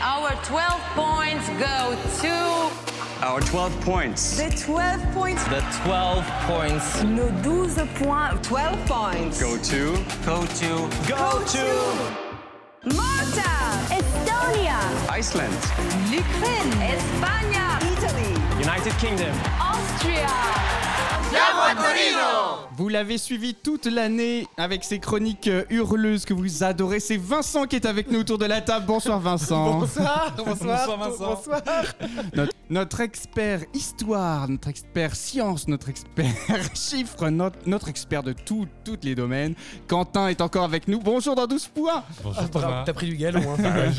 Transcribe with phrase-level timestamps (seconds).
[0.00, 3.24] our 12 points go to.
[3.24, 4.36] Our 12 points.
[4.36, 5.44] The 12 points.
[5.44, 8.48] The 12 points Nos 12 points.
[8.48, 9.40] 12 points.
[9.40, 9.96] Go to.
[10.24, 12.94] go to Go to.
[12.94, 13.50] Malta.
[13.88, 14.78] Estonia,
[15.10, 15.54] Iceland.
[16.10, 16.72] L'Ukraine.
[16.82, 17.64] Espagne.
[17.92, 18.32] Italy.
[18.60, 19.34] United Kingdom.
[19.60, 20.83] Austria.
[22.76, 27.00] Vous l'avez suivi toute l'année avec ses chroniques euh, hurleuses que vous adorez.
[27.00, 28.86] C'est Vincent qui est avec nous autour de la table.
[28.86, 29.80] Bonsoir Vincent.
[29.80, 31.34] Bonsoir, bonsoir, Vincent.
[31.34, 31.62] bonsoir.
[32.34, 36.26] Notre, notre expert histoire, notre expert science, notre expert
[36.74, 39.54] chiffres, notre, notre expert de tout, tous les domaines.
[39.86, 40.98] Quentin est encore avec nous.
[40.98, 42.04] Bonjour dans 12 points.
[42.24, 43.92] Ah, bravo, T'as pris du galon, hein.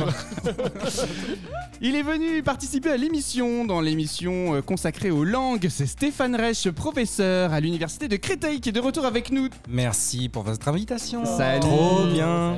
[1.81, 5.67] Il est venu participer à l'émission, dans l'émission euh, consacrée aux langues.
[5.69, 9.49] C'est Stéphane Reich, professeur à l'université de Créteil, qui est de retour avec nous.
[9.67, 11.25] Merci pour votre invitation.
[11.25, 11.59] Salut.
[11.59, 12.57] Trop bien.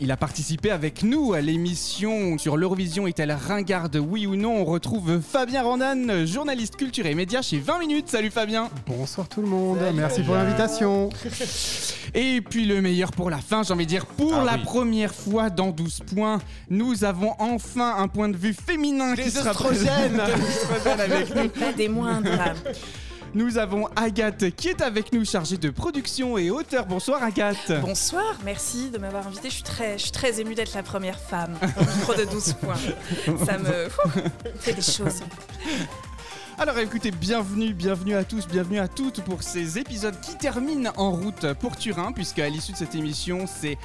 [0.00, 4.64] Il a participé avec nous à l'émission sur l'Eurovision est-elle ringarde, oui ou non On
[4.64, 8.08] retrouve Fabien Randan, journaliste culture et médias chez 20 minutes.
[8.08, 11.08] Salut Fabien Bonsoir tout le monde, merci pour l'invitation.
[12.14, 14.62] Et puis le meilleur pour la fin, j'ai envie de dire, pour Ah la oui.
[14.62, 16.38] première fois dans 12 points,
[16.70, 19.88] nous avons enfin un point de vue féminin qui sera présent.
[20.86, 21.48] Avec nous.
[21.48, 22.30] Pas des moindres.
[23.34, 26.86] Nous avons Agathe qui est avec nous, chargée de production et auteur.
[26.86, 27.72] Bonsoir Agathe.
[27.82, 29.50] Bonsoir, merci de m'avoir invité.
[29.50, 32.54] Je suis très, je suis très émue d'être la première femme au micro de 12
[32.54, 32.74] points.
[33.44, 33.88] Ça me
[34.58, 35.22] fait des choses.
[36.58, 41.12] Alors écoutez, bienvenue, bienvenue à tous, bienvenue à toutes pour ces épisodes qui terminent en
[41.12, 43.78] route pour Turin, puisque à l'issue de cette émission, c'est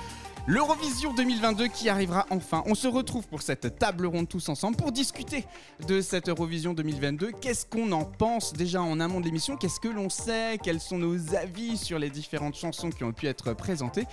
[0.46, 2.64] l'Eurovision 2022 qui arrivera enfin.
[2.66, 5.46] On se retrouve pour cette table ronde tous ensemble pour discuter
[5.88, 7.32] de cette Eurovision 2022.
[7.42, 9.56] Qu'est-ce qu'on en pense déjà en amont de l'émission?
[9.56, 10.58] Qu'est-ce que l'on sait?
[10.62, 14.06] Quels sont nos avis sur les différentes chansons qui ont pu être présentées?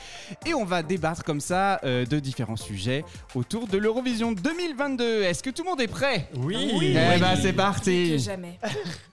[0.47, 5.23] Et on va débattre comme ça euh, de différents sujets autour de l'Eurovision 2022.
[5.23, 6.29] Est-ce que tout le monde est prêt?
[6.37, 6.71] Oui.
[6.81, 8.59] Eh ben c'est parti Que jamais.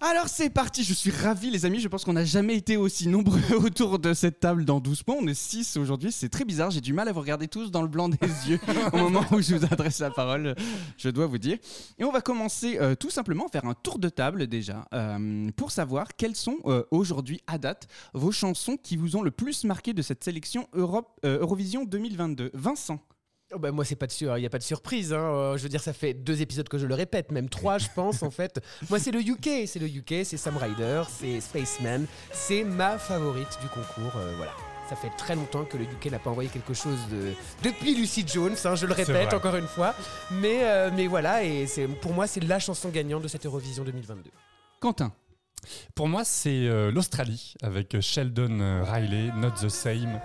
[0.00, 3.06] Alors c'est parti, je suis ravi les amis, je pense qu'on n'a jamais été aussi
[3.06, 6.70] nombreux autour de cette table dans 12 points, on est 6 aujourd'hui, c'est très bizarre,
[6.72, 8.18] j'ai du mal à vous regarder tous dans le blanc des
[8.48, 8.58] yeux
[8.92, 10.56] au moment où je vous adresse la parole,
[10.98, 11.58] je dois vous dire.
[11.98, 15.50] Et on va commencer euh, tout simplement à faire un tour de table déjà, euh,
[15.56, 19.64] pour savoir quelles sont euh, aujourd'hui à date vos chansons qui vous ont le plus
[19.64, 22.50] marqué de cette sélection Europe, Eurovision 2022.
[22.52, 23.00] Vincent
[23.54, 25.12] Oh bah moi c'est pas de sûr, il y a pas de surprise.
[25.12, 25.16] hein.
[25.18, 27.86] Euh, je veux dire, ça fait deux épisodes que je le répète, même trois, je
[27.94, 28.60] pense en fait.
[28.90, 33.58] Moi c'est le UK, c'est le UK, c'est Sam Ryder, c'est Spaceman, c'est ma favorite
[33.62, 34.16] du concours.
[34.16, 34.52] euh, voilà.
[34.90, 37.32] Ça fait très longtemps que le UK n'a pas envoyé quelque chose de
[37.62, 39.94] depuis Lucy Jones, hein, je le répète encore une fois.
[40.30, 43.82] Mais euh, mais voilà et c'est pour moi c'est la chanson gagnante de cette Eurovision
[43.84, 44.30] 2022.
[44.80, 45.12] Quentin
[45.94, 50.20] Pour moi, c'est euh, l'Australie avec Sheldon Riley, Not the Same.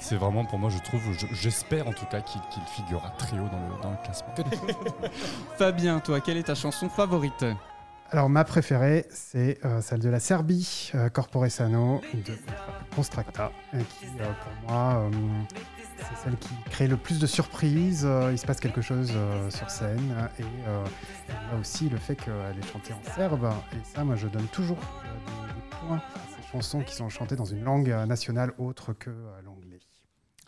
[0.00, 2.40] C'est vraiment pour moi, je trouve, je- j'espère en tout cas qu'il
[2.74, 4.32] figurera très haut dans le, dans le classement.
[5.58, 7.44] Fabien, toi, quelle est ta chanson favorite?
[8.10, 12.32] Alors ma préférée, c'est euh, celle de la Serbie, euh, Corpore Sano, de
[12.96, 15.10] Constracta, euh, qui euh, pour moi, euh,
[15.98, 18.08] c'est celle qui crée le plus de surprises.
[18.30, 19.12] Il se passe quelque chose
[19.50, 23.50] sur scène et il y a aussi le fait qu'elle est chantée en serbe.
[23.72, 27.36] Et ça, moi, je donne toujours des, des points à ces chansons qui sont chantées
[27.36, 29.10] dans une langue nationale autre que.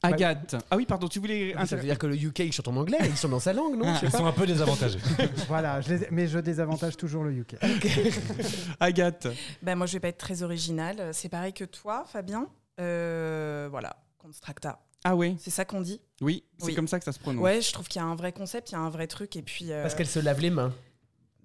[0.03, 0.57] Agathe.
[0.71, 1.55] Ah oui, pardon, tu voulais...
[1.67, 3.77] Ça veut dire que le UK il chante en anglais, ils sont dans sa langue,
[3.77, 4.19] non Je sais Ils pas.
[4.19, 4.99] sont un peu désavantagés.
[5.49, 7.57] voilà, je les- mais je désavantage toujours le UK.
[8.81, 9.29] Agathe.
[9.63, 11.11] Ben moi je vais pas être très originale.
[11.13, 12.49] C'est pareil que toi, Fabien.
[12.81, 14.79] Euh, voilà, Constracta.
[15.05, 16.01] Ah ouais C'est ça qu'on dit?
[16.21, 16.75] Oui, c'est Oui.
[16.75, 17.43] comme ça que ça se prononce.
[17.43, 19.35] Ouais, je trouve qu'il y a un vrai concept, il y a un vrai truc.
[19.37, 19.73] Et puis.
[19.73, 20.75] euh, Parce qu'elle se lave les mains.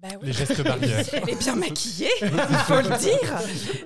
[0.00, 0.26] Bah oui.
[0.26, 1.04] Les gestes barrières.
[1.12, 3.38] Elle est bien maquillée, il faut le dire.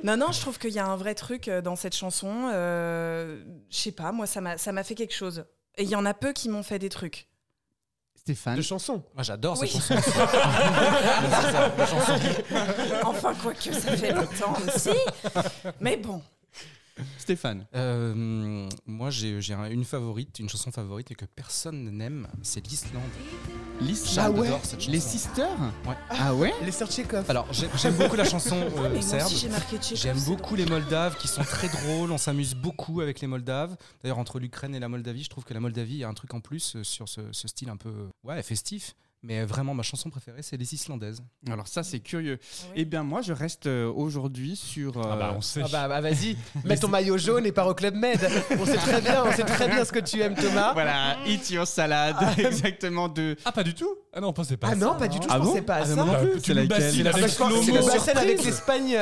[0.04, 2.50] Non, non, je trouve qu'il y a un vrai truc euh, dans cette chanson.
[2.52, 5.44] Euh, je sais pas, moi, ça m'a ça m'a fait quelque chose.
[5.76, 7.28] Et il y en a peu qui m'ont fait des trucs.
[8.16, 8.56] Stéphane.
[8.56, 9.02] De chansons.
[9.14, 9.68] Moi j'adore Oui.
[9.88, 10.04] cette
[11.88, 12.12] chanson.
[13.04, 14.90] Enfin, quoique, ça fait longtemps aussi.
[15.80, 16.20] Mais bon.
[17.18, 17.66] Stéphane.
[17.74, 22.66] Euh, moi j'ai j'ai un- une favorite, une chanson favorite et que personne n'aime, c'est
[22.66, 23.02] l'Islande.
[23.80, 24.36] L'Islande.
[24.36, 24.92] J'adore cette chanson.
[24.92, 25.94] Les Sisters Ouais.
[26.10, 26.88] Ah ouais Les sœurs.
[27.28, 29.30] Alors j'ai- j'aime beaucoup la chanson euh, serbe.
[29.94, 33.76] J'aime beaucoup les Moldaves qui sont très drôles, on s'amuse beaucoup avec les Moldaves.
[34.02, 36.40] D'ailleurs, entre l'Ukraine et la Moldavie, je trouve que la Moldavie, a un truc en
[36.40, 37.92] plus euh, sur ce, ce style un peu
[38.24, 38.94] ouais, festif.
[39.22, 41.20] Mais vraiment, ma chanson préférée, c'est les Islandaises.
[41.50, 42.38] Alors ça, c'est curieux.
[42.40, 42.72] Ah oui.
[42.76, 44.96] Eh bien, moi, je reste euh, aujourd'hui sur...
[44.96, 45.60] euh, Ah bah, on sait.
[45.62, 48.18] Ah bah, bah, vas-y, mets ton maillot jaune et pars au Club Med.
[48.58, 50.72] On sait très bien, on sait très bien ce que tu aimes Thomas.
[50.72, 53.36] Voilà, Eat Your Salad, exactement de...
[53.44, 53.94] Ah, pas du tout?
[54.14, 54.98] Ah non, pensez pas Ah à non, ça.
[54.98, 55.94] pas du tout, Ah je bon pensais pas à Ah, ça.
[55.96, 57.72] non Euh, c'est Ah bah, avec je pense que c'est slow-mo.
[57.74, 58.98] le bassin avec l'Espagne.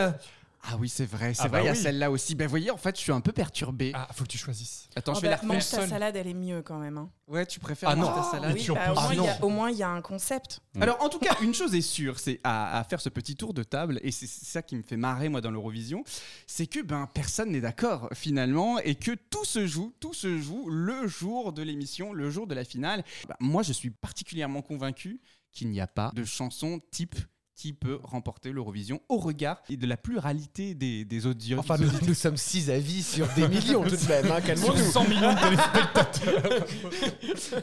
[0.71, 1.79] Ah oui, c'est vrai, c'est Ah vrai, bah il y a oui.
[1.79, 2.35] celle-là aussi.
[2.35, 3.93] Ben, vous voyez, en fait, je suis un peu perturbé.
[3.95, 4.89] Ah, faut que tu choisisses.
[4.95, 5.89] Attends, Oh, je vais bah, la mange ta seule.
[5.89, 6.99] salade, elle est mieux quand même.
[6.99, 7.11] hein.
[7.27, 8.13] Ouais, tu préfères Ah non.
[8.13, 10.03] ta salade Oui, bah, au, moins, il y a, au moins, il y a un
[10.03, 10.61] concept.
[10.75, 10.83] Mm.
[10.83, 13.55] Alors, en tout cas, une chose est sûre, c'est à, à faire ce petit tour
[13.55, 16.05] de table, et c'est ça qui me fait marrer, moi, dans l'Eurovision,
[16.47, 20.69] c'est que ben, personne n'est d'accord, finalement, et que tout se joue, tout se joue
[20.69, 23.05] le jour de l'émission, le jour de la finale.
[23.27, 27.17] Ben, moi, je suis particulièrement convaincu qu'il n'y a pas de chanson type
[27.59, 31.59] qui peut remporter l'Eurovision au regard de la pluralité des, des audios.
[31.59, 34.31] Enfin, nous, nous sommes six avis sur des millions tout de même.
[34.31, 34.77] Hein, calmons-nous.
[34.93, 36.67] 100 millions de téléspectateurs.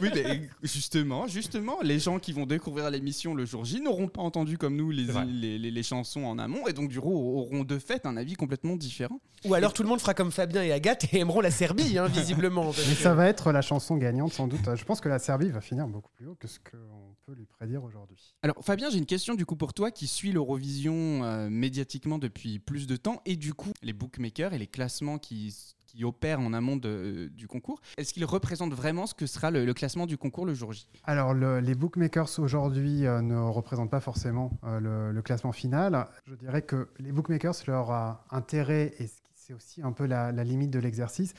[0.02, 4.22] Oui, mais justement, justement, les gens qui vont découvrir l'émission le jour J n'auront pas
[4.22, 7.64] entendu comme nous les, les, les- les chansons en amont et donc du coup auront
[7.64, 9.22] de fait un avis complètement différent.
[9.46, 12.08] Ou alors tout le monde fera comme Fabien et Agathe et aimeront la Serbie, hein,
[12.08, 12.72] visiblement.
[12.90, 14.76] Mais ça va être la chanson gagnante sans doute.
[14.76, 17.46] Je pense que la Serbie va finir beaucoup plus haut que ce qu'on peut lui
[17.46, 18.36] prédire aujourd'hui.
[18.44, 22.60] Alors Fabien, j'ai une question du coup pour toi qui suit l'Eurovision euh, médiatiquement depuis
[22.60, 25.56] plus de temps et du coup les bookmakers et les classements qui,
[25.88, 29.66] qui opèrent en amont de- du concours, est-ce qu'ils représentent vraiment ce que sera le,
[29.66, 30.88] le classement du concours le jour J?
[31.04, 36.08] Alors, le- les bookmakers aujourd'hui euh, ne représentent pas forcément euh, le, le classement final.
[36.28, 40.44] Je dirais que les bookmakers, leur euh, intérêt, et c'est aussi un peu la, la
[40.44, 41.34] limite de l'exercice,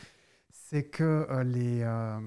[0.51, 2.19] c'est que euh, les, euh,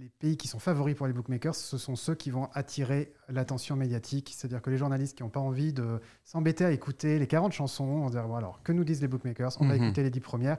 [0.00, 3.76] les pays qui sont favoris pour les bookmakers, ce sont ceux qui vont attirer l'attention
[3.76, 4.32] médiatique.
[4.34, 7.84] C'est-à-dire que les journalistes qui n'ont pas envie de s'embêter à écouter les 40 chansons,
[7.84, 9.82] on va dire, bon, alors, que nous disent les bookmakers On va Mhm.
[9.84, 10.56] écouter les 10 premières.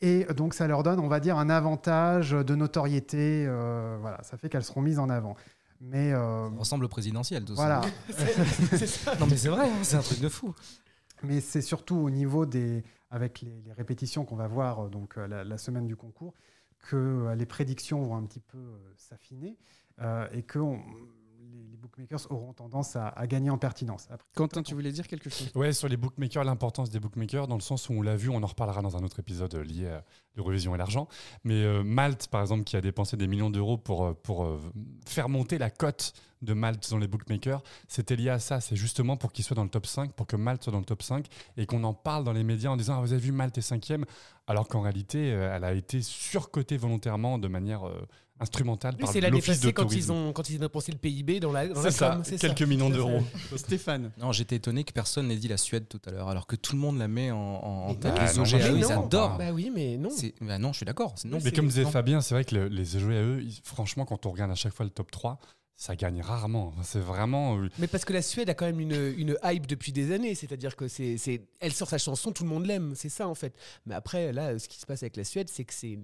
[0.00, 3.44] Et donc, ça leur donne, on va dire, un avantage de notoriété.
[3.46, 5.36] euh, voilà, ça fait qu'elles seront mises en avant.
[5.82, 7.82] Mais euh, Ça ressemble au présidentiel, tout voilà.
[8.10, 9.14] ça.
[9.20, 10.54] Non, mais c'est vrai, hein, c'est un truc de fou.
[11.22, 15.18] Mais c'est surtout au niveau des, avec les, les répétitions qu'on va voir euh, donc
[15.18, 16.34] euh, la, la semaine du concours,
[16.88, 19.56] que euh, les prédictions vont un petit peu euh, s'affiner
[20.00, 20.80] euh, et que on-
[21.52, 24.08] les, les bookmakers auront tendance à, à gagner en pertinence.
[24.10, 25.50] Après, Quentin, tu voulais dire quelque chose?
[25.54, 28.42] Ouais, sur les bookmakers, l'importance des bookmakers, dans le sens où on l'a vu, on
[28.42, 30.04] en reparlera dans un autre épisode lié à
[30.36, 31.08] l'Eurovision et l'argent.
[31.44, 34.60] Mais euh, Malte, par exemple, qui a dépensé des millions d'euros pour, euh, pour euh,
[35.06, 36.12] faire monter la cote
[36.42, 38.60] de Malte dans les bookmakers, c'était lié à ça.
[38.60, 40.84] C'est justement pour qu'il soit dans le top 5, pour que Malte soit dans le
[40.84, 43.32] top 5 et qu'on en parle dans les médias en disant ah, Vous avez vu,
[43.32, 44.04] Malte est cinquième,
[44.46, 48.06] alors qu'en réalité, elle a été surcotée volontairement de manière euh,
[48.38, 50.92] instrumentale Oui, par c'est l'année l'Office passée de quand ils, ont, quand ils ont dépensé
[50.92, 52.66] le PIB dans la, dans la C'est ça, com, c'est quelques ça.
[52.66, 53.22] millions d'euros.
[53.56, 56.54] Stéphane Non, j'étais étonné que personne n'ait dit la Suède tout à l'heure, alors que
[56.54, 58.36] tout le monde la met en, en, en Mais tête.
[58.36, 59.38] Les je ils adorent.
[59.38, 60.10] Bah oui, mais non.
[60.38, 61.14] C'est- bah non, je suis d'accord.
[61.24, 61.90] non, Mais comme disait non.
[61.90, 64.84] Fabien, c'est vrai que le- les JEAE, ils- franchement, quand on regarde à chaque fois
[64.84, 65.38] le top 3,
[65.78, 66.72] ça gagne rarement.
[66.82, 67.58] C'est vraiment.
[67.58, 70.34] euh, Mais parce que la Suède a quand même une, une hype depuis des années,
[70.34, 73.34] c'est-à-dire que c'est, c'est, elle sort sa chanson, tout le monde l'aime, c'est ça en
[73.34, 73.54] fait.
[73.84, 75.98] Mais après, là, ce qui se passe avec la Suède, c'est que c'est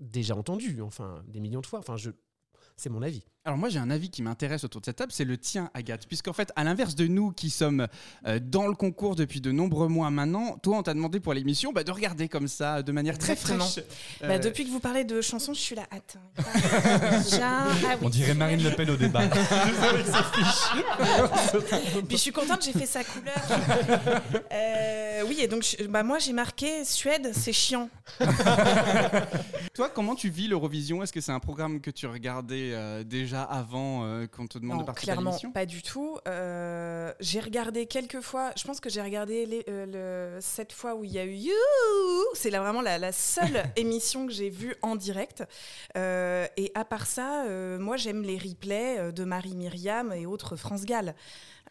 [0.00, 1.78] déjà entendu, enfin, des millions de fois.
[1.80, 2.10] Enfin, je,
[2.76, 3.22] c'est mon avis.
[3.46, 6.06] Alors moi j'ai un avis qui m'intéresse autour de cette table, c'est le tien Agathe,
[6.06, 7.86] puisqu'en fait à l'inverse de nous qui sommes
[8.26, 11.70] euh, dans le concours depuis de nombreux mois maintenant, toi on t'a demandé pour l'émission
[11.70, 13.66] bah, de regarder comme ça de manière très Exactement.
[13.66, 13.84] fraîche.
[14.22, 15.82] Bah, Euh, depuis que vous parlez de chansons, je suis là.
[15.90, 16.20] Attends.
[17.22, 18.62] Déjà, ah oui, On dirait Marine.
[18.62, 19.20] Le Pen au débat.
[22.08, 23.34] Puis je suis contente, j'ai fait sa couleur.
[24.52, 27.88] Euh, oui, et donc je- bah, moi j'ai marqué Suède, c'est chiant.
[29.74, 31.02] Toi comment tu vis l'Eurovision?
[31.02, 34.76] Est-ce que c'est un programme que tu regardais euh, déjà avant euh, qu'on te demande
[34.76, 36.18] Non, de participer clairement pas du tout.
[36.26, 38.52] Euh, j'ai regardé quelques fois.
[38.56, 41.34] Je pense que j'ai regardé les, euh, le, cette fois où il y a eu
[41.34, 41.52] You.
[42.34, 45.44] C'est là vraiment la, la seule émission que j'ai vue en direct.
[45.96, 47.44] Et à part ça,
[47.78, 51.14] moi j'aime les replays de Marie Myriam et autres France Gall.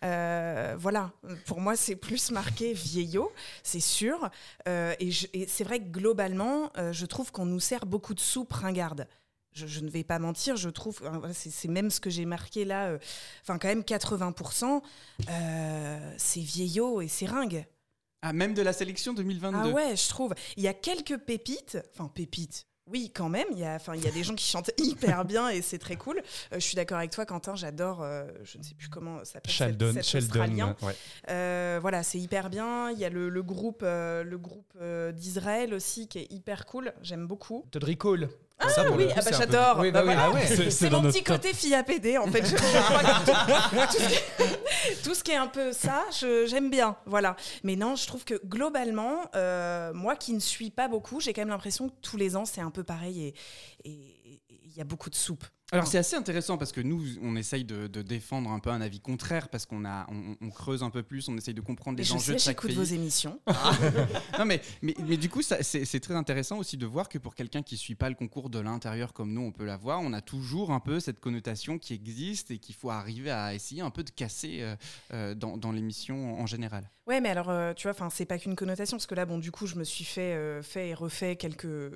[0.03, 1.11] Euh, voilà,
[1.45, 3.31] pour moi c'est plus marqué vieillot,
[3.63, 4.29] c'est sûr.
[4.67, 5.11] Euh, et
[5.47, 9.07] c'est vrai que globalement, euh, je trouve qu'on nous sert beaucoup de soupe ringarde.
[9.53, 12.65] Je, je ne vais pas mentir, je trouve, voilà, c'est même ce que j'ai marqué
[12.65, 12.97] là, euh,
[13.43, 14.81] enfin quand même 80%,
[15.29, 17.65] euh, c'est vieillot et c'est ringue.
[18.21, 19.57] Ah même de la sélection 2022.
[19.61, 20.33] Ah ouais, je trouve.
[20.55, 22.65] Il y a quelques pépites, enfin pépites.
[22.87, 23.47] Oui, quand même.
[23.51, 25.77] Il y a, enfin, il y a des gens qui chantent hyper bien et c'est
[25.77, 26.17] très cool.
[26.17, 27.55] Euh, je suis d'accord avec toi, Quentin.
[27.55, 28.01] J'adore.
[28.01, 29.53] euh, je ne sais plus comment ça s'appelle.
[29.53, 30.25] Sheldon, cet Sheldon.
[30.27, 30.75] Australien.
[30.81, 30.95] ouais.
[31.29, 32.91] Euh, voilà, c'est hyper bien.
[32.91, 36.65] Il y a le, le groupe, euh, le groupe euh, d'Israël aussi qui est hyper
[36.65, 36.93] cool.
[37.01, 37.65] J'aime beaucoup.
[37.71, 38.29] Todd Recall.
[38.65, 39.79] Ah Ça, oui, coup, ah bah, peu- j'adore.
[39.79, 40.23] Oui, Bah bah oui, voilà.
[40.25, 40.69] ah ouais.
[40.71, 41.35] C'est- mon petit top.
[41.37, 42.43] côté fille APD en fait.
[42.45, 45.71] Je- je crois que tout, tout ce qui est, tout ce qui est un peu
[45.73, 46.95] ça, je- j'aime bien.
[47.05, 47.35] Voilà.
[47.63, 51.41] Mais non, je trouve que globalement, euh, moi qui ne suis pas beaucoup, j'ai quand
[51.41, 53.33] même l'impression que tous les ans c'est un peu pareil
[53.83, 53.91] et
[54.65, 55.43] il y a beaucoup de soupe.
[55.71, 58.79] Alors c'est assez intéressant parce que nous, on essaye de, de défendre un peu un
[58.81, 61.97] avis contraire parce qu'on a, on, on creuse un peu plus, on essaye de comprendre
[61.97, 62.75] les je enjeux sais, de chaque pays.
[62.75, 63.39] vos émissions.
[64.37, 67.63] non mais, mais, mais du coup, c'est très intéressant aussi de voir que pour quelqu'un
[67.63, 70.71] qui suit pas le concours de l'intérieur comme nous, on peut l'avoir, on a toujours
[70.71, 74.11] un peu cette connotation qui existe et qu'il faut arriver à essayer un peu de
[74.11, 74.75] casser euh,
[75.13, 76.89] euh, dans, dans l'émission en général.
[77.07, 79.39] Ouais, mais alors, euh, tu vois, enfin, c'est pas qu'une connotation, parce que là, bon,
[79.39, 81.91] du coup, je me suis fait, euh, fait et refait quelques.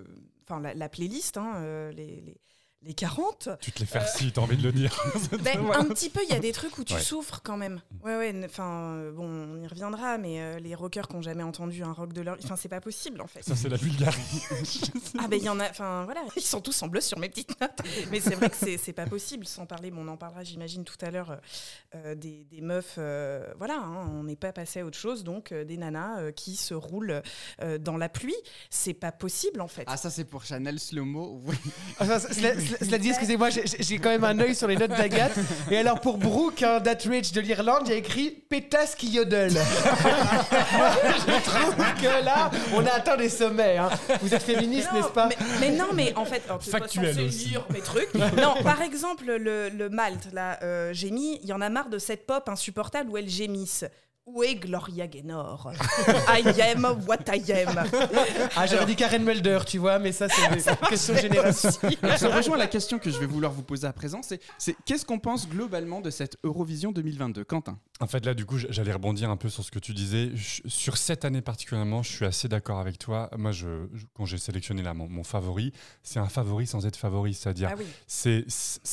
[0.49, 2.37] Enfin, la, la playlist, hein, les, les,
[2.83, 3.49] les 40.
[3.59, 4.95] Tu te les faire si, t'as envie de le dire.
[5.43, 7.01] Ben, Un petit peu, il y a des trucs où tu Ouais.
[7.01, 7.81] souffres quand même.
[8.03, 11.43] Ouais, ouais, enfin, euh, bon, on y reviendra, mais euh, les rockers qui n'ont jamais
[11.43, 12.37] entendu un rock de leur.
[12.43, 13.43] Enfin, c'est pas possible, en fait.
[13.43, 14.21] Ça, c'est la Bulgarie.
[15.19, 15.69] Ah, ben, il y en a.
[15.69, 17.71] Enfin, voilà, ils sont tous en bleu sur mes petites notes.
[18.11, 20.83] Mais c'est vrai que c'est c'est pas possible, sans parler, bon, on en parlera, j'imagine,
[20.83, 21.35] tout à l'heure, euh,
[21.95, 22.95] euh, des, des meufs.
[22.99, 26.31] euh, voilà, hein, on n'est pas passé à autre chose, donc euh, des nanas euh,
[26.31, 27.21] qui se roulent
[27.61, 28.35] euh, dans la pluie.
[28.69, 29.83] C'est pas possible, en fait.
[29.87, 31.41] Ah ça c'est pour Chanel Slow-Mo.
[31.45, 31.55] Oui.
[31.99, 35.33] C- cela, dit, excusez-moi, j'ai- quand même un œil sur les notes d'Agathe.
[35.71, 39.07] Et alors, pour Brooke, hein, That Rich de l'Irlande, il y a écrit pétasse qui
[39.09, 39.51] yodel.
[41.27, 43.77] Je trouve que là, on a atteint des sommets.
[43.77, 43.89] hein.
[44.21, 45.27] Vous êtes féministe, n'est-ce pas?
[45.27, 48.13] mais, mais non, mais en fait, alors, pas Factuel censé lire mes trucs.
[48.13, 51.89] Non, par exemple, le, le Malte, là, euh, j'ai mis, il y en a marre
[51.89, 53.85] de cette pop insupportable où elles gémissent.
[54.29, 55.71] Où est Gloria Gaynor?
[56.27, 57.83] I am what I am.
[58.57, 61.69] Ah, j'aurais dit Karen Mulder, tu vois, mais ça, c'est une question génération.
[62.17, 65.05] Ça rejoint la question que je vais vouloir vous poser à présent, c'est c'est qu'est-ce
[65.05, 67.79] qu'on pense globalement de cette Eurovision 2022 Quentin?
[68.01, 70.31] En fait, là, du coup, j'allais rebondir un peu sur ce que tu disais.
[70.35, 73.29] Je- sur cette année particulièrement, je suis assez d'accord avec toi.
[73.37, 75.71] Moi, je, je- quand j'ai sélectionné là, mon, mon favori,
[76.03, 77.33] c'est un favori sans être favori.
[77.33, 78.45] C'est-à-dire, Ah oui, c'est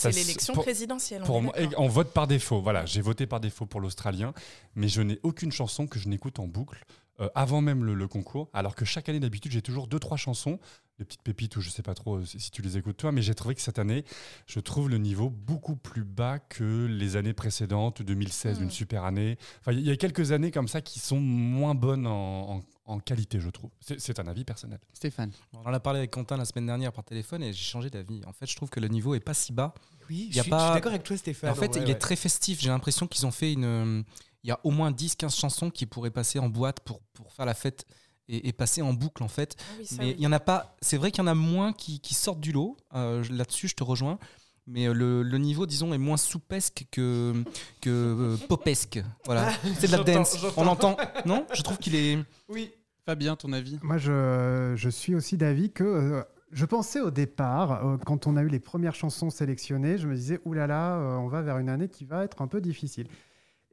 [0.04, 1.22] l'élection présidentielle.
[1.22, 2.62] Pour moi, on vote par défaut.
[2.62, 4.32] Voilà, j'ai voté par défaut pour l'Australien,
[4.76, 6.84] mais je n'ai aucune chanson que je n'écoute en boucle
[7.20, 8.48] euh, avant même le, le concours.
[8.52, 10.58] Alors que chaque année d'habitude, j'ai toujours deux trois chansons,
[10.98, 13.12] des petites pépites ou je sais pas trop euh, si si tu les écoutes toi,
[13.12, 14.04] mais j'ai trouvé que cette année,
[14.46, 18.62] je trouve le niveau beaucoup plus bas que les années précédentes, 2016, Mm.
[18.64, 19.38] une super année.
[19.60, 22.98] Enfin, il y a quelques années comme ça qui sont moins bonnes en, en- en
[22.98, 23.70] qualité, je trouve.
[23.80, 24.80] C'est- un avis personnel.
[24.92, 27.90] Stéphane On en a parlé avec Quentin la semaine dernière par téléphone et j'ai changé
[27.90, 28.22] d'avis.
[28.26, 29.72] En fait, je trouve que le niveau est pas si bas.
[30.10, 31.50] Oui, Y je a suis, pas- je suis d'accord avec toi, Stéphane.
[31.50, 31.90] en fait, il ouais.
[31.92, 32.60] est très festif.
[32.60, 34.04] J'ai l'impression qu'ils ont fait une.
[34.44, 37.46] Il y a au moins 10-15 chansons qui pourraient passer en boîte pour, pour faire
[37.46, 37.86] la fête
[38.28, 39.56] et, et passer en boucle, en fait.
[39.58, 40.76] Ah oui, Mais il y en a pas.
[40.82, 42.76] C'est vrai qu'il y en a moins qui, qui sortent du lot.
[42.94, 44.18] Euh, Là-dessus, je te rejoins.
[44.66, 47.34] Mais euh, le, le niveau, disons, est moins soupesque que,
[47.80, 49.02] que euh, popesque.
[49.26, 49.52] Voilà.
[49.78, 50.36] C'est de la dance.
[50.56, 50.96] On l'entend.
[51.26, 51.46] Non?
[51.54, 52.18] Je trouve qu'il est.
[52.48, 52.70] Oui.
[53.04, 53.78] Fabien, ton avis?
[53.82, 55.84] Moi, je, je suis aussi d'avis que.
[55.84, 56.22] euh,
[56.52, 60.14] je pensais au départ, euh, quand on a eu les premières chansons sélectionnées, je me
[60.14, 62.60] disais, oulala, là là, euh, on va vers une année qui va être un peu
[62.60, 63.08] difficile.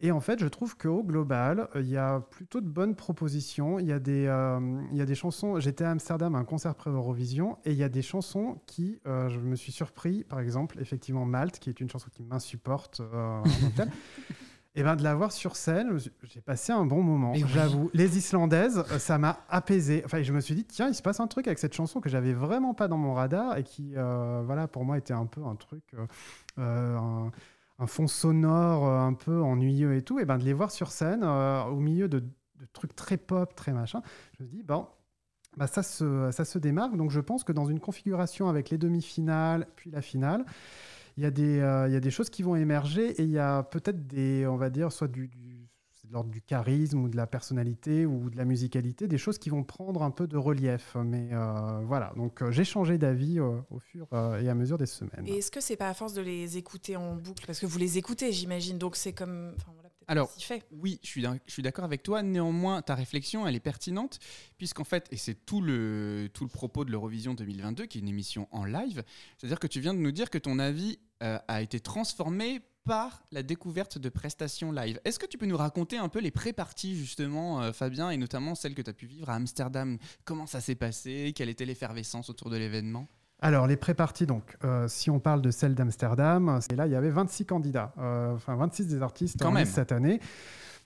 [0.04, 3.78] Et en fait, je trouve qu'au global, euh, il y a plutôt de bonnes propositions.
[3.78, 4.60] Il y, a des, euh,
[4.92, 5.60] il y a des chansons.
[5.60, 9.30] J'étais à Amsterdam à un concert pré-Eurovision et il y a des chansons qui, euh,
[9.30, 13.44] je me suis surpris, par exemple, effectivement, Malte, qui est une chanson qui m'insupporte euh.
[14.74, 17.46] Et ben de la voir sur scène, j'ai passé un bon moment, oui.
[17.50, 17.92] j'avoue.
[17.94, 20.02] Les Islandaises, ça m'a apaisé.
[20.04, 22.10] Enfin, je me suis dit, tiens, il se passe un truc avec cette chanson que
[22.10, 25.56] j'avais vraiment pas dans mon radar et qui, voilà, pour moi était un peu un
[25.56, 25.84] truc,
[26.58, 27.30] un,
[27.82, 30.20] un fond sonore euh, un peu ennuyeux et tout.
[30.20, 32.24] Et ben de les voir sur scène euh, au milieu de,
[32.74, 34.02] trucs très pop, très machin,
[34.38, 34.88] je me dis, bon.
[35.58, 39.92] Bah ça, se, démarque, donc je pense que dans une configuration avec les demi-finales, puis
[39.92, 40.46] la finale,
[41.18, 44.48] il y, a des, euh, choses qui vont émerger et il y a peut-être des,
[44.48, 45.30] on va dire, soit du,
[46.12, 49.64] l'ordre du charisme ou de la personnalité ou de la musicalité, des choses qui vont
[49.64, 50.96] prendre un peu de relief.
[51.04, 54.08] Mais euh, voilà, donc euh, j'ai changé d'avis euh, au fur
[54.42, 55.26] et à mesure des semaines.
[55.26, 57.46] Et est-ce que c'est pas à force de les écouter en boucle?
[57.46, 59.54] Parce que vous les écoutez, j'imagine, donc c'est comme.
[59.58, 60.64] Enfin, voilà, peut-être Alors, fait.
[60.72, 62.22] Oui, je suis, d'ac- je suis d'accord avec toi.
[62.24, 64.20] Néanmoins, ta réflexion, elle est pertinente,
[64.58, 68.08] puisqu'en fait, et c'est tout le, tout le propos de l'Eurovision 2022, qui est une
[68.10, 69.04] émission en live,
[69.38, 73.24] c'est-à-dire que tu viens de nous dire que ton avis euh, a été transformé par
[73.32, 75.00] la découverte de prestations live.
[75.06, 78.56] Est-ce que tu peux nous raconter un peu les pré-parties, justement, euh, Fabien, et notamment
[78.56, 79.98] celles que tu as pu vivre à Amsterdam?
[80.26, 81.34] Comment ça s'est passé?
[81.36, 83.08] Quelle était l'effervescence autour de l'événement?
[83.40, 86.96] Alors, les pré-parties, donc, euh, si on parle de celle d'Amsterdam, et là, il y
[86.96, 89.66] avait 26 candidats, euh, enfin 26 des artistes Quand en même.
[89.66, 90.20] cette année,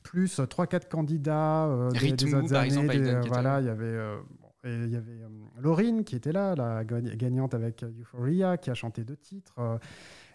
[0.03, 2.65] plus 3-4 candidats euh, des, autres années.
[2.67, 3.61] exemple, des- voilà, là.
[3.61, 4.17] il y avait, euh,
[4.63, 5.27] et il y avait euh,
[5.59, 9.53] Laurine qui était là, la gagn- gagnante avec euh, Euphoria, qui a chanté deux titres.
[9.59, 9.77] euh,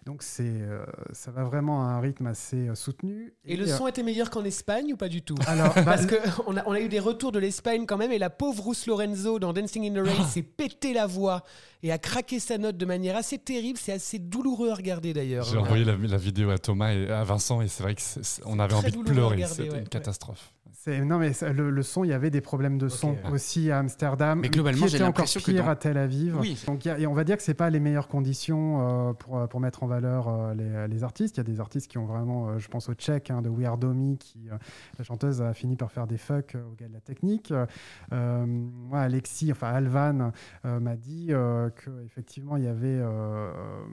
[0.03, 3.35] donc, c'est, euh, ça va vraiment à un rythme assez euh, soutenu.
[3.45, 5.35] Et le euh, son était meilleur qu'en Espagne ou pas du tout?
[5.45, 8.17] Alors, bah, Parce qu'on a, on a eu des retours de l'Espagne quand même, et
[8.17, 11.43] la pauvre Ruth Lorenzo dans Dancing in the Rain s'est pété la voix
[11.83, 13.77] et a craqué sa note de manière assez terrible.
[13.77, 15.45] C'est assez douloureux à regarder d'ailleurs.
[15.45, 18.73] J'ai envoyé la, la vidéo à Thomas et à Vincent et c'est vrai qu'on avait
[18.73, 19.43] envie de pleurer.
[19.45, 19.83] C'était ouais, une ouais.
[19.83, 20.51] catastrophe.
[20.87, 24.39] Non, mais le, le son, il y avait des problèmes de son aussi à Amsterdam.
[24.39, 26.35] Mais globalement, j'ai encore l'impression que pire dans- à Tel Aviv.
[26.39, 26.61] Oui.
[26.65, 29.59] Donc, a- et on va dire que c'est pas les meilleures conditions euh, pour, pour
[29.59, 31.37] mettre en valeur euh, les, les artistes.
[31.37, 33.49] Il y a des artistes qui ont vraiment, euh, je pense au Tchèque hein, de
[33.49, 34.55] We Are Domi, qui euh,
[34.97, 37.53] la chanteuse a fini par faire des fucks euh, au gars de la technique.
[38.13, 40.31] Euh, moi, Alexis, enfin Alvan,
[40.65, 43.83] euh, m'a dit euh, que effectivement il y avait euh, euh,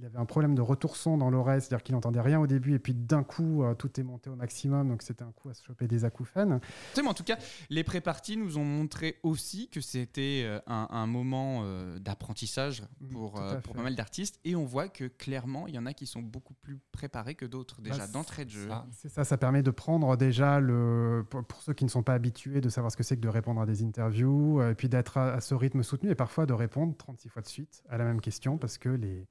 [0.00, 2.46] il y avait un problème de retour son dans l'oreille, c'est-à-dire qu'il n'entendait rien au
[2.46, 5.50] début et puis d'un coup euh, tout est monté au maximum, donc c'était un coup
[5.50, 6.58] à se choper des acouphènes.
[6.96, 7.36] Mais en tout cas,
[7.68, 13.38] les pré-parties nous ont montré aussi que c'était euh, un, un moment euh, d'apprentissage pour,
[13.38, 13.60] euh, fait.
[13.60, 14.40] pour pas mal d'artistes.
[14.44, 17.44] Et on voit que clairement, il y en a qui sont beaucoup plus préparés que
[17.44, 18.70] d'autres, déjà, Bah, d'entrée de jeu.
[18.92, 21.26] C'est ça, ça permet de prendre déjà le.
[21.28, 23.28] Pour, pour ceux qui ne sont pas habitués, de savoir ce que c'est que de
[23.28, 26.54] répondre à des interviews, et puis d'être à, à ce rythme soutenu, et parfois de
[26.54, 29.26] répondre 36 fois de suite à la même question, parce que les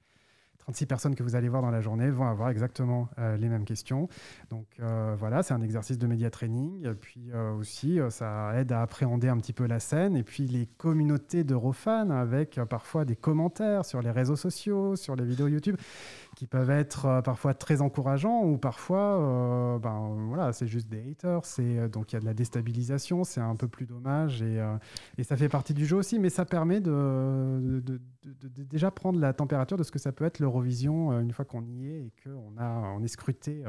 [0.70, 3.64] 36 personnes que vous allez voir dans la journée vont avoir exactement euh, les mêmes
[3.64, 4.08] questions.
[4.50, 6.94] Donc euh, voilà, c'est un exercice de média training.
[6.94, 10.16] Puis euh, aussi, ça aide à appréhender un petit peu la scène.
[10.16, 15.16] Et puis les communautés d'Eurofans avec euh, parfois des commentaires sur les réseaux sociaux, sur
[15.16, 15.76] les vidéos YouTube
[16.40, 21.10] qui peuvent être euh, parfois très encourageants ou parfois euh, ben, voilà, c'est juste des
[21.10, 21.44] haters.
[21.44, 24.58] C'est, euh, donc il y a de la déstabilisation, c'est un peu plus dommage et,
[25.18, 27.82] et ça fait partie du jeu aussi, mais ça permet de,
[28.56, 31.88] déjà prendre la température de ce que ça peut être l'Eurovision une fois qu'on y
[31.88, 33.62] est et qu'on a, on est scruté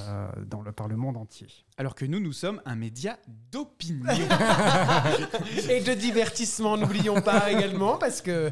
[0.00, 1.46] euh, dans le, par le monde entier.
[1.76, 3.18] Alors que nous, nous sommes un média
[3.52, 4.04] d'opinion.
[5.70, 8.50] Et de divertissement, n'oublions pas également, parce que.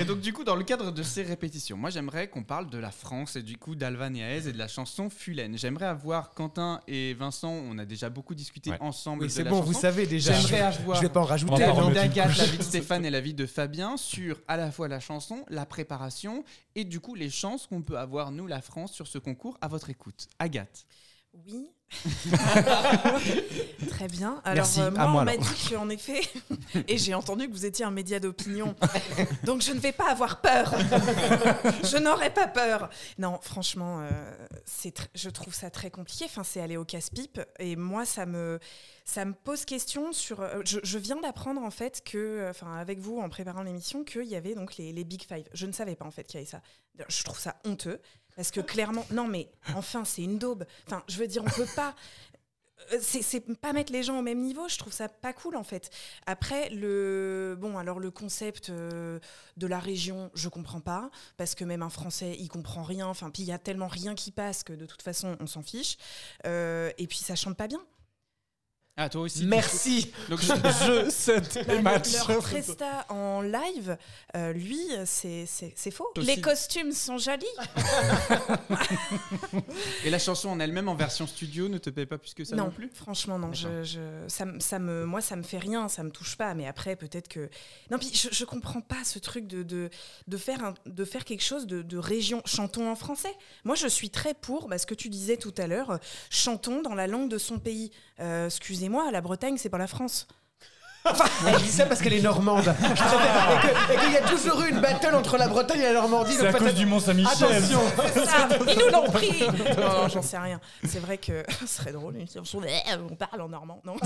[0.00, 2.78] et donc, du coup, dans le cadre de ces répétitions, moi, j'aimerais qu'on parle de
[2.78, 5.56] la France et du coup d'Alvan et Aez et de la chanson Fulen.
[5.58, 8.76] J'aimerais avoir Quentin et Vincent, on a déjà beaucoup discuté Ouais.
[8.80, 9.72] ensemble Oui, c'est la bon, chanson.
[9.72, 10.32] vous savez déjà.
[10.32, 11.54] J'aimerais avoir Je vais pas en rajouter.
[11.64, 12.38] remettre une d'Agathe, couche.
[12.38, 16.44] l'avis de Stéphane et l'avis de Fabien sur à la fois la chanson, la préparation
[16.74, 19.58] et du coup les chances qu'on peut avoir, nous, la France, sur ce concours.
[19.60, 20.28] À votre écoute.
[20.38, 20.86] Agathe.
[21.32, 21.68] Oui.
[23.88, 24.40] Très bien.
[24.44, 24.80] Alors, Merci.
[24.80, 26.20] euh, moi, moi, on m'a dit qu'en effet,
[26.88, 28.74] et j'ai entendu que vous étiez un média d'opinion,
[29.44, 30.74] donc je ne vais pas avoir peur.
[31.84, 32.90] je n'aurai pas peur.
[33.18, 34.10] Non, franchement, euh,
[34.64, 36.24] c'est je trouve ça très compliqué.
[36.26, 37.40] Enfin, c'est aller au casse-pipe.
[37.58, 38.58] Et moi, ça me,
[39.04, 40.40] ça me pose question sur.
[40.40, 44.24] euh, Je, je viens d'apprendre, en fait, que, enfin, avec vous, en préparant l'émission, qu'il
[44.24, 45.44] y avait donc les, les Big Five.
[45.52, 46.60] Je ne savais pas, en fait, qu'il y avait ça.
[47.08, 48.00] Je trouve ça honteux.
[48.40, 50.64] Parce que clairement, non mais enfin c'est une daube.
[50.86, 51.94] Enfin, je veux dire, on peut pas.
[52.94, 55.62] euh, C'est pas mettre les gens au même niveau, je trouve ça pas cool en
[55.62, 55.90] fait.
[56.24, 59.18] Après, le bon, alors le concept euh,
[59.58, 63.08] de la région, je comprends pas, parce que même un Français, il comprend rien.
[63.08, 65.62] Enfin, puis il y a tellement rien qui passe que de toute façon, on s'en
[65.62, 65.98] fiche.
[66.46, 67.84] Euh, et puis ça chante pas bien.
[69.02, 69.46] Ah, toi aussi.
[69.46, 70.12] Merci.
[70.28, 72.12] Donc, Je saute Bah, les le- matchs.
[72.28, 73.96] leur presta en live,
[74.36, 75.46] euh, lui, c'est
[75.90, 76.06] faux.
[76.16, 76.26] Aussi.
[76.26, 77.46] Les costumes sont jolis.
[80.04, 82.56] Et la chanson en elle-même en version studio ne te paye pas plus que ça
[82.56, 82.90] non, non, plus?
[82.92, 83.54] franchement non.
[83.54, 86.52] Je, je- ça, me- ça me, moi, ça me fait rien, ça me touche pas.
[86.54, 87.48] Mais après, peut-être que
[87.90, 87.98] non.
[87.98, 89.88] Puis je, je comprends pas ce truc de de,
[90.28, 92.42] de faire un- de faire quelque chose de, de région.
[92.44, 93.34] Chantons en français.
[93.64, 94.68] Moi, je suis très pour.
[94.68, 95.98] Bah, ce que tu disais tout à l'heure.
[96.28, 97.90] chantons dans la langue de son pays.
[98.20, 100.26] Euh, Excusez-moi, la Bretagne, c'est pas la France.
[101.46, 102.62] Elle dit ça parce qu'elle est normande.
[102.64, 105.94] Je préfère- et qu'il y a toujours eu une battle entre la Bretagne et la
[105.94, 106.34] Normandie.
[106.38, 107.52] C'est à cause du Mont-Saint-Michel.
[107.52, 107.80] Attention
[108.12, 109.40] C'est ça, ils nous l'ont pris.
[109.78, 110.60] Non, non, j'en sais rien.
[110.84, 112.16] C'est vrai que ce serait drôle.
[112.18, 112.26] eh,
[113.10, 113.96] On parle en normand, non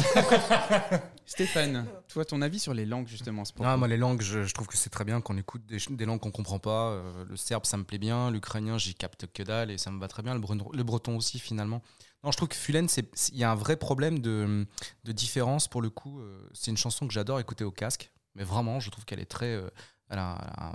[1.27, 4.55] Stéphane, toi, ton avis sur les langues, justement, pour Ah, moi, les langues, je, je
[4.55, 6.91] trouve que c'est très bien qu'on écoute des, langues qu'on comprend pas.
[6.91, 8.31] Euh, le serbe, ça me plaît bien.
[8.31, 10.35] L'ukrainien, j'y capte que dalle et ça me va très bien.
[10.35, 11.83] Le breton aussi, finalement.
[12.25, 12.89] Non, je trouve que Fulen,
[13.33, 14.67] il y a un vrai problème de,
[15.05, 16.21] différence pour le coup.
[16.21, 18.11] Euh, C'est une chanson que j'adore écouter au casque.
[18.35, 19.55] Mais vraiment, je trouve qu'elle est très.
[19.55, 19.69] euh,
[20.09, 20.75] elle, a,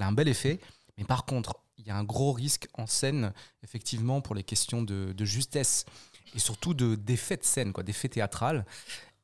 [0.00, 0.60] un- bel effet.
[0.96, 3.32] Mais par contre, il y a un gros risque en scène,
[3.64, 5.84] effectivement, pour les questions de, justesse
[6.34, 8.64] et surtout de d'effets de scène, quoi, d'effets théâtrales.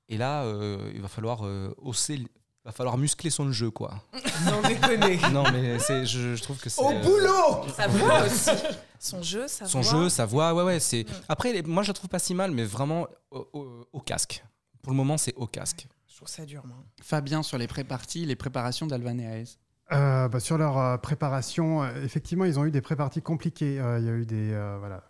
[0.09, 1.43] Et là, euh, il va falloir
[1.79, 2.27] hausser,
[2.65, 3.95] va falloir muscler son jeu, quoi.
[4.45, 5.19] Sans déconner.
[5.33, 8.51] Non, mais c'est, je, je trouve que c'est Au euh, boulot Sa voix aussi.
[8.99, 9.91] Son jeu, sa son voix.
[9.91, 10.81] jeu, sa voix, ouais, ouais.
[10.81, 14.01] C'est après, les- moi, je la trouve pas si mal, mais vraiment au, au- au
[14.01, 14.45] casque.
[14.83, 15.87] Pour le moment, c'est au casque.
[16.09, 16.77] Je trouve ça dur, moi.
[17.03, 19.45] Fabien sur les pré-parties, les préparations d'Alvan et.
[19.91, 23.79] Euh, bah, sur leur euh, préparation, euh, effectivement, ils ont eu des préparties compliquées.
[23.81, 25.03] Euh, il y a eu des euh, voilà,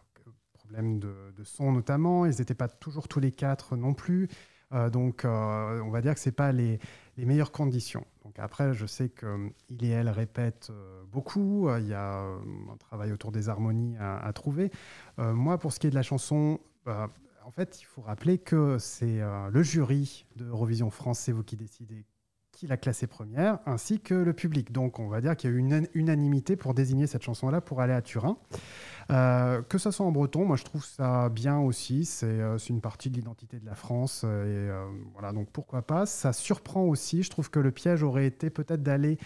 [0.55, 2.25] problèmes de, de son notamment.
[2.27, 4.29] Ils n'étaient pas toujours tous les quatre non plus.
[4.73, 6.81] Euh, donc, euh, on va dire que ce pas les,
[7.16, 8.07] les meilleures conditions.
[8.25, 11.68] Donc après, je sais qu'il et elle répètent euh, beaucoup.
[11.68, 12.38] Euh, Il y a euh,
[12.72, 14.70] un travail autour des harmonies à, trouver.
[15.18, 17.11] Euh, moi, pour ce qui est de la chanson, bah,
[17.44, 21.57] en fait, il faut rappeler que c'est euh, le jury de Eurovision France, vous qui
[21.57, 22.05] décidez
[22.66, 24.72] l'a classée première, ainsi que le public.
[24.72, 27.81] Donc on va dire qu'il y a eu une unanimité pour désigner cette chanson-là pour
[27.81, 28.37] aller à Turin.
[29.11, 32.05] Euh, que ça soit en breton, moi je trouve ça bien aussi.
[32.05, 34.22] C'est euh, une partie de l'identité de la France.
[34.25, 36.07] euh, et voilà, donc pourquoi pas?
[36.07, 37.22] Ça surprend aussi.
[37.22, 39.18] Je trouve que le piège aurait été peut-être d'aller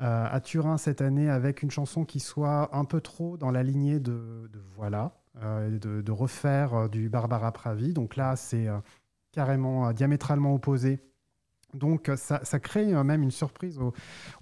[0.00, 3.98] à Turin cette année avec une chanson qui soit un peu trop dans la lignée
[3.98, 7.94] de, Voilà, de, de refaire du Barbara Pravi.
[7.94, 8.68] Donc là, c'est
[9.32, 11.00] carrément diamétralement opposé.
[11.74, 13.92] Donc euh, ça, crée euh, même une surprise au-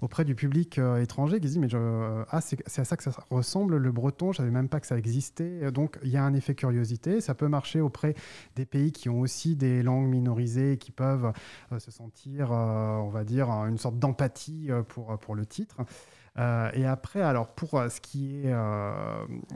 [0.01, 1.67] auprès du public euh, étranger qui se dit mais
[2.29, 4.97] ah c'est à ça que ça ressemble le breton je savais même pas que ça
[4.97, 5.71] existait.
[5.71, 7.19] Donc il y a un effet curiosité.
[7.19, 8.15] Ça peut marcher auprès
[8.55, 11.33] des pays qui ont aussi des langues minorisées et qui peuvent
[11.79, 15.77] se sentir on va dire une sorte d'empathie pour pour le titre.
[16.37, 18.53] Et après, alors pour ce qui est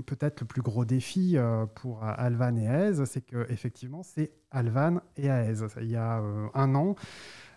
[0.08, 1.38] peut-être le plus gros défi
[1.76, 5.64] pour Alvan et Aez, c'est que effectivement c'est Alvan et Aez.
[5.80, 6.22] Il y a
[6.54, 6.96] un an,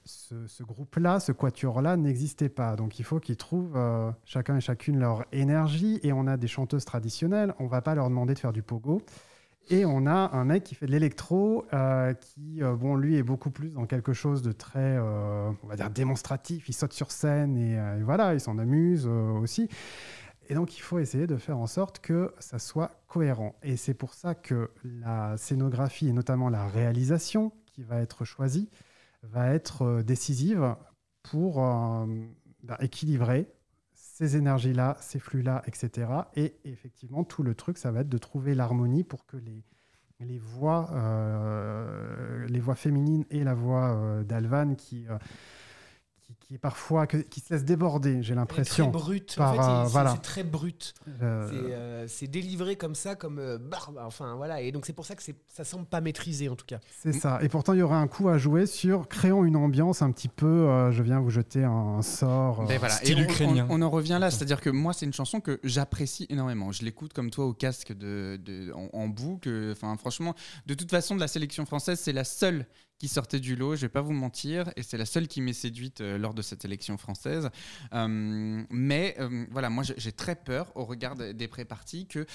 [0.05, 2.77] ce, groupe-là, ce quatuor-là n'existait pas.
[2.77, 6.01] Donc il faut qu'ils trouvent euh, chacun et chacune leur énergie.
[6.03, 7.55] Et on a des chanteuses traditionnelles.
[7.59, 9.03] On va pas leur demander de faire du pogo.
[9.71, 13.23] Et on a un mec qui fait de l'électro, euh, qui, euh, bon, lui est
[13.23, 16.69] beaucoup plus dans quelque chose de très, on va dire, démonstratif.
[16.69, 19.71] Il saute sur scène et, et voilà, il s'en amuse aussi.
[20.51, 23.55] Et donc, il faut essayer de faire en sorte que ça soit cohérent.
[23.63, 28.69] Et c'est pour ça que la scénographie et notamment la réalisation qui va être choisie
[29.31, 30.77] va être euh, décisive
[31.23, 32.07] pour euh,
[32.63, 33.53] bah, équilibrer
[33.93, 36.09] ces énergies-là, ces flux-là, etc.
[36.37, 39.65] Et effectivement, tout le truc, ça va être de trouver l'harmonie pour que les,
[40.21, 45.07] les, voix, euh, les féminines et la voix euh, d'Alvan qui,
[46.47, 48.91] qui, est parfois que- qui se laisse déborder, j'ai l'impression.
[48.91, 49.35] Très brut.
[49.37, 50.11] par, en fait, c'est- euh, c'est voilà.
[50.13, 50.95] c'est très brut.
[51.23, 53.99] Euh, C'est euh, c'est délivré comme ça, comme euh, barbe.
[54.05, 54.61] Enfin voilà.
[54.61, 56.81] Et donc c'est pour ça que c'est- ça semble pas maîtrisé en tout cas.
[57.03, 57.39] C'est ça.
[57.43, 60.29] Et pourtant, il y aura un coup à jouer sur créons une ambiance un petit
[60.29, 60.45] peu.
[60.47, 62.61] euh, je viens vous jeter un, un sort.
[62.63, 62.95] euh, Ben voilà.
[62.95, 63.67] style Et on- ukrainien.
[63.71, 66.73] On, on en revient là, c'est-à-dire que moi, c'est une chanson que j'apprécie énormément.
[66.73, 69.71] Je l'écoute comme toi au casque de, de- en, en boucle.
[69.73, 70.35] Enfin, franchement,
[70.67, 72.67] de toute façon, de la sélection française, c'est la seule
[72.99, 73.77] qui sortait du lot.
[73.77, 76.43] Je vais pas vous mentir, et c'est la seule qui m'est séduite euh, lors de
[76.43, 77.51] cette sélection française.
[77.93, 82.27] Euh, mais euh, voilà, moi, j'ai très peur au regard des pré-parties que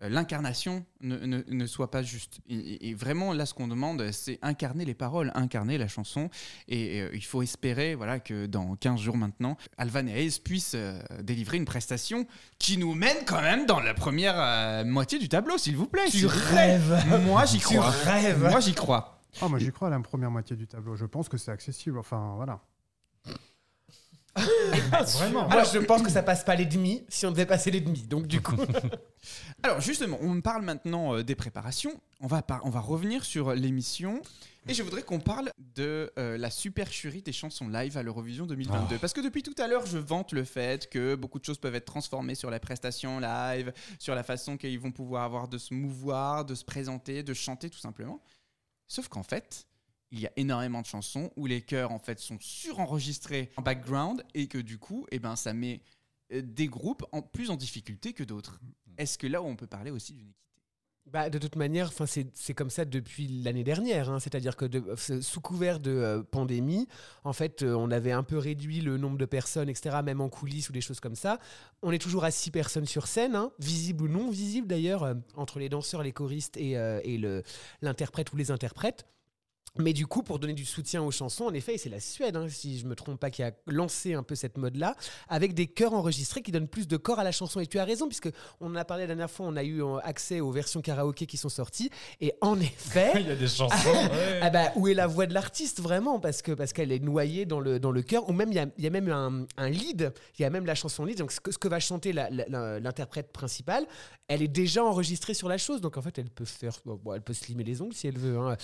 [0.00, 2.38] l'incarnation ne, ne- ne soit pas juste.
[2.48, 6.30] Et, vraiment, là, ce qu'on demande, c'est incarner les paroles, incarner la chanson.
[6.68, 11.00] Et il faut espérer voilà, que dans 15 jours maintenant, Alvan et Hayes puissent euh,
[11.22, 12.26] délivrer une prestation
[12.60, 16.08] qui nous mène quand même dans la première euh, moitié du tableau, s'il vous plaît.
[16.10, 17.04] Tu rêves.
[17.26, 17.90] Moi, j'y Tu crois.
[17.90, 18.48] rêves.
[18.50, 19.17] Moi, j'y crois.
[19.40, 20.96] Ah, moi, j'y crois à la première moitié du tableau.
[20.96, 21.98] Je pense que c'est accessible.
[21.98, 22.60] Enfin, voilà.
[25.14, 25.48] Vraiment.
[25.48, 28.02] Moi je pense que ça passe pas les demi si on devait passer les demi.
[28.02, 28.56] Donc du coup.
[29.64, 32.00] Alors justement, on me parle maintenant euh, des préparations.
[32.20, 34.20] On va, par- on va revenir sur l'émission.
[34.68, 38.98] Et je voudrais qu'on parle de euh, la supercherie des chansons live à l'Eurovision 2022.
[38.98, 41.74] Parce que depuis tout à l'heure, je vante le fait que beaucoup de choses peuvent
[41.74, 45.72] être transformées sur les prestations live, sur la façon qu'ils vont pouvoir avoir de se
[45.74, 48.20] mouvoir, de se présenter, de chanter tout simplement.
[48.88, 49.66] Sauf qu'en fait,
[50.10, 54.24] il y a énormément de chansons où les chœurs en fait sont surenregistrés en background
[54.34, 55.82] et que du coup, eh ben, ça met
[56.32, 58.60] euh, des groupes en plus en difficulté que d'autres.
[58.96, 60.47] Est-ce que là, on peut parler aussi d'une équité
[61.12, 61.90] Bah, de toute manière,
[62.34, 64.10] c'est comme ça depuis l'année dernière.
[64.10, 64.18] hein.
[64.20, 64.66] C'est-à-dire que
[65.20, 66.86] sous couvert de euh, pandémie,
[67.24, 70.28] en fait, euh, on avait un peu réduit le nombre de personnes, etc., même en
[70.28, 71.38] coulisses ou des choses comme ça.
[71.82, 75.14] On est toujours à six personnes sur scène, hein, visibles ou non visibles d'ailleurs, euh,
[75.36, 77.18] entre les danseurs, les choristes et, et
[77.80, 79.06] l'interprète ou les interprètes.
[79.76, 82.36] Mais du coup, pour donner du soutien aux chansons, en effet, et c'est la Suède,
[82.36, 84.96] hein, si je me trompe pas, qui a lancé un peu cette mode-là,
[85.28, 87.60] avec des chœurs enregistrés qui donnent plus de corps à la chanson.
[87.60, 89.82] Et tu as raison, puisque on en a parlé la dernière fois, on a eu
[89.82, 91.90] euh, accès aux versions karaoké qui sont sorties.
[92.20, 93.74] Et en effet, Il y a des chansons.
[93.92, 94.40] ouais.
[94.42, 96.18] ah bah, où est la voix de l'artiste vraiment?
[96.18, 98.28] Parce que parce qu'elle est noyée dans le, dans le chœur.
[98.28, 100.66] Ou même, il y a, y a même un, un lead, il y a même
[100.66, 101.18] la chanson lead.
[101.18, 103.86] Donc, ce que, ce que va chanter l'interprète principale,
[104.28, 105.80] elle est déjà enregistrée sur la chose.
[105.80, 106.72] Donc, en fait, elle peut faire.
[106.84, 108.38] Bon, elle peut se limer les ongles si elle veut.
[108.38, 108.56] hein.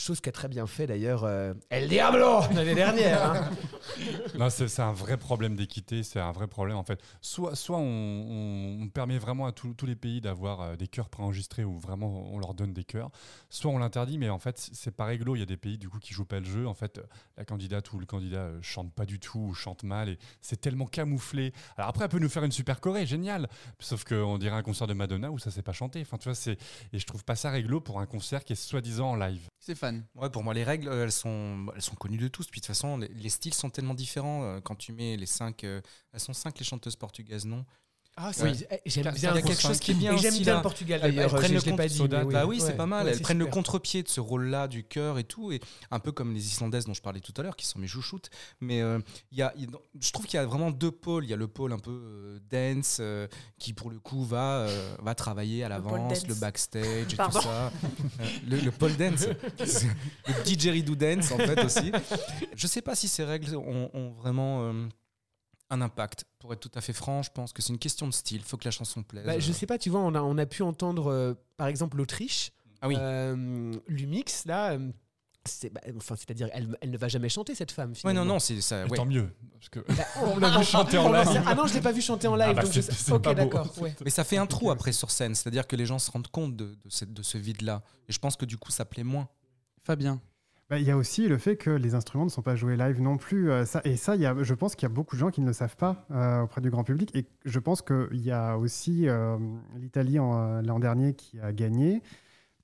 [0.00, 3.22] Chose qu'a très bien fait d'ailleurs euh, El Diablo l'année dernière.
[3.22, 3.50] hein.
[4.38, 7.02] Non, c'est un vrai problème d'équité, c'est un vrai problème en fait.
[7.20, 11.78] Soit, soit on, permet vraiment à tous les pays d'avoir euh, des chœurs préenregistrés où
[11.78, 13.10] vraiment on leur donne des chœurs,
[13.50, 15.36] soit on l'interdit, mais en fait c'est pas réglo.
[15.36, 16.66] Il y a des pays du coup qui jouent pas le jeu.
[16.66, 17.02] En fait, euh,
[17.36, 20.86] la candidate ou le candidat chante pas du tout ou chante mal et c'est tellement
[20.86, 21.52] camouflé.
[21.76, 23.50] Alors après, elle peut nous faire une super choré, génial.
[23.80, 26.00] Sauf qu'on dirait un concert de Madonna où ça s'est pas chanté.
[26.00, 26.54] Enfin, tu vois,
[26.94, 29.46] et je trouve pas ça réglo pour un concert qui est soi-disant en live.
[30.14, 32.46] Ouais, pour moi, les règles, euh, elles sont, elles sont connues de tous.
[32.48, 34.44] Puis de toute façon, les, les styles sont tellement différents.
[34.44, 35.80] euh, Quand tu mets les cinq, euh,
[36.12, 37.64] elles sont cinq les chanteuses portugaises, non?
[38.16, 38.54] Ah, Oui.
[38.54, 39.30] c'est- eh, j'aime Il y a bien.
[39.32, 41.30] Il y a quelque chose qui est bien j'aime bien le Portugal Elles- d'ailleurs.
[41.32, 42.32] elles prennent Je le oui.
[42.32, 43.06] Bah oui, c'est Ouais, pas mal.
[43.06, 46.12] ouais, elles prennent le contre-pied de ce rôle-là du cœur et tout, et un peu
[46.12, 48.28] comme les Islandaises dont je parlais tout à l'heure, qui sont mes chouchoutes.
[48.60, 48.98] Mais euh,
[49.32, 49.68] il y a, il-
[50.00, 51.24] je trouve qu'il y a vraiment deux pôles.
[51.24, 53.26] Il y a le pôle un peu euh, dance, euh,
[53.58, 57.70] qui pour le coup va, euh, va travailler à l'avance, le backstage et tout ça.
[58.20, 59.26] Euh, le, le pôle dance,
[59.58, 61.90] le didgeridoo dance en fait aussi.
[62.54, 64.88] Je sais pas si ces règles ont, ont vraiment euh,
[65.70, 66.24] un impact.
[66.38, 68.38] Pour être tout à fait franc, je pense que c'est une question de style.
[68.38, 69.24] Il faut que la chanson plaise.
[69.24, 71.96] Bah, je sais pas, tu vois, on a, on a pu entendre euh, par exemple
[71.96, 72.52] l'Autriche,
[72.82, 72.96] Ah oui.
[72.98, 74.72] euh, Lumix, là.
[74.72, 74.90] euh,
[75.46, 77.90] c'est, bah, enfin, c'est-à-dire, elle, elle ne va jamais chanter cette femme.
[77.90, 78.24] Ouais, Finalement.
[78.26, 78.84] non, non, c'est ça.
[78.84, 78.96] Ouais.
[78.96, 79.30] Tant mieux.
[79.54, 81.42] Parce que Bah, on l'a vu chanter en live.
[81.46, 82.48] Ah non, je l'ai pas vu chanter en live.
[82.50, 83.78] Ah bah, donc je ok, d'accord.
[83.80, 83.94] ouais.
[84.04, 86.56] Mais ça fait un trou après sur scène, c'est-à-dire que les gens se rendent compte
[86.56, 87.82] de, de, cette- de ce vide-là.
[88.08, 89.28] Et je pense que du coup, ça plaît moins.
[89.84, 90.20] Fabien.
[90.70, 93.02] Bah, Il y a aussi le fait que les instruments ne sont pas joués live
[93.02, 93.50] non plus.
[93.50, 95.76] euh, et ça, je pense qu'il y a beaucoup de gens qui ne le savent
[95.76, 97.14] pas euh, auprès du grand public.
[97.16, 99.36] Et je pense qu'il y a aussi euh,
[99.74, 102.02] l'Italie l'an dernier qui a gagné.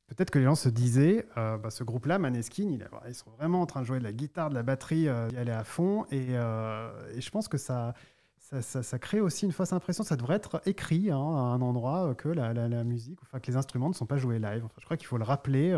[0.07, 3.81] Peut-être que les gens se disaient, bah, ce groupe-là, Maneskin, ils sont vraiment en train
[3.81, 6.07] de jouer de la guitare, de la batterie, y aller à fond.
[6.12, 7.92] Et, je pense que ça,
[9.01, 10.05] crée aussi une fausse impression.
[10.05, 13.88] Ça devrait être écrit hein, à un endroit que la, musique, enfin que les instruments
[13.88, 14.62] ne sont pas joués live.
[14.79, 15.73] Je crois qu'il faut le rappeler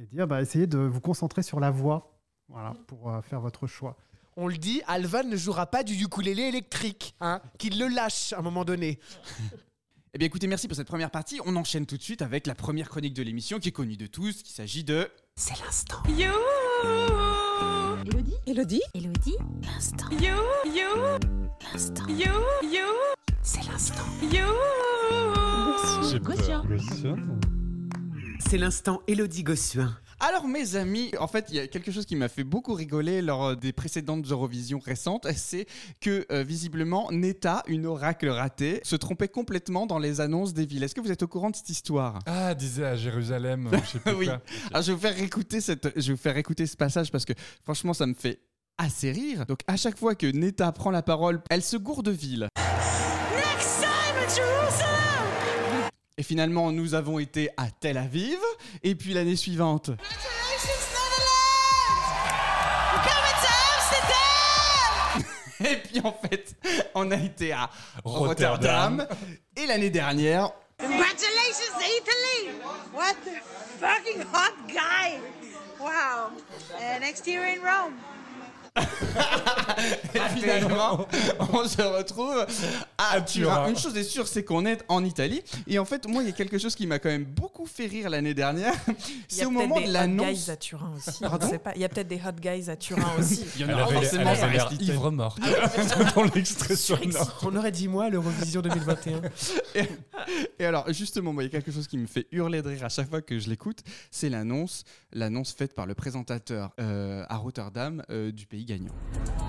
[0.00, 3.66] et dire, bah, essayez de vous concentrer sur la voix, voilà, pour euh, faire votre
[3.66, 3.96] choix.
[4.36, 8.38] On le dit, Alvan ne jouera pas du ukulélé électrique, hein, qu'il le lâche à
[8.38, 8.98] un moment donné.
[10.12, 11.40] Eh bien écoutez, merci pour cette première partie.
[11.46, 14.08] On enchaîne tout de suite avec la première chronique de l'émission qui est connue de
[14.08, 14.40] tous.
[14.40, 15.08] Il s'agit de...
[15.36, 16.02] C'est l'instant.
[16.08, 16.32] You.
[18.04, 20.34] Elodie Elodie Elodie, l'instant, You.
[20.66, 21.20] You.
[21.72, 22.32] l'instant, You.
[22.64, 22.86] You.
[23.42, 24.02] C'est l'instant.
[24.20, 24.46] You.
[26.24, 27.16] Peur.
[28.48, 29.96] C'est l'instant Elodie Gossuin.
[30.18, 33.22] Alors mes amis, en fait, il y a quelque chose qui m'a fait beaucoup rigoler
[33.22, 35.66] lors euh, des précédentes Eurovision récentes, c'est
[36.00, 40.82] que euh, visiblement Neta, une oracle ratée, se trompait complètement dans les annonces des villes.
[40.82, 42.18] Est-ce que vous êtes au courant de cette histoire?
[42.26, 44.26] Ah, disait à Jérusalem, je sais plus Oui.
[44.26, 44.40] quoi.
[44.70, 47.24] Alors je vais vous faire écouter cette, je vais vous faire écouter ce passage parce
[47.24, 47.32] que
[47.64, 48.40] franchement ça me fait
[48.78, 49.46] assez rire.
[49.46, 52.48] Donc à chaque fois que Neta prend la parole, elle se gourde de ville.
[56.20, 58.36] Et finalement, nous avons été à Tel Aviv.
[58.82, 59.88] Et puis l'année suivante.
[65.60, 66.54] Et puis en fait,
[66.94, 67.70] on a été à
[68.04, 69.00] Rotterdam.
[69.00, 69.06] Rotterdam.
[69.56, 72.50] Et l'année dernière, Congratulations, Italy!
[72.92, 73.40] What the
[73.80, 75.18] fucking hot guy!
[75.80, 76.32] Wow.
[76.74, 77.94] Uh, next year in Rome.
[80.14, 81.06] Et finalement,
[81.38, 82.46] on se retrouve
[82.98, 83.54] à Turin.
[83.54, 83.68] Turin.
[83.68, 85.42] Une chose est sûre, c'est qu'on est en Italie.
[85.66, 87.86] Et en fait, moi, il y a quelque chose qui m'a quand même beaucoup fait
[87.86, 88.74] rire l'année dernière.
[88.88, 88.96] Il y
[89.28, 90.26] C'est a au peut-être moment des de hot l'annonce.
[90.46, 91.20] guys à Turin aussi.
[91.20, 91.50] Pardon.
[91.76, 93.44] Il y a peut-être des hot guys à Turin aussi.
[93.56, 95.40] Il y en a forcément, elle ça avait ivre morte
[96.14, 97.40] dans l'extrait sonore.
[97.42, 99.20] On aurait dit moi l'Eurovision 2021.
[100.58, 102.84] Et alors, justement, moi, il y a quelque chose qui me fait hurler de rire
[102.84, 103.78] à chaque fois que je l'écoute.
[104.10, 108.92] C'est l'annonce, l'annonce faite par le présentateur euh, à Rotterdam euh, du pays gagnant.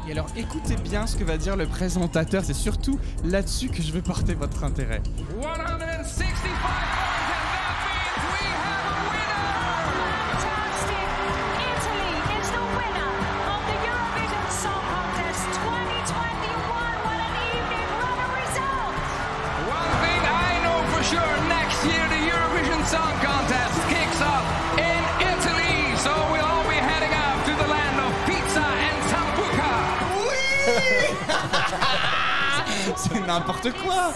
[0.07, 2.43] Et alors, écoutez bien ce que va dire le présentateur.
[2.43, 5.01] C'est surtout là-dessus que je veux porter votre intérêt.
[6.03, 6.90] 165
[33.39, 34.13] n'importe quoi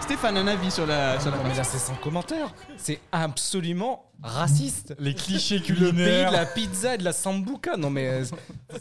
[0.00, 2.48] Stéphane, un avis sur la, sur la Non, mais là, c'est sans commentaire.
[2.76, 4.94] C'est absolument raciste.
[4.98, 6.30] Les clichés Le pays de culinaires.
[6.30, 7.76] la pizza et de la sambuca.
[7.76, 8.24] Non, mais euh,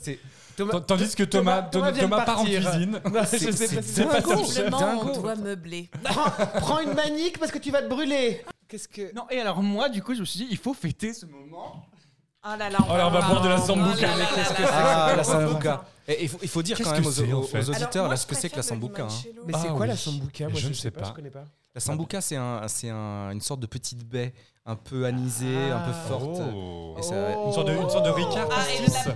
[0.02, 0.20] c'est.
[0.56, 2.70] T- Tandis que Thomas, Thomas Thomas, vient de Thomas part en partir.
[2.72, 3.00] cuisine.
[3.06, 3.86] c'est- pas, c'est c'est chef.
[4.38, 5.12] Visiblement, dingo.
[5.16, 5.90] on doit meubler.
[6.04, 8.44] Prends, prends une manique parce que tu vas te brûler.
[8.68, 9.14] Qu'est-ce que.
[9.16, 11.86] Non, et alors moi, du coup, je me suis dit, il faut fêter ce moment.
[12.44, 14.02] Oh là là, Oh là, on va boire de la sambuca.
[14.08, 15.86] là là là là Ah, là la sambuca.
[16.12, 18.34] Et il faut, il faut dire quand même que aux, auditeurs moi, là ce que
[18.36, 19.04] c'est que la sambuca.
[19.04, 19.08] hein.
[19.46, 21.02] Mais c'est Ah quoi la sambuca Moi, je je, ne sais pas.
[21.02, 21.08] pas.
[21.10, 21.44] Je connais pas.
[21.76, 24.34] La sambuca, c'est un, c'est un- une sorte de petite baie
[24.66, 26.08] un peu anisée, un peu Ah.
[26.08, 26.42] forte.
[26.54, 26.96] Oh.
[26.98, 29.16] Et ça- Une sorte de, une sorte de Ricard Ah, et la pizza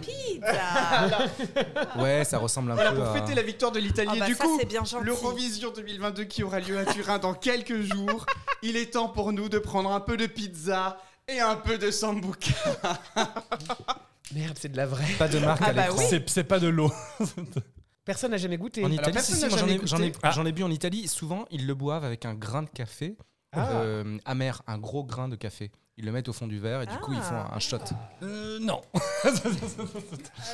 [2.02, 3.14] Ouais, ça ressemble un Voilà, peu pour à.
[3.14, 4.10] fêter la victoire de l'Italie.
[4.12, 5.04] Ah Et bah du ça, coup, c'est bien gentil.
[5.06, 8.26] l'Eurovision 2022 qui aura lieu à Turin dans quelques jours,
[8.62, 11.90] il est temps pour nous de prendre un peu de pizza et un peu de
[11.92, 12.54] sambuca.
[14.34, 15.06] Merde, c'est de la vraie.
[15.20, 16.00] Pas de marque Ah à bah l'écran.
[16.00, 16.06] oui.
[16.10, 16.92] C'est c'est pas de l'eau.
[18.06, 18.84] Personne n'a jamais goûté.
[18.84, 20.20] En Italie, personne si, n'a si, moi, j'en ai, jamais j'en ai- goûté.
[20.24, 20.32] Ah.
[20.32, 21.08] j'en ai bu en Italie.
[21.08, 23.16] Souvent, ils le boivent avec un grain de café
[23.56, 23.70] Ah.
[23.72, 25.72] euh, amer, un gros grain de café.
[25.96, 27.78] Ils le mettent au fond du verre et du coup ils font un, un shot.
[28.24, 28.82] Euh, non.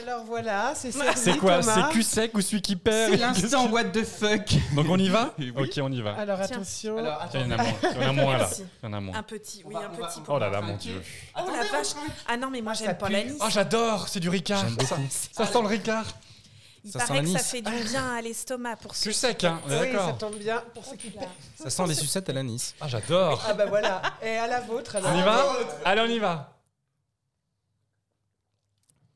[0.03, 1.15] Alors voilà, c'est ça.
[1.15, 4.53] C'est quoi C'est cul sec ou celui qui perd C'est l'instant what the fuck.
[4.75, 5.53] Donc on y va Oui.
[5.55, 6.15] Ok, on y va.
[6.15, 6.57] Alors Tiens.
[6.57, 6.97] attention.
[6.97, 8.37] Alors, Tiens, Il y en a moins, il y en a moins là.
[8.39, 8.63] Merci.
[8.83, 9.15] Il y en a moins.
[9.15, 10.21] Un petit, oui, va- un petit.
[10.21, 11.01] pour Oh là là, mon dieu.
[11.37, 11.87] Oh la vache.
[12.27, 13.13] Ah non, mais moi j'aime pas pue.
[13.13, 13.37] l'anis.
[13.39, 14.65] Oh, j'adore, c'est du Ricard.
[15.31, 16.05] Ça sent le Ricard.
[16.83, 19.43] Il Ça sent paraît que ça fait du bien à l'estomac pour ceux Cul sec,
[19.43, 20.17] hein, on est Oui, ça d'accord.
[20.17, 21.25] tombe bien pour s'occuper.
[21.61, 22.73] Ça sent les sucettes à l'anis.
[22.79, 23.43] Ah, j'adore.
[23.47, 24.01] Ah bah voilà.
[24.21, 24.95] Et à la vôtre.
[24.95, 25.11] alors.
[25.13, 25.45] On y va?
[25.85, 26.53] Allez, on y va.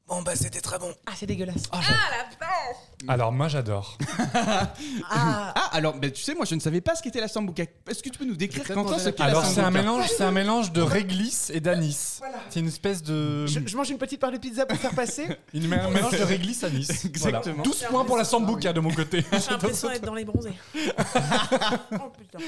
[0.07, 0.91] Bon bah c'était très bon.
[1.05, 1.63] Ah, c'est dégueulasse.
[1.71, 3.97] Ah la vache Alors, moi, j'adore.
[4.33, 4.73] Ah,
[5.09, 7.63] Ah, alors, ben, tu sais, moi je ne savais pas ce qu'était la sambuca.
[7.89, 10.05] Est-ce que tu peux nous décrire Quentin ce qu'est la Alors, c'est un sambuca mélange,
[10.09, 12.19] c'est un mélange de réglisse et d'anis.
[12.49, 13.47] C'est une espèce de.
[13.47, 15.25] je, je mange une petite part de pizza pour faire passer.
[15.53, 16.89] Une mé- un mélange de réglisse anis.
[17.05, 17.55] Exactement.
[17.63, 17.63] Voilà.
[17.63, 19.23] 12 points pour la sambuca de mon côté.
[19.31, 20.53] J'ai l'impression d'être dans les bronzés.
[20.75, 22.39] oh putain.
[22.39, 22.45] J'ai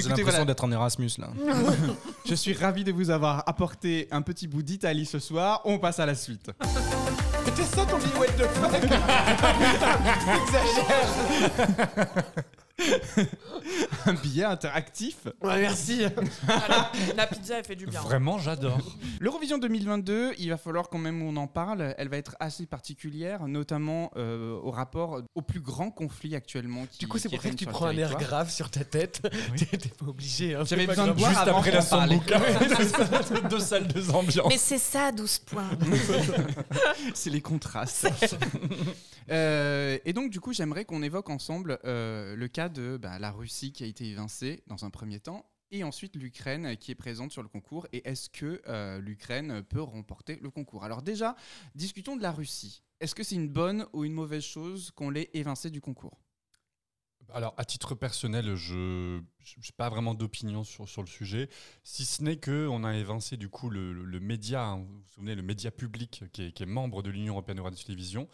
[0.00, 0.44] Écoutez, l'impression voilà.
[0.46, 1.28] d'être en Erasmus là.
[2.24, 5.60] Je suis ravi de vous avoir apporté un petit bout d'Italie ce soir.
[5.64, 6.50] On passe à la suite.
[7.46, 8.74] C'était ça ton what the fuck
[10.42, 12.24] Exagère.
[14.06, 15.26] Un billet interactif.
[15.42, 16.02] Ouais, merci.
[16.46, 18.00] Voilà, la pizza elle fait du bien.
[18.00, 18.78] Vraiment, j'adore.
[19.20, 21.94] L'Eurovision 2022, il va falloir quand même on en parle.
[21.98, 26.86] Elle va être assez particulière, notamment euh, au rapport au plus grand conflit actuellement.
[26.90, 29.20] Qui, Du coup, c'est pour ça que tu prends un air grave sur ta tête.
[29.56, 30.54] T'es t'es pas obligé.
[30.54, 32.40] hein, J'avais besoin de boire Juste avant après la sambuca.
[33.50, 34.48] Deux salles, deux ambiances.
[34.48, 35.70] Mais c'est ça, 12 points.
[37.14, 38.08] C'est les contrastes.
[39.30, 43.30] Euh, et donc, du coup, j'aimerais qu'on évoque ensemble euh, le cas de bah, la
[43.30, 45.50] Russie qui a été évincée dans un premier temps.
[45.72, 47.88] Et ensuite l'Ukraine qui est présente sur le concours.
[47.92, 50.84] Et est-ce que euh, l'Ukraine peut remporter le concours?
[50.84, 51.34] Alors déjà,
[51.74, 52.84] discutons de la Russie.
[53.00, 56.20] Est-ce que c'est une bonne ou une mauvaise chose qu'on l'ait évincée du concours?
[57.34, 61.50] Alors, à titre personnel, je n'ai pas vraiment d'opinion sur, sur le sujet,
[61.82, 65.34] si ce n'est qu'on a évincé du coup le, le- média, hein, vous vous souvenez,
[65.34, 68.28] le média public qui est, qui est membre de l'Union européenne de radio-télévision.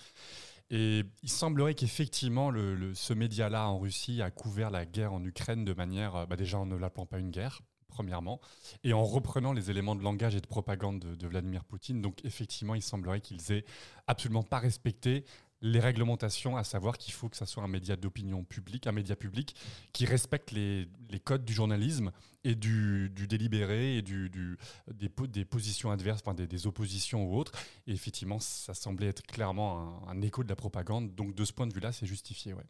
[0.71, 2.53] Et il semblerait qu'effectivement,
[2.95, 6.59] ce média-là en Russie a couvert la guerre en Ukraine de manière, euh, bah déjà
[6.59, 8.41] en ne l'appelant pas une guerre, premièrement,
[8.85, 12.01] et en reprenant les éléments de langage et de propagande de, de Vladimir Poutine.
[12.01, 13.65] Donc effectivement, il semblerait qu'ils aient
[14.07, 15.25] absolument pas respecté
[15.63, 19.15] les réglementations, à savoir qu'il faut que ça soit un média d'opinion publique, un média
[19.17, 19.55] public
[19.93, 20.89] qui respecte les,
[21.25, 22.11] codes du journalisme
[22.45, 27.53] et du, délibéré et des, po- des positions adverses, des oppositions ou autres.
[27.87, 31.15] Et effectivement, ça semblait être clairement un, un écho de la propagande.
[31.15, 32.53] Donc de ce point de vue-là, c'est justifié.
[32.55, 32.67] Ouais.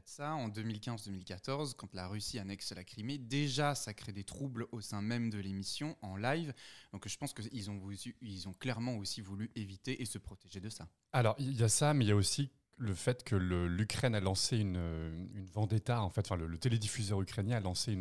[0.00, 4.66] De ça, en 2015-2014, quand la Russie annexe la Crimée, déjà ça crée des troubles
[4.72, 6.52] au sein même de l'émission en live.
[6.92, 10.88] Donc je pense qu'ils ont, ont clairement aussi voulu éviter et se protéger de ça.
[11.12, 14.20] Alors, il y a ça, mais il y a aussi le fait que l'Ukraine a
[14.20, 17.96] lancé une, une vendetta, en fait, enfin, le, télédiffuseur ukrainien a lancé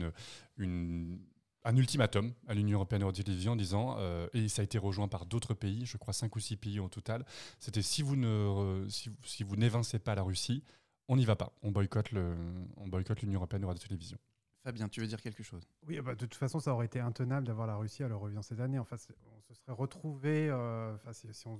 [1.65, 5.53] un ultimatum à l'Union européenne en disant, euh, et ça a été rejoint par d'autres
[5.53, 7.25] pays, je crois cinq ou six pays au total,
[7.59, 10.63] c'était si vous ne, si vous n'évincez pas la Russie,
[11.07, 12.35] on n'y va pas, on boycotte le,
[12.77, 14.17] on boycotte l'Union européenne de radio-télévision.
[14.63, 15.67] Fabien, tu veux dire quelque chose?
[15.85, 18.61] Oui, bah, de toute façon, ça aurait été intenable d'avoir la Russie à l'Eurovision cette
[18.61, 18.79] année.
[18.79, 20.49] Enfin, on se serait retrouvé.
[20.49, 21.59] euh, enfin, si, si on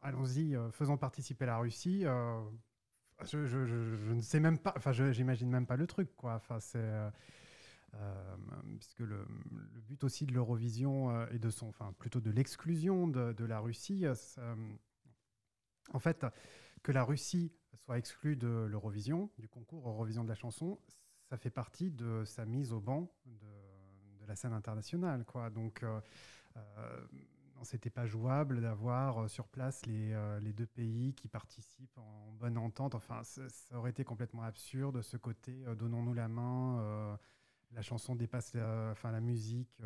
[0.00, 2.06] allons-y, euh, faisons participer la Russie.
[2.06, 2.40] euh,
[3.24, 4.72] je, je- je- je ne sais même pas.
[4.76, 6.34] Enfin, je- j'imagine même pas le truc, quoi.
[6.36, 7.10] Enfin, c'est euh,
[7.94, 8.36] euh,
[8.78, 13.06] puisque le, le but aussi de l'Eurovision euh, et de son, enfin, plutôt de l'exclusion
[13.08, 14.06] de, de la Russie.
[14.06, 14.14] euh,
[15.92, 16.24] en fait,
[16.82, 20.78] que la Russie soit exclue de l'Eurovision, du concours Eurovision de la chanson,
[21.28, 23.46] ça fait partie de sa mise au banc de,
[24.26, 25.24] la scène internationale.
[25.24, 25.50] Quoi.
[25.50, 26.00] Donc, euh,
[26.56, 27.06] euh,
[27.64, 32.32] c'était pas jouable d'avoir euh, sur place les, euh, les deux pays qui participent en
[32.38, 32.94] bonne entente.
[32.94, 33.42] Enfin, ça
[33.78, 37.18] aurait été complètement absurde ce côté donnons-nous la main.
[37.72, 39.80] la chanson dépasse, la- enfin la musique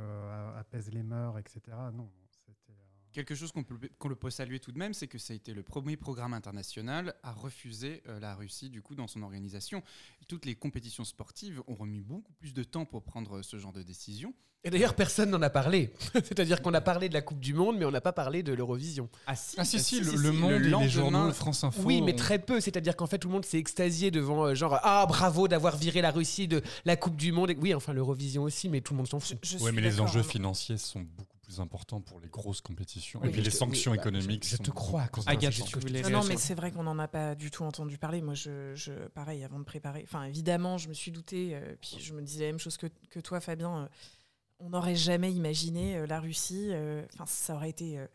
[0.57, 1.61] apaise les mœurs, etc.
[1.93, 2.11] Non,
[3.17, 5.37] Quelque chose qu'on peut, qu'on le peut saluer tout de même, c'est que ça a
[5.37, 9.83] été le premier programme international à refuser euh, la Russie du coup dans son organisation.
[10.29, 13.81] Toutes les compétitions sportives ont remis beaucoup plus de temps pour prendre ce genre de
[13.81, 14.35] décision.
[14.65, 15.95] Et d'ailleurs, personne n'en a parlé.
[16.13, 18.53] C'est-à-dire qu'on a parlé de la Coupe du Monde, mais on n'a pas parlé de
[18.53, 19.09] l'Eurovision.
[19.27, 21.81] Ah si, Ah si, ah, si, le, le Monde, et les journaux, France Info.
[21.87, 22.61] Oui, mais très peu.
[22.61, 26.03] C'est-à-dire qu'en fait, tout le monde s'est extasié devant, euh, genre, ah, bravo d'avoir viré
[26.03, 27.53] la Russie de la Coupe du Monde.
[27.53, 29.39] Et- Oui, enfin, l'Eurovision aussi, mais tout le monde s'en fout.
[29.43, 30.23] Suis mais les enjeux hein.
[30.23, 33.21] financiers sont beaucoup plus importants pour les grosses compétitions.
[33.23, 34.45] Oui, et puis les te- sanctions bah, économiques.
[34.45, 36.83] je- je sont te crois, Constantin, Agathe, tu voulais Non, non, mais c'est vrai qu'on
[36.83, 38.21] n'en a pas du tout entendu parler.
[38.21, 41.99] Moi, je, je- pareil, avant de préparer, enfin, évidemment, je me suis doutée, euh, puis
[42.01, 43.85] je me disais la même chose que, que toi, Fabien.
[43.85, 43.89] euh,
[44.59, 46.69] on n'aurait jamais imaginé euh, la Russie.
[46.73, 48.07] euh, Enfin, ça aurait été euh,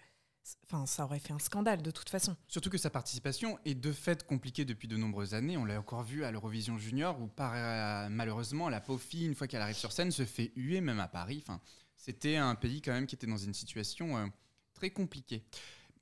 [0.65, 2.36] enfin, ça aurait fait un scandale de toute façon.
[2.50, 5.56] Surtout que sa participation est de fait compliquée depuis de nombreuses années.
[5.56, 9.36] On l'a encore vu à l'Eurovision Junior où par- euh, malheureusement la pauvre fille, une
[9.36, 11.44] fois qu'elle arrive sur scène, se fait huer même à Paris.
[11.48, 11.62] Enfin,
[12.02, 14.26] c'était un pays quand même qui était dans une situation euh,
[14.74, 15.44] très compliquée.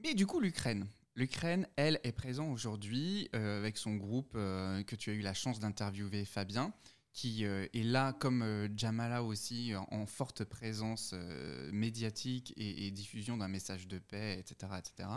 [0.02, 0.88] Mais du coup, l'Ukraine.
[1.16, 5.34] L'Ukraine, elle, est présente aujourd'hui euh, avec son groupe euh, que tu as eu la
[5.34, 6.72] chance d'interviewer, Fabien,
[7.12, 12.92] qui euh, est là, comme euh, Jamala aussi, en, forte présence euh, médiatique et, et
[12.92, 14.72] diffusion d'un message de paix, etc.
[14.78, 15.10] etc.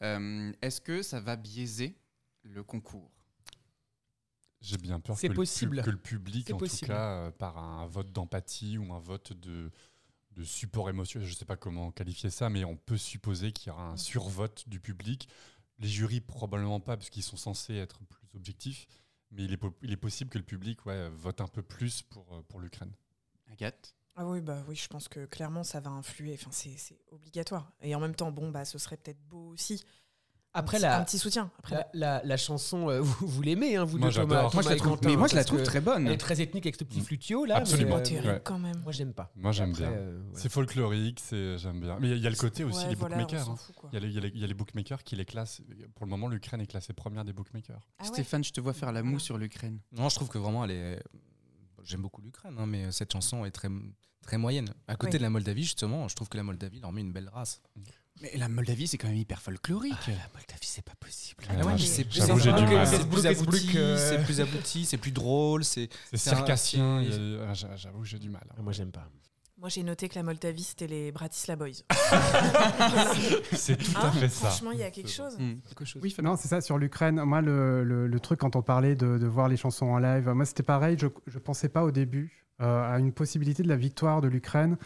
[0.00, 1.98] Euh, Est-ce que ça va biaiser
[2.44, 3.10] le concours?
[4.60, 6.88] J'ai bien peur que, le, que public, en possible.
[6.88, 9.70] tout cas, euh, par un vote d'empathie ou un vote de,
[10.32, 13.68] de support émotionnel, je ne sais pas comment qualifier ça, mais on peut supposer qu'il
[13.68, 15.28] y aura un survote du public.
[15.78, 18.86] Les jurys, probablement pas, parce qu'ils sont censés être plus objectifs,
[19.30, 22.02] mais il est, po- il est possible que le public ouais, vote un peu plus
[22.02, 22.92] pour, euh, pour l'Ukraine.
[23.50, 23.94] Agathe?
[24.16, 26.34] Ah oui, bah oui, je pense que clairement ça va influer.
[26.34, 27.72] Enfin, c'est c'est obligatoire.
[27.80, 29.84] Et en même temps, bon, bah, ce serait peut-être beau aussi.
[30.54, 31.50] Après un, la, petit, un petit soutien.
[31.58, 34.54] Après, la, la- la chanson, euh, vous, vous l'aimez, hein, vous Moi, deux, Thomas, j'adore.
[34.54, 36.06] Moi, je la trouve, Quentin, mais moi, je la trouve très bonne.
[36.06, 37.04] Elle est très ethnique avec ce petit Mm.
[37.04, 37.56] flutio là.
[37.56, 37.96] Absolument.
[37.98, 38.42] mais, c'est euh, terrible ouais.
[38.44, 38.76] quand même.
[38.82, 39.30] Moi, j'aime pas.
[39.36, 39.90] Moi, j'aime bien.
[39.90, 40.20] euh.
[40.32, 41.98] C'est folklorique, c'est- j'aime bien.
[42.00, 43.50] Mais il y a le côté aussi, Ouais, les voilà, on bookmakers.
[43.50, 43.56] hein.
[43.92, 45.60] Il y, a les, y y a bookmakers qui les classent.
[45.94, 47.80] Pour le moment, l'Ukraine est classée première des bookmakers.
[47.98, 49.78] Ah ouais Stéphane, je te vois faire la moue sur l'Ukraine.
[49.92, 51.02] Non, je trouve que vraiment, elle est.
[51.88, 53.68] J'aime beaucoup l'Ukraine, hein, mais cette chanson est très,
[54.22, 54.68] très moyenne.
[54.86, 55.18] À côté Oui.
[55.18, 57.62] de la Moldavie, justement, je trouve que la Moldavie leur met une belle race.
[58.20, 59.94] Mais la Moldavie, c'est quand même hyper folklorique.
[60.06, 61.44] la Moldavie, c'est pas possible.
[61.48, 62.20] Ah ouais, c'est plus,
[63.26, 63.96] abouti, euh.
[63.96, 65.88] c'est plus abouti, c'est plus drôle, c'est.
[66.12, 67.02] Circassien.
[67.48, 68.44] ah, j'a- J'avoue, j'ai du mal.
[68.56, 69.08] Ah, Moi, j'aime pas.
[69.60, 71.82] Moi, j'ai noté que la Moldavie, c'était les Bratislava Boys.
[73.52, 74.48] C'est tout Hein à fait ça.
[74.48, 75.36] Franchement, il y a quelque chose.
[76.00, 77.20] Oui, non, c'est ça, sur l'Ukraine.
[77.24, 80.28] Moi, le, le- le truc, quand on parlait de, de voir les chansons en live,
[80.30, 80.96] moi, c'était pareil.
[80.98, 84.76] Je ne pensais pas au début euh, à une possibilité de la victoire de l'Ukraine.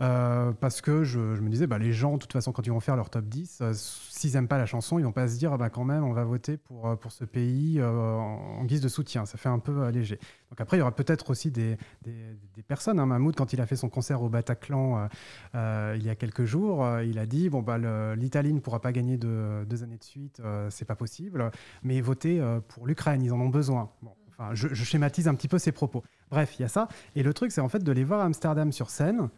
[0.00, 2.80] Euh, parce que je, me disais, bah, les gens, de toute façon, quand ils vont
[2.80, 5.52] faire leur top 10, euh, s'ils n'aiment pas la chanson, ils vont pas se dire,
[5.52, 8.80] ah, bah, quand même, on va voter pour, euh, pour ce pays euh, en, guise
[8.80, 9.26] de soutien.
[9.26, 10.18] Ça fait un peu léger.
[10.50, 13.00] Donc après, il y aura peut-être aussi des, des, personnes.
[13.00, 13.06] Hein.
[13.06, 15.08] Mahmoud, quand il a fait son concert au Bataclan
[15.54, 17.78] il y a quelques jours, il a dit, bon, bah,
[18.14, 21.50] l'Italie ne pourra pas gagner de- deux années de suite, c'est pas possible,
[21.82, 23.90] mais voter euh, pour l'Ukraine, ils en ont besoin.
[24.30, 26.02] Enfin, je, je schématise un petit peu ses propos.
[26.30, 26.88] Bref, il y a ça.
[27.16, 29.28] Et le truc, c'est en fait de les voir à Amsterdam sur scène.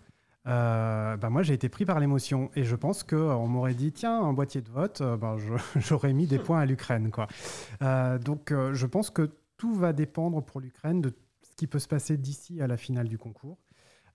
[0.46, 4.20] Euh, bah moi, j'ai été pris par l'émotion et je pense qu'on m'aurait dit tiens,
[4.22, 5.36] un boîtier de vote, euh, ben,
[5.76, 7.10] j'aurais mis des points à l'Ukraine.
[7.10, 7.26] quoi.
[7.82, 11.12] Euh, donc, euh, je pense que tout va dépendre pour l'Ukraine de
[11.42, 13.58] ce qui peut se passer d'ici à la finale du concours.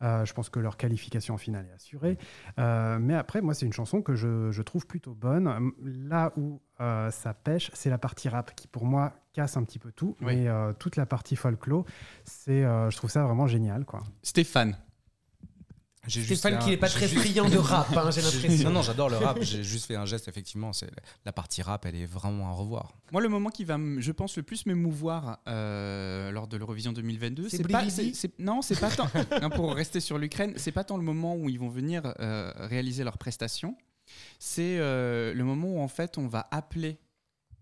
[0.02, 2.18] Euh, je pense que leur qualification en finale est assurée.
[2.60, 5.72] Euh, mais après, moi, c'est une chanson que je, je trouve plutôt bonne.
[5.84, 9.80] Là où euh, ça pêche, c'est la partie rap qui, pour moi, casse un petit
[9.80, 10.18] peu tout.
[10.20, 10.36] Oui.
[10.36, 11.86] Mais euh, toute la partie folklore,
[12.26, 13.86] c'est, euh, je trouve ça vraiment génial.
[13.86, 14.04] Quoi.
[14.22, 14.78] Stéphane.
[16.08, 18.70] J'ai juste Stéphane qui n'est pas très juste- friand de rap, hein, j'ai l'impression.
[18.70, 19.38] Non, non, j'adore le rap.
[19.42, 20.74] J'ai juste fait un geste, effectivement.
[20.74, 20.90] C'est
[21.26, 22.94] la partie rap, elle est vraiment à revoir.
[23.12, 27.50] Moi, le moment qui va, je pense, le plus m'émouvoir euh, lors de l'Eurovision 2022,
[27.50, 27.84] C'est pas.
[28.40, 29.08] Non, c'est pas tant.
[29.32, 32.52] hein, pour rester sur l'Ukraine, c'est pas tant le moment où ils vont venir euh,
[32.56, 33.76] réaliser leurs prestations.
[34.40, 37.00] C'est euh, le moment où, en fait, on va appeler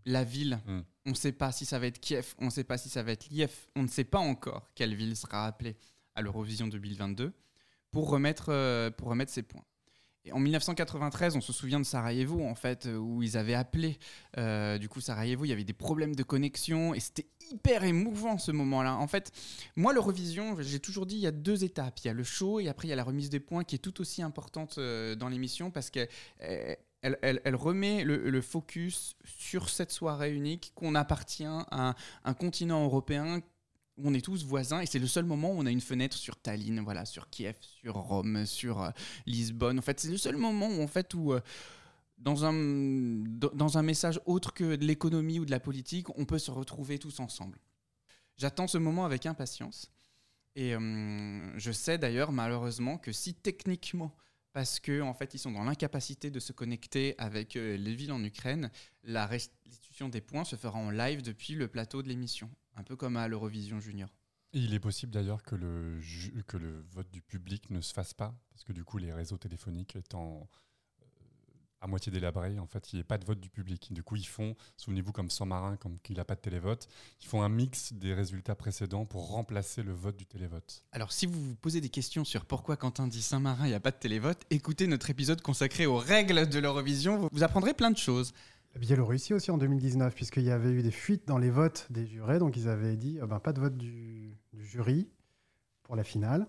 [0.06, 0.60] la ville.
[0.66, 0.80] Mm.
[1.06, 3.04] On ne sait pas si ça va être Kiev, on ne sait pas si ça
[3.04, 5.76] va être Liev, on ne sait pas encore quelle ville sera appelée
[6.16, 7.34] à l'Eurovision 2022
[7.94, 9.64] pour remettre, euh, pour remettre ses points.
[10.26, 14.00] Et en 1993, on se souvient de Sarajevo, en fait, euh, où ils avaient appelé
[14.38, 18.38] euh, du coup, Sarajevo, il y avait des problèmes de connexion et c'était hyper émouvant
[18.38, 18.96] ce moment-là.
[18.96, 19.32] En fait,
[19.76, 22.00] moi, l'Eurovision, j'ai toujours dit, il y a deux étapes.
[22.04, 23.76] Il y a le show et après, il y a la remise des points qui
[23.76, 26.08] est tout aussi importante dans l'émission parce qu'elle
[26.39, 26.78] elle,
[27.22, 33.41] elle- elle remet le, focus sur cette soirée unique qu'on appartient à un continent européen
[33.98, 36.18] où on est tous voisins et c'est le seul moment où on a une fenêtre
[36.18, 38.89] sur Tallinn, voilà, sur Kiev, sur Rome, sur euh,
[39.26, 39.80] Lisbonne.
[39.80, 41.41] En fait, c'est le seul moment où, en fait, où euh,
[42.18, 46.39] dans un, dans un message autre que de l'économie ou de la politique, on peut
[46.39, 47.60] se retrouver tous ensemble.
[48.38, 49.91] J'attends ce moment avec impatience.
[50.56, 54.16] Et euh, je sais d'ailleurs, malheureusement, que si techniquement,
[54.54, 58.24] parce qu'en en fait, ils sont dans l'incapacité de se connecter avec les villes en
[58.24, 58.70] Ukraine,
[59.04, 62.95] la restitution des points se fera en live depuis le plateau de l'émission, un peu
[62.95, 64.09] comme à l'Eurovision Junior.
[64.53, 65.99] Et il est possible d'ailleurs que le,
[66.47, 69.38] que le vote du public ne se fasse pas, parce que du coup, les réseaux
[69.38, 70.47] téléphoniques étant
[71.01, 71.05] euh,
[71.82, 73.91] à moitié délabrés, en fait, il n'y a pas de vote du public.
[73.91, 76.88] Du coup, ils font, souvenez-vous, comme Saint-Marin, comme qu'il n'a pas de télévote,
[77.19, 80.86] ils font un mix des résultats précédents pour remplacer le vote du télévote.
[80.91, 83.80] Alors, si vous vous posez des questions sur pourquoi Quentin dit Saint-Marin, il n'y a
[83.80, 87.28] pas de télévote, écoutez notre épisode consacré aux règles de l'Eurovision.
[87.32, 88.34] Vous apprendrez plein de choses.
[88.74, 92.05] La Biélorussie aussi en 2019, puisqu'il y avait eu des fuites dans les votes des
[92.07, 95.07] jurés, donc ils avaient dit euh, ben, pas de vote du, du jury
[95.84, 96.47] pour la finale.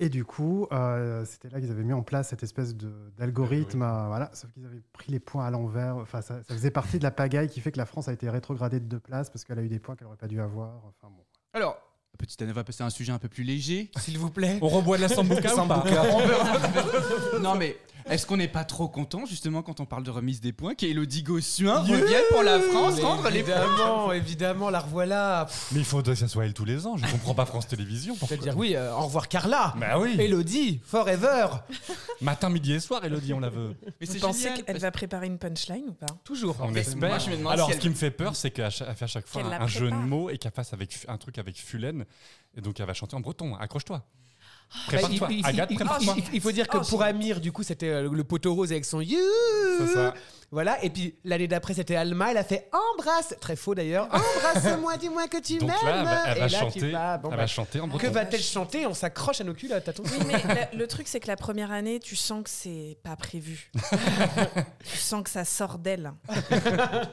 [0.00, 3.82] Et du coup, euh, c'était là qu'ils avaient mis en place cette espèce de- d'algorithme.
[3.82, 5.94] euh, voilà, sauf qu'ils avaient pris les points à l'envers.
[5.96, 8.28] Enfin, ça, ça faisait partie de la pagaille qui fait que la France a été
[8.28, 10.74] rétrogradée de deux places parce qu'elle a eu des points qu'elle n'aurait pas dû avoir.
[10.86, 11.22] Enfin, bon.
[11.52, 11.78] Alors,
[12.18, 13.92] petite année, on va passer à un sujet un peu plus léger.
[13.98, 14.58] S'il vous plaît.
[14.60, 15.84] On reboit de la sambuca ou pas
[17.40, 17.76] non mais
[18.08, 21.22] est-ce qu'on n'est pas trop content justement quand on parle de remise des points qu'Elodie
[21.22, 25.46] Gossuin revienne pour la France rendre les points Évidemment, évidemment, la revoilà.
[25.46, 26.96] Pff, Mais il faudrait que ça soit elle tous les ans.
[26.96, 28.14] Je comprends pas France Télévisions.
[28.16, 29.74] C'est-à-dire, oui, euh, au revoir Carla.
[29.78, 30.16] Bah oui.
[30.18, 31.46] Elodie, forever.
[32.20, 33.74] Matin, midi et soir, Elodie, on la veut.
[34.00, 36.06] Mais Vous c'est pensez qu'elle va préparer une punchline ou pas?
[36.24, 36.56] Toujours.
[36.60, 37.20] On Moi, espère.
[37.20, 39.06] je me demande Alors, si ce elle- qui me fait peur, c'est qu'elle fait à
[39.06, 42.04] chaque fois un, un jeu de mots et qu'elle fasse avec, un truc avec Fulène.
[42.56, 43.54] Et donc, elle va chanter en breton.
[43.56, 44.02] Accroche-toi.
[44.86, 45.28] Prépare-toi.
[45.30, 46.14] il- il- Agathe, il- prépare-toi.
[46.16, 48.72] il- il faut dire que Oh, pour Amir, du coup, c'était euh, le poteau rose
[48.72, 49.18] avec son you.
[49.78, 50.14] C'est ça.
[50.50, 50.82] Voilà.
[50.84, 52.30] Et puis l'année d'après, c'était Alma.
[52.30, 53.34] Elle a fait embrasse.
[53.40, 54.06] Très faux d'ailleurs.
[54.12, 55.78] Embrasse-moi, dis-moi que tu Donc m'aimes.
[55.82, 57.80] là, elle va, elle Et va là, tu chanter, vas- bon, elle bah, va chanter
[57.80, 58.86] en Que va-t-elle chanter?
[58.86, 59.88] On s'accroche à nos culottes.
[59.88, 60.02] Attends.
[60.04, 63.16] Oui, mais la- le truc, c'est que la première année, tu sens que c'est pas
[63.16, 63.70] prévu.
[64.84, 66.12] tu sens que ça sort d'elle.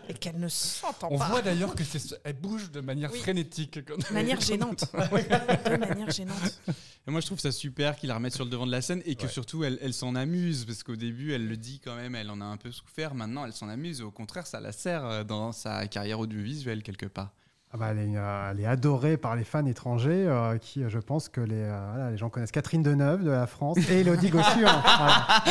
[0.10, 1.28] Et qu'elle ne s'entend On pas.
[1.28, 3.20] voit d'ailleurs que c'est, elle bouge de manière Oui.
[3.20, 3.80] frénétique.
[3.80, 4.84] De manière gênante.
[4.93, 6.60] De manière gênante.
[7.07, 9.02] Et moi, je trouve ça super qu'il la remette sur le devant de la scène
[9.06, 9.28] et que Ouais.
[9.30, 12.41] surtout elle, elle s'en amuse parce qu'au début, elle le dit quand même, elle en
[12.41, 13.14] a un peu souffert.
[13.16, 14.02] Maintenant, elle s'en amuse.
[14.02, 17.32] Au contraire, ça la sert euh, dans sa carrière audiovisuelle quelque part.
[17.72, 20.89] Ah bah, elle, est, euh, elle est adorée par les fans étrangers euh, qui, euh,
[20.89, 24.00] je pense que les, euh, voilà, les gens connaissent Catherine Deneuve de la France et
[24.00, 24.82] Elodie Gossuin.
[24.82, 25.43] Voilà.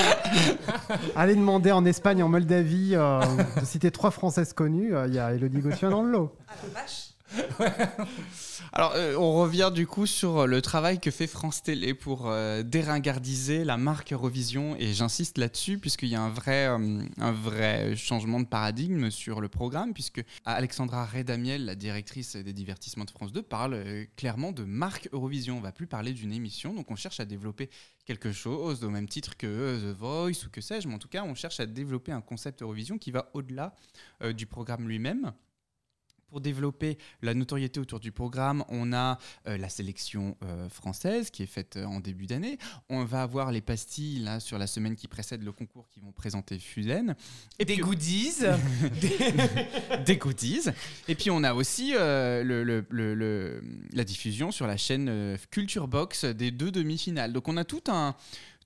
[1.15, 3.21] Allez demander en Espagne, en Moldavie, euh,
[3.61, 4.97] de citer trois Françaises connues.
[4.97, 6.35] euh, Il y a Elodie Gossuin dans le lot.
[6.49, 7.11] Ah vache
[8.73, 12.63] Alors, euh, on revient du coup sur le travail que fait France Télé pour euh,
[12.63, 14.77] déringardiser la marque Eurovision.
[14.79, 19.41] Et j'insiste là-dessus, puisqu'il y a un vrai, euh, un vrai changement de paradigme sur
[19.41, 24.53] le programme, puisque Alexandra Redamiel, la directrice des divertissements de France 2, parle euh, clairement
[24.53, 25.59] de marque Eurovision.
[25.59, 27.71] On va plus parler d'une émission, donc on cherche à développer
[28.09, 31.09] quelque chose au même titre que euh, The Voice ou que sais-je, mais en tout
[31.09, 33.75] cas, on cherche à développer un concept Eurovision qui va au-delà
[34.23, 35.33] euh, du programme lui-même.
[36.29, 41.43] Pour développer la notoriété autour du programme, on a euh, la sélection euh, française qui
[41.43, 42.59] est faite euh, en début d'année.
[42.91, 46.13] On va avoir les pastilles là sur la semaine qui précède le concours qui vont
[46.13, 47.15] présenter Fusen.
[47.59, 48.35] Et Des puis- goodies.
[50.07, 50.67] des goodies.
[51.09, 53.63] Et puis on a aussi le- le- le- le-
[53.93, 57.33] la diffusion sur la chaîne Culture Box des deux demi-finales.
[57.33, 58.15] Donc on a tout un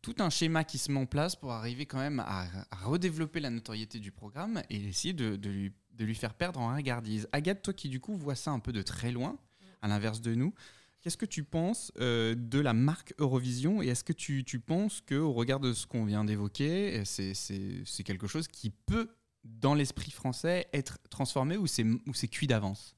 [0.00, 3.38] tout un schéma qui se met en place pour arriver quand même à, à redévelopper
[3.38, 7.28] la notoriété du programme et essayer de, de lui, de lui faire perdre en regardise.
[7.32, 9.36] Agathe, toi qui du coup vois ça un peu de très loin,
[9.82, 10.54] à l'inverse de nous,
[11.00, 15.00] qu'est-ce que tu penses euh, de la marque Eurovision et est-ce que tu, tu penses
[15.00, 19.08] qu'au regard de ce qu'on vient d'évoquer, euh, c'est- quelque chose qui peut
[19.44, 22.94] dans l'esprit français être transformé ou c'est cuit d'avance?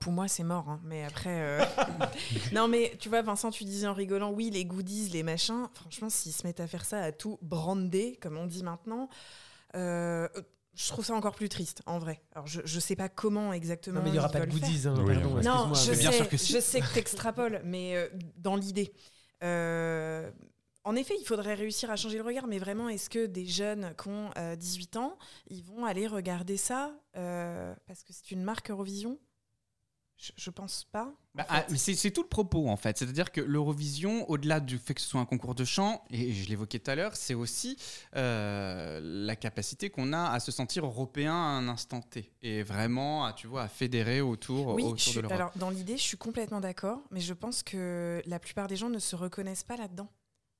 [0.00, 0.68] Pour moi, c'est mort.
[0.68, 1.40] hein, Mais après.
[1.40, 1.64] euh,
[2.52, 5.68] non, mais tu vois, Vincent, tu disais en rigolant, oui, les goodies, les machins.
[5.72, 9.08] Franchement, s'ils se mettent à faire ça, à tout brander, comme on dit maintenant,
[10.74, 12.22] je trouve ça encore plus triste, en vrai.
[12.32, 13.98] Alors, je, je sais pas comment exactement.
[13.98, 14.86] Non, mais il n'y aura pas de goodies.
[14.86, 15.42] hein, Oui, pardon, ouais.
[15.42, 16.52] Non, je mais- bien sais, sûr que si.
[16.52, 18.92] je sais que t'extrapoles, mais euh, dans l'idée.
[19.42, 20.30] Euh,
[20.84, 23.94] en effet, il faudrait réussir à changer le regard, mais vraiment, est-ce que des jeunes
[24.00, 25.18] qui ont euh, 18 ans,
[25.48, 29.18] ils vont aller regarder ça euh, parce que c'est une marque Eurovision?
[30.20, 31.12] Je, je pense pas.
[31.34, 32.98] Bah, ah, c'est tout le propos en fait.
[32.98, 36.48] C'est-à-dire que l'Eurovision, au-delà du fait que ce soit un concours de chant, et je
[36.48, 37.76] l'évoquais tout à l'heure, c'est aussi
[38.16, 42.30] euh, la capacité qu'on a à se sentir européen à un instant T.
[42.42, 45.34] Et vraiment, à, tu vois, à fédérer autour, Oui, autour je suis- de l'Europe.
[45.36, 48.90] alors dans l'idée, je suis complètement d'accord, mais je pense que la plupart des gens
[48.90, 50.08] ne se reconnaissent pas là-dedans.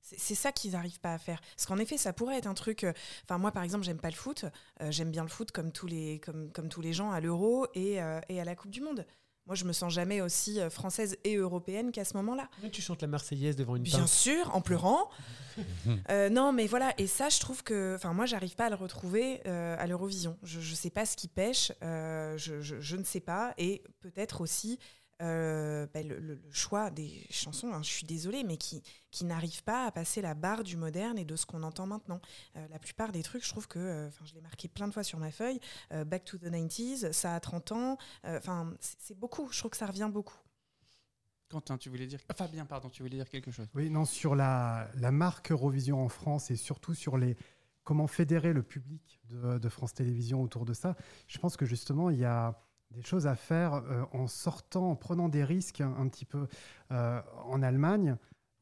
[0.03, 1.41] C'est ça qu'ils n'arrivent pas à faire.
[1.55, 2.85] Parce qu'en effet, ça pourrait être un truc.
[2.85, 2.93] euh,
[3.25, 4.47] Enfin, moi, par exemple, j'aime pas le foot.
[4.81, 7.67] Euh, j'aime bien le foot comme tous les, comme, comme tous les gens à l'Euro
[7.75, 7.99] et,
[8.31, 9.07] et à la Coupe du Monde.
[9.51, 12.49] Moi, je me sens jamais aussi euh, française et européenne qu'à ce moment-là.
[12.63, 14.07] Mais tu chantes la Marseillaise devant une Bien pinte.
[14.09, 15.11] sûr, en pleurant.
[16.11, 16.95] Euh, non, mais voilà.
[16.97, 17.95] Et ça, je trouve que.
[17.97, 20.39] Enfin, moi, j'arrive pas à le retrouver euh, à l'Eurovision.
[20.45, 21.73] Je, je sais pas ce qui pêche.
[21.83, 23.53] euh, je, je- je ne sais pas.
[23.59, 24.79] Et peut-être aussi
[25.21, 29.25] euh, ben, le, le- le choix des chansons, hein, je suis désolée, mais qui, qui
[29.25, 32.21] n'arrivent pas à passer la barre du moderne et de ce qu'on entend maintenant.
[32.57, 33.79] Euh, la plupart des trucs, je trouve que.
[33.79, 35.61] euh, Enfin, je l'ai marqué plein de fois sur ma feuille.
[35.93, 37.99] euh, Back to the 90s, ça a 30 ans.
[38.25, 39.49] euh, Enfin, c'est c'est beaucoup.
[39.53, 40.37] Je trouve que ça revient beaucoup.
[41.49, 42.21] Quentin, tu voulais dire.
[42.37, 43.67] Fabien, pardon, tu voulais dire quelque chose.
[43.75, 47.37] Oui, non, sur la, la marque Eurovision en France et surtout sur les
[47.83, 50.97] comment fédérer le public de, de France Télévisions autour de ça,
[51.27, 54.97] je pense que justement, il y a des choses à faire euh, en sortant, en
[54.97, 56.47] prenant des risques un, petit peu.
[56.93, 58.17] Euh, en Allemagne,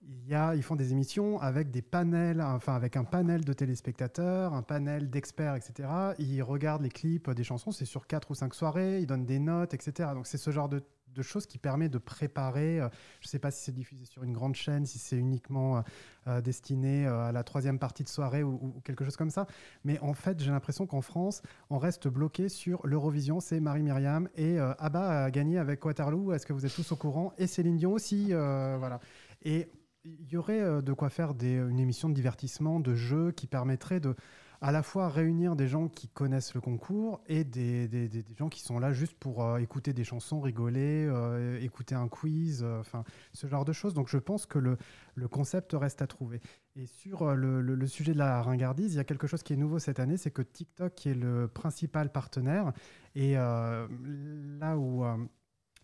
[0.09, 3.52] il y a, ils font des émissions avec des panels, enfin avec un panel de
[3.52, 5.88] téléspectateurs, un panel d'experts, etc.
[6.18, 9.38] Ils regardent les clips des chansons, c'est sur quatre ou cinq soirées, ils donnent des
[9.38, 10.11] notes, etc.
[10.14, 10.82] Donc c'est ce genre de,
[11.14, 12.80] de choses qui permet de préparer.
[12.80, 12.88] euh,
[13.20, 15.80] je ne sais pas si c'est diffusé sur une grande chaîne, si c'est uniquement euh,
[16.28, 19.46] euh, destiné à la troisième partie de soirée ou, quelque chose comme ça.
[19.84, 23.40] Mais en fait, j'ai l'impression qu'en France, on reste bloqué sur l'Eurovision.
[23.40, 26.32] C'est Marie-Myriam et Abba a gagné avec Waterloo.
[26.32, 27.32] Est-ce que vous êtes tous au courant?
[27.38, 28.28] Et Céline Dion aussi.
[28.32, 29.00] voilà.
[29.42, 29.68] Et
[30.20, 34.00] il y aurait euh, de quoi faire une émission de divertissement, de jeu qui permettrait
[34.00, 34.14] de
[34.61, 38.48] à la fois réunir des gens qui connaissent le concours et des, des- des- gens
[38.48, 43.04] qui sont là juste pour euh, écouter des chansons, rigoler, euh, écouter un quiz, enfin
[43.32, 43.94] ce genre de choses.
[43.94, 44.76] Donc je pense que le,
[45.14, 46.40] le concept reste à trouver.
[46.74, 49.56] Et sur le, le- sujet de la ringardise, il y a quelque chose qui est
[49.56, 52.72] nouveau cette année, c'est que TikTok est le principal partenaire
[53.14, 55.04] et là où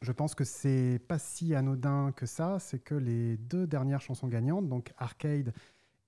[0.05, 4.29] je pense que c'est pas si anodin que ça, c'est que les deux dernières chansons
[4.29, 5.53] gagnantes, donc Arcade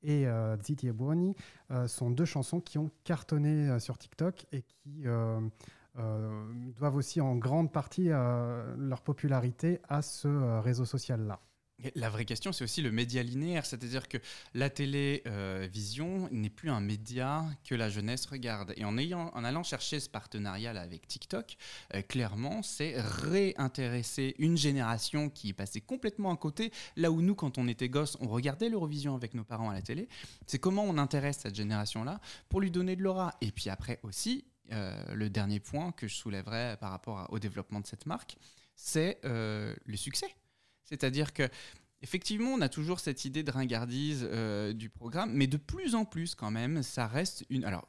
[0.02, 5.02] et euh, Ziti euh, sont deux chansons qui ont cartonné euh, sur TikTok et qui
[5.06, 5.40] euh,
[6.76, 11.40] doivent aussi en grande partie leur popularité à ce réseau social-là.
[11.94, 14.16] La vraie question, c'est aussi le média linéaire, c'est-à-dire que
[14.54, 18.72] la télévision n'est plus un média que la jeunesse regarde.
[18.76, 21.56] Et en, allant chercher ce partenariat avec TikTok,
[21.94, 26.72] euh, clairement, c'est réintéresser une génération qui est passée complètement à côté.
[26.96, 29.82] Là où nous, quand on était gosses, on regardait l'Eurovision avec nos parents à la
[29.82, 30.08] télé.
[30.46, 33.34] C'est comment on intéresse cette génération-là pour lui donner de l'aura.
[33.42, 37.80] Et puis après aussi, euh, le dernier point que je soulèverais par rapport au développement
[37.80, 38.38] de cette marque,
[38.74, 40.34] c'est euh, le succès.
[40.86, 41.48] C'est-à-dire que
[42.02, 46.04] effectivement, on a toujours cette idée de ringardise euh, du programme, mais de plus en
[46.04, 47.64] plus quand même, ça reste une.
[47.64, 47.88] Alors,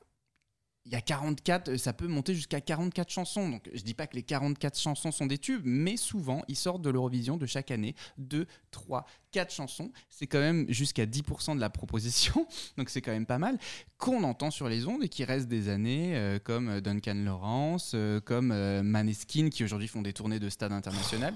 [0.85, 3.49] il y a 44, euh, ça peut monter jusqu'à 44 chansons.
[3.49, 6.81] Donc, je dis pas que les 44 chansons sont des tubes, mais souvent, ils sortent
[6.81, 9.91] de l'Eurovision de chaque année 2, 3, 4 chansons.
[10.09, 13.59] C'est quand même jusqu'à 10% de la proposition, donc c'est quand même pas mal,
[13.97, 17.93] qu'on entend sur les ondes et qui restent des années, euh, comme Duncan Lawrence,
[18.23, 21.35] comme Maneskin, qui aujourd'hui font des tournées de stade international.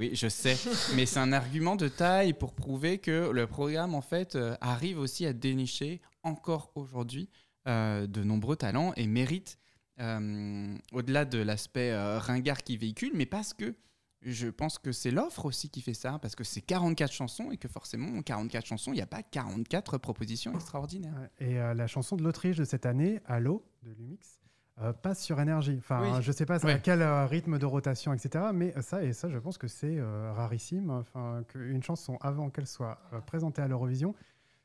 [0.00, 0.56] Oui, je sais,
[0.96, 4.98] mais c'est un argument de taille pour prouver que le programme, en fait, euh, arrive
[4.98, 7.28] aussi à dénicher encore aujourd'hui
[7.68, 9.58] euh, de nombreux talents et mérite,
[10.00, 13.76] euh, au-delà de l'aspect ringard qui véhicule, mais parce que
[14.22, 17.56] je pense que c'est l'offre aussi qui fait ça, parce que c'est 44 chansons et
[17.56, 21.28] que forcément, 44 chansons, il n'y a pas 44 propositions extraordinaires.
[21.38, 24.39] Et euh, la chanson de l'Autriche de cette année, Allo, de Lumix,
[24.82, 25.76] euh, passe sur énergie.
[25.78, 26.22] Enfin, Oui.
[26.22, 26.80] je ne sais pas à Ouais.
[26.82, 28.46] quel euh, rythme de rotation, etc.
[28.54, 30.90] Mais ça, et ça, je pense que c'est euh, rarissime.
[30.90, 34.14] Enfin, qu'une chanson, avant qu'elle soit euh, présentée à l'Eurovision,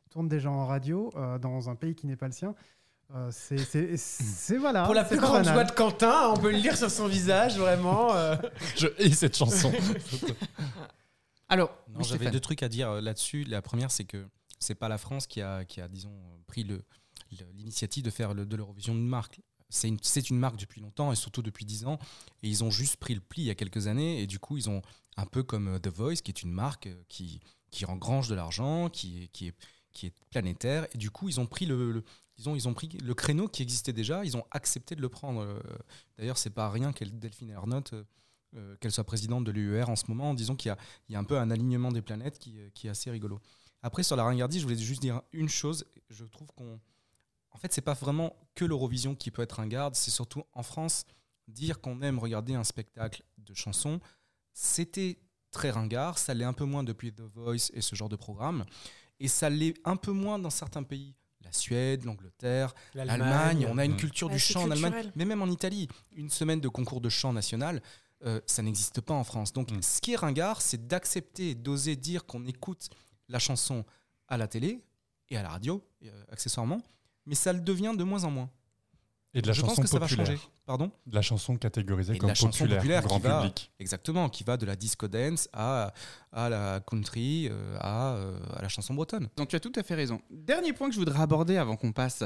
[0.09, 2.55] tourne déjà en radio euh, dans un pays qui n'est pas le sien.
[3.13, 4.83] Euh, c'est, voilà.
[4.85, 5.53] Pour la plus grande banal.
[5.53, 8.13] joie de Quentin, on peut le lire sur son visage, vraiment.
[8.15, 8.35] euh.
[8.77, 9.71] Je hais cette chanson.
[11.49, 13.43] Alors, j'avais deux trucs à dire là-dessus.
[13.43, 14.25] La première, c'est que
[14.59, 16.13] c'est pas la France qui a, qui a disons,
[16.47, 16.65] pris
[17.53, 19.39] l'initiative de faire le- de l'Eurovision une marque.
[19.75, 21.99] C'est une, marque depuis longtemps et surtout depuis 10 ans.
[22.43, 24.21] Et ils ont juste pris le pli il y a quelques années.
[24.21, 24.81] Et du coup, ils ont
[25.17, 27.41] un peu comme euh, The Voice, qui est une marque euh, qui,
[27.87, 29.53] engrange de l'argent, qui est,
[30.29, 30.87] planétaire.
[30.93, 32.03] Et du coup, ils ont pris le,
[32.37, 34.23] ils ont pris le créneau qui existait déjà.
[34.23, 35.41] Ils ont accepté de le prendre.
[35.41, 35.59] Euh,
[36.17, 37.53] D'ailleurs, c'est pas rien qu'elle Delphine
[38.79, 40.73] qu'elle soit présidente de l'UER en ce moment, en disant qu'il
[41.09, 43.41] y a, un peu un alignement des planètes qui, qui est assez rigolo.
[43.81, 45.85] Après, sur la ringardise, je voulais juste dire une chose.
[46.09, 46.79] Je trouve qu'on.
[47.55, 51.05] En fait, c'est pas vraiment que l'Eurovision qui peut être ringarde, c'est surtout en France,
[51.47, 53.99] dire qu'on aime regarder un spectacle de chansons,
[54.53, 55.17] c'était
[55.51, 58.65] très ringard, ça l'est un peu moins depuis The Voice et ce genre de programme,
[59.19, 61.15] et ça l'est un peu moins dans certains pays.
[61.41, 63.97] La Suède, l'Angleterre, l'Allemagne, on a une Mm.
[63.97, 67.09] culture Ouais, du chant en Allemagne, mais même en Italie, une semaine de concours de
[67.09, 67.81] chant national,
[68.25, 69.53] euh, ça n'existe pas en France.
[69.53, 69.81] Donc, Mm.
[69.81, 72.89] ce qui est ringard, c'est d'accepter, d'oser dire qu'on écoute
[73.29, 73.85] la chanson
[74.27, 74.83] à la télé
[75.29, 76.81] et à la radio, euh, accessoirement,
[77.25, 78.49] mais ça le devient de moins en moins.
[79.33, 80.27] Et de la Je pense chanson que ça va populaire.
[80.27, 80.39] changer.
[80.65, 83.69] Pardon De la chanson catégorisée Et comme la chanson populaire, populaire grand va- public.
[83.79, 85.93] Exactement, qui va de la disco dance à,
[86.31, 89.27] à la country, euh, à, euh, à la chanson bretonne.
[89.35, 90.21] Donc tu as tout à fait raison.
[90.31, 92.23] Dernier point que je voudrais aborder avant qu'on passe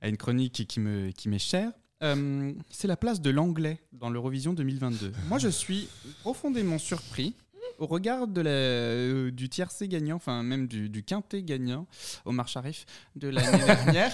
[0.00, 1.72] à une chronique qui me qui m'est chère,
[2.02, 5.12] euh, c'est la place de l'anglais dans l'Eurovision 2022.
[5.28, 5.88] Moi, je suis
[6.22, 7.34] profondément surpris
[7.78, 11.86] au regard de la, euh, du tiercé gagnant, enfin même du, du quintet gagnant,
[12.24, 14.12] Omar Sharif, de l'année dernière,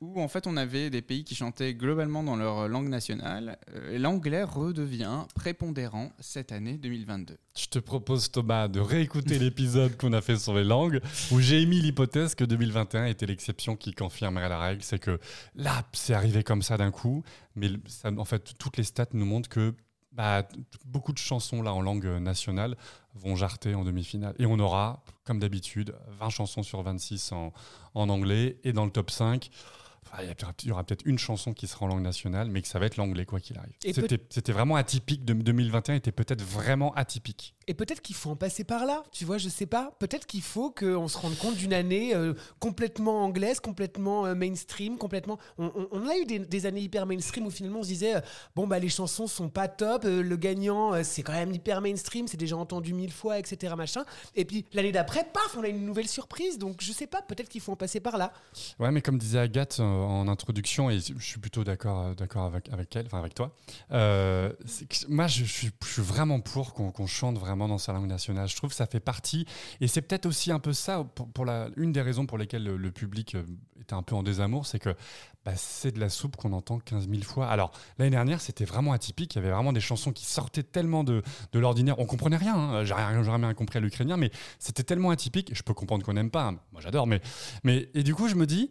[0.00, 3.58] où en fait on avait des pays qui chantaient globalement dans leur langue nationale.
[3.74, 7.36] Euh, L'anglais redevient prépondérant cette année 2022.
[7.58, 11.00] Je te propose, Thomas, de réécouter l'épisode qu'on a fait sur les langues,
[11.30, 14.82] où j'ai émis l'hypothèse que 2021 était l'exception qui confirmerait la règle.
[14.82, 15.18] C'est que
[15.54, 17.22] là, c'est arrivé comme ça d'un coup,
[17.56, 19.74] mais ça, en fait, toutes les stats nous montrent que
[20.12, 20.42] bah,
[20.84, 22.76] beaucoup de chansons là en langue nationale
[23.14, 24.34] vont jarter en demi-finale.
[24.38, 27.52] Et on aura, comme d'habitude, 20 chansons sur 26 en,
[27.94, 28.58] en anglais.
[28.64, 29.50] Et dans le top 5,
[30.06, 30.22] enfin,
[30.62, 32.86] il y aura peut-être une chanson qui sera en langue nationale, mais que ça va
[32.86, 33.74] être l'anglais, quoi qu'il arrive.
[34.30, 35.24] C'était vraiment atypique.
[35.24, 37.54] de- 2021 était peut-être vraiment atypique.
[37.70, 39.96] Et peut-être qu'il faut en passer par là, tu vois, je sais pas.
[40.00, 44.98] Peut-être qu'il faut qu'on se rende compte d'une année euh, complètement anglaise, complètement euh, mainstream,
[44.98, 45.38] complètement.
[45.56, 48.20] On, a eu des, années hyper mainstream où finalement on se disait euh,
[48.56, 52.36] bon bah les chansons sont pas top, le gagnant c'est quand même hyper mainstream, c'est
[52.36, 53.74] déjà entendu mille fois, etc.
[53.76, 54.04] machin.
[54.34, 56.58] Et puis l'année d'après, paf, on a une nouvelle surprise.
[56.58, 58.32] Donc je sais pas, peut-être qu'il faut en passer par là.
[58.80, 62.96] Ouais, mais comme disait Agathe en introduction, et je suis plutôt d'accord d'accord avec, avec
[62.96, 63.54] elle, enfin avec toi,
[65.08, 68.48] moi je, suis, je suis vraiment pour qu'on chante vraiment dans sa langue nationale.
[68.48, 69.46] Je trouve que ça fait partie,
[69.80, 71.46] et c'est peut-être aussi un peu ça, pour,
[71.76, 73.44] une des raisons pour lesquelles le, public euh,
[73.80, 74.94] était un peu en désamour, c'est que
[75.44, 77.48] bah, c'est de la soupe qu'on entend 15 000 fois.
[77.48, 81.04] Alors l'année dernière, c'était vraiment atypique, il y avait vraiment des chansons qui sortaient tellement
[81.04, 82.84] de, de l'ordinaire, on comprenait rien, hein.
[82.84, 86.48] j'ai rien compris à l'ukrainien, mais c'était tellement atypique, je peux comprendre qu'on n'aime pas,
[86.48, 86.58] hein.
[86.72, 87.20] moi j'adore, mais,
[87.64, 88.70] mais et du coup je me dis,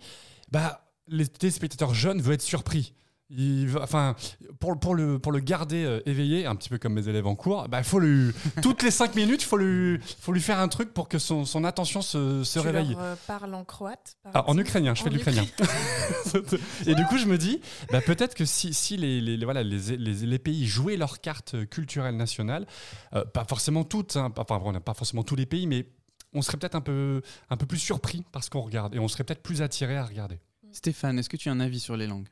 [0.52, 2.94] bah, les téléspectateurs jeunes veulent être surpris.
[3.32, 4.16] Il enfin,
[4.60, 7.36] pour, pour, le, pour le garder euh, éveillé, un petit peu comme mes élèves en
[7.36, 8.32] cours, bah, faut lui,
[8.64, 11.46] toutes les 5 minutes, il faut lui, faut lui faire un truc pour que son,
[11.46, 12.90] son attention se, se tu réveille.
[12.92, 15.46] leur euh, parles en croate par Ah, en ukrainien, je fais En de l'ukrainien.
[16.88, 17.62] Et du coup, je me dis,
[17.92, 21.22] bah, peut-être que si, si les, les- les- voilà, les, les- les pays jouaient leurs
[21.22, 22.66] cartes culturelles nationales,
[23.14, 25.88] euh, pas forcément toutes, hein, pas- enfin, on n'a pas forcément tous les pays, mais
[26.34, 29.08] on serait peut-être un peu, un peu plus surpris par ce qu'on regarde et on
[29.08, 30.40] serait peut-être plus attiré à regarder.
[30.72, 32.28] Stéphane, est-ce que tu as un avis sur les langues?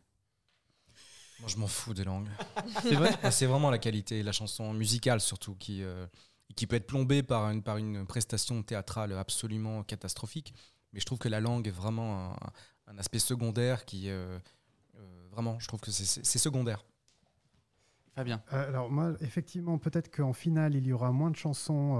[1.39, 2.29] Moi, je m'en fous des langues.
[2.81, 6.07] C'est vrai C'est vraiment la qualité, la chanson musicale surtout, qui, euh,
[6.55, 10.53] qui peut être plombée par une, par une prestation théâtrale absolument catastrophique.
[10.93, 12.37] Mais je trouve que la langue est vraiment un,
[12.87, 14.09] un aspect secondaire qui.
[14.09, 14.39] euh,
[14.95, 16.83] euh, vraiment, je trouve que c'est- secondaire.
[18.15, 18.41] Fabien.
[18.53, 21.99] Euh, alors moi, effectivement, peut-être qu'en finale, il y aura moins de chansons euh,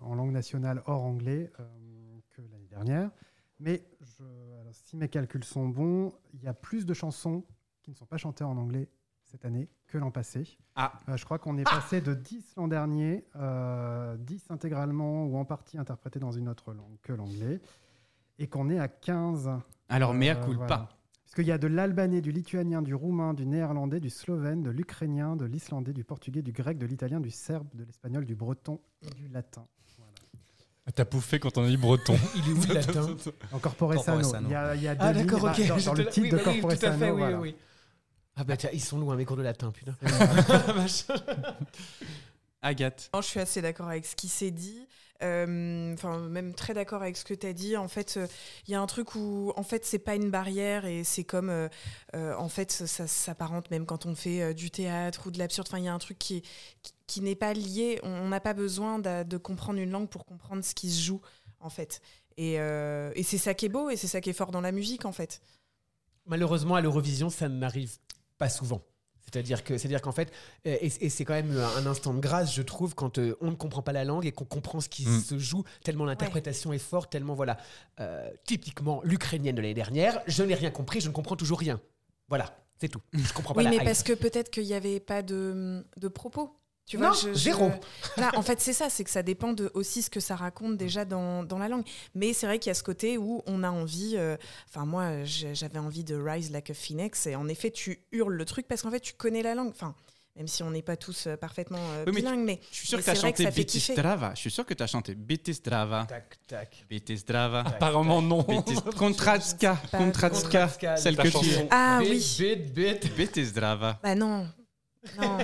[0.00, 3.10] en langue nationale hors anglais euh, que l'année dernière.
[3.60, 4.22] Mais je-
[4.62, 7.44] alors, si mes calculs sont bons, il y a plus de chansons
[7.88, 8.86] qui ne sont pas chantées en anglais
[9.24, 10.58] cette année que l'an passé.
[10.74, 10.92] Ah.
[11.08, 15.46] Euh, je crois qu'on est passé de 10 l'an dernier, euh, 10 intégralement ou en
[15.46, 17.62] partie interprétées dans une autre langue que l'anglais,
[18.38, 19.50] et qu'on est à 15
[19.88, 20.66] Alors, mea euh, culpa.
[20.66, 20.88] voilà.
[21.24, 24.70] Parce qu'il y a de l'albanais, du lituanien, du roumain, du néerlandais, du slovène, de
[24.70, 28.80] l'ukrainien, de l'islandais, du portugais, du grec, de l'italien, du serbe, de l'espagnol, du breton
[29.00, 29.66] et du latin.
[30.94, 32.16] T'as pouffé quand on a dit breton.
[32.34, 33.16] Il est où le latin
[33.52, 34.22] En Corpore Sano.
[34.42, 35.84] Il y a, il y a Ah deux d'accord, ok.
[35.84, 37.40] dans, le titre oui, de bah oui, Corpore tout à fait, Sano, oui, voilà.
[37.40, 37.56] oui, oui.
[38.40, 39.96] Ah bah tiens, ils sont loin mes cours de latin, putain.
[42.62, 43.10] Agathe.
[43.12, 44.86] Non, je suis assez d'accord avec ce qui s'est dit.
[45.22, 47.76] Euh, Enfin, même très d'accord avec ce que tu as dit.
[47.76, 48.28] En fait, euh,
[48.68, 51.50] il y a un truc où, en fait, c'est pas une barrière et c'est comme,
[51.50, 51.68] euh,
[52.14, 55.66] euh, en fait, ça, s'apparente même quand on fait euh, du théâtre ou de l'absurde.
[55.68, 56.42] Enfin, il y a un truc qui,
[56.82, 57.98] qui, qui n'est pas lié.
[58.04, 61.20] On n'a pas besoin de, de comprendre une langue pour comprendre ce qui se joue,
[61.58, 62.00] en fait.
[62.36, 64.60] Et, euh, et c'est ça qui est beau et c'est ça qui est fort dans
[64.60, 65.40] la musique, en fait.
[66.26, 67.96] Malheureusement, à l'Eurovision, ça n'arrive
[68.38, 68.82] pas souvent.
[69.24, 70.32] C'est-à-dire que, c'est-à-dire qu'en fait,
[70.66, 73.50] euh, et, et c'est quand même un instant de grâce, je trouve, quand euh, on
[73.50, 75.20] ne comprend pas la langue et qu'on comprend ce qui Mm.
[75.20, 77.58] se joue, tellement l'interprétation est forte, tellement voilà.
[78.00, 81.78] Euh, typiquement, l'ukrainienne de l'année dernière, je n'ai rien compris, je ne comprends toujours rien.
[82.30, 83.02] Voilà, c'est tout.
[83.12, 83.84] Je comprends pas Oui, la mais hype.
[83.84, 86.57] parce que peut-être qu'il n'y avait pas de, de propos.
[86.88, 87.70] Tu vois, Non, je- je- zéro.
[88.16, 90.76] Là, en fait, c'est ça, c'est que ça dépend de aussi ce que ça raconte
[90.78, 91.84] déjà dans, dans la langue.
[92.14, 94.14] Mais c'est vrai qu'il y a ce côté où on a envie.
[94.16, 94.36] euh,
[94.70, 97.26] Enfin, moi, j'avais envie de Rise Like a Phoenix.
[97.26, 99.68] Et en effet, tu hurles le truc parce qu'en fait, tu connais la langue.
[99.68, 99.94] Enfin,
[100.34, 102.60] même si on n'est pas tous euh, parfaitement euh, Oui, mais tu- bilingues, mais.
[102.70, 103.92] Je suis sûr mais que tu as chanté ça fait Biti kiffer.
[103.92, 104.32] Strava.
[104.34, 106.06] Je suis sûr que tu as chanté Biti Strava.
[106.08, 106.84] Tac, tac.
[106.88, 107.60] Biti Strava.
[107.66, 108.44] Apparemment, non.
[108.96, 109.76] Kontratska.
[109.90, 111.50] Kontratska, Celle que tu.
[111.70, 112.24] Ah oui.
[112.74, 113.60] bit, bit.
[114.02, 114.48] Bah non.
[115.16, 115.38] Non.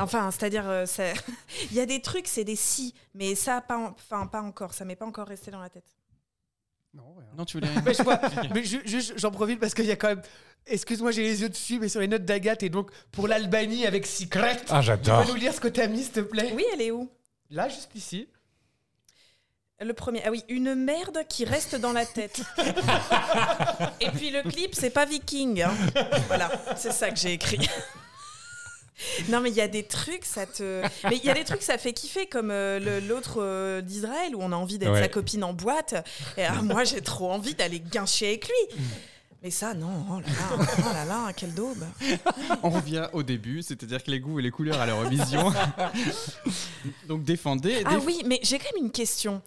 [0.00, 1.12] enfin, c'est-à-dire, euh, ça-
[1.70, 4.74] il y a des trucs, c'est des si, mais ça, pas, en- enfin, pas encore.
[4.74, 5.86] Ça m'est pas encore resté dans la tête.
[6.94, 7.28] Non, rien.
[7.38, 8.20] Non, tu voulais rien Mais je vois-
[8.54, 10.22] mais je- je- j'en profite parce qu'il y a quand même.
[10.66, 14.06] Excuse-moi, j'ai les yeux dessus, mais sur les notes d'Agathe, et donc pour l'Albanie avec
[14.06, 15.22] Secret, Ah, tu j'adore.
[15.24, 16.52] peux nous lire ce que t'as mis, s'il te plaît?
[16.54, 17.10] Oui, elle est où?
[17.50, 18.28] Là, juste ici.
[19.80, 22.40] Le premier, ah oui, une merde qui reste dans la tête.
[24.00, 25.62] Et puis le clip, c'est pas viking.
[25.62, 25.72] hein.
[26.28, 27.68] Voilà, c'est ça que j'ai écrit.
[29.30, 30.82] Non, mais il y a des trucs, ça te.
[31.08, 34.34] Mais il y a des trucs, ça fait kiffer, comme euh, le- l'autre euh, d'Israël,
[34.36, 35.00] où on a envie d'être Ouais.
[35.00, 35.94] sa copine en boîte.
[36.36, 38.78] Et ah, moi, j'ai trop envie d'aller guincher avec lui.
[39.42, 41.84] Mais ça, non, oh là là, oh là là, quelle daube.
[42.62, 45.52] On revient au début, c'est-à-dire que les goûts et les couleurs à l'Eurovision.
[47.08, 47.82] Donc défendez.
[47.84, 49.42] Ah déf- oui, mais j'ai quand même une question.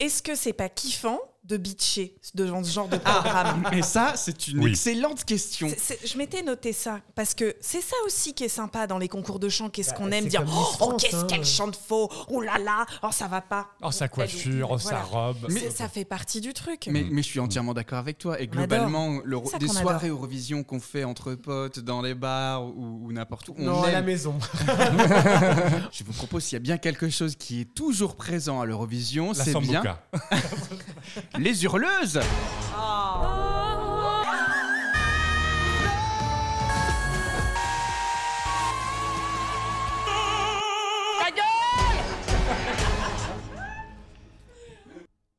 [0.00, 4.48] Est-ce que c'est pas kiffant de bitcher de ce genre de programme Mais ça, c'est
[4.48, 4.70] une Oui.
[4.70, 5.68] excellente question.
[5.70, 8.98] C'est- c'est- je m'étais noté ça parce que c'est ça aussi qui est sympa dans
[8.98, 9.68] les concours de chant.
[9.70, 11.26] Qu'est-ce Bah, qu'on aime c'est dire comme Oh, Miss oh, France, qu'est-ce hein.
[11.28, 13.68] qu'elle chante faux Oh là là Oh, ça va pas.
[13.82, 15.02] Oh, sa coiffure, oh, sa Voilà.
[15.32, 15.46] robe.
[15.50, 16.88] C'est- ça fait partie du truc.
[16.90, 18.40] Mais, mais je suis entièrement d'accord avec toi.
[18.40, 20.08] Et On globalement, le- C'est ça des qu'on soirées.
[20.08, 23.90] Eurovision qu'on fait entre potes, dans les bars ou, ou n'importe où, on Non, à
[23.90, 24.04] la aime.
[24.04, 24.34] maison.
[25.92, 29.32] Je vous propose s'il y a bien quelque chose qui est toujours présent à l'Eurovision,
[29.32, 30.02] La c'est bien sambuca.
[31.38, 32.20] les hurleuses.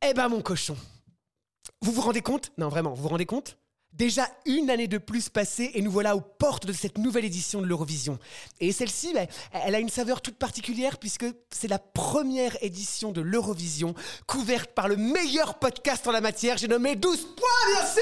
[0.04, 0.76] Eh ben mon cochon,
[1.82, 2.52] vous vous rendez compte?
[2.58, 3.58] Non vraiment, vous vous rendez compte?
[3.94, 7.62] Déjà une année de plus passée et nous voilà aux portes de cette nouvelle édition
[7.62, 8.20] de l'Eurovision.
[8.60, 13.22] Et celle-ci, bah, elle a une saveur toute particulière puisque c'est la première édition de
[13.22, 13.94] l'Eurovision
[14.28, 16.58] couverte par le meilleur podcast en la matière.
[16.58, 18.02] J'ai nommé 12 points, bien sûr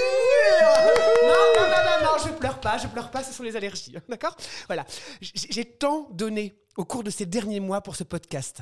[1.24, 3.96] Non, non, non, non, non, je pleure pas, je pleure pas, ce sont les allergies.
[4.08, 4.36] D'accord?
[4.68, 4.86] Voilà.
[5.22, 8.62] J'ai tant donné au cours de ces derniers mois pour ce podcast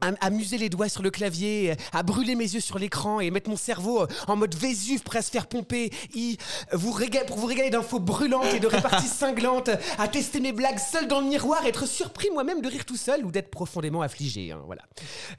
[0.00, 3.30] à, à muser les doigts sur le clavier, à brûler mes yeux sur l'écran et
[3.30, 6.36] mettre mon cerveau en mode Vésuve prêt à se faire pomper, y-
[6.72, 6.92] vous
[7.26, 11.20] pour vous régaler d'infos brûlantes et de réparties cinglantes, à tester mes blagues seul dans
[11.20, 14.52] le miroir, être surpris moi-même de rire tout seul ou d'être profondément affligé.
[14.52, 14.82] hein, voilà.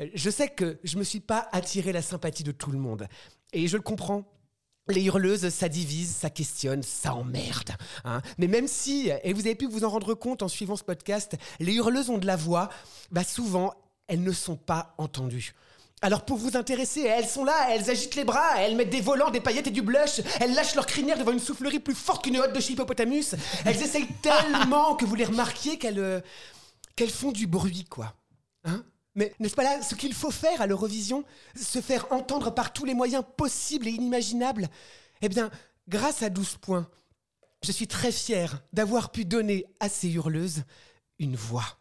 [0.02, 3.08] Euh, Je sais que je me suis pas attiré la sympathie de tout le monde
[3.54, 4.24] et je le comprends.
[4.88, 7.72] Les hurleuses, ça divise, ça questionne, ça emmerde.
[8.06, 8.24] hein.
[8.40, 11.36] Mais même si, et vous avez pu vous en rendre compte en suivant ce podcast,
[11.60, 12.70] les hurleuses ont de la voix,
[13.12, 13.76] bah souvent,
[14.10, 15.54] elles ne sont pas entendues.
[16.02, 19.32] Alors pour vous intéresser, elles sont là, elles agitent les bras, elles mettent des volants,
[19.32, 22.38] des paillettes et du blush, elles lâchent leur crinière devant une soufflerie plus forte qu'une
[22.38, 23.36] hotte de chez Hippopotamus.
[23.66, 26.22] Elles essayent tellement que vous les remarquiez qu'elles euh,
[26.96, 28.14] qu'elles font du bruit, quoi.
[28.64, 28.84] Hein?
[29.16, 31.26] Mais n'est-ce pas là ce qu'il faut faire à l'Eurovision?
[31.56, 34.68] Se faire entendre par tous les moyens possibles et inimaginables?
[35.22, 35.50] Eh bien,
[35.90, 36.88] grâce à 12 points,
[37.62, 40.64] je suis très fier d'avoir pu donner à ces hurleuses
[41.20, 41.79] une voix.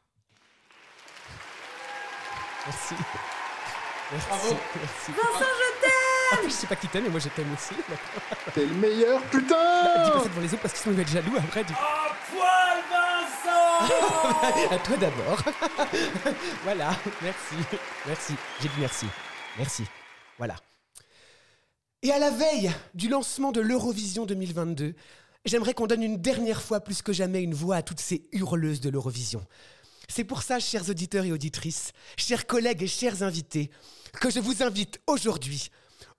[2.68, 2.94] Merci.
[4.12, 4.54] Merci.
[4.76, 5.12] Merci.
[5.12, 7.74] Vincent, je t'aime Je sais pas qui t'aime, mais moi je t'aime aussi.
[8.54, 11.34] T'es le meilleur, Dis putain pas ça devant les autres parce qu'ils sont être jaloux
[11.38, 11.64] après.
[11.64, 11.72] Du...
[14.70, 15.42] à toi d'abord.
[16.64, 16.90] voilà,
[17.22, 17.54] merci.
[18.06, 18.34] Merci.
[18.60, 19.06] J'ai dit merci.
[19.56, 19.84] Merci.
[20.36, 20.56] Voilà.
[22.02, 24.94] Et à la veille du lancement de l'Eurovision 2022,
[25.46, 28.80] j'aimerais qu'on donne une dernière fois plus que jamais une voix à toutes ces hurleuses
[28.80, 29.40] de l'Eurovision.
[30.10, 33.70] C'est pour ça, chers auditeurs et auditrices, chers collègues et chers invités,
[34.20, 35.70] que je vous invite aujourd'hui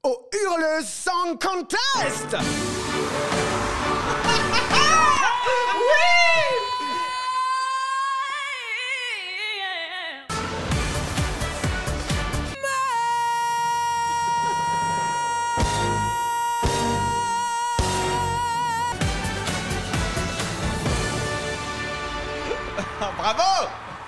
[0.03, 2.35] au Hurleuse Song Contest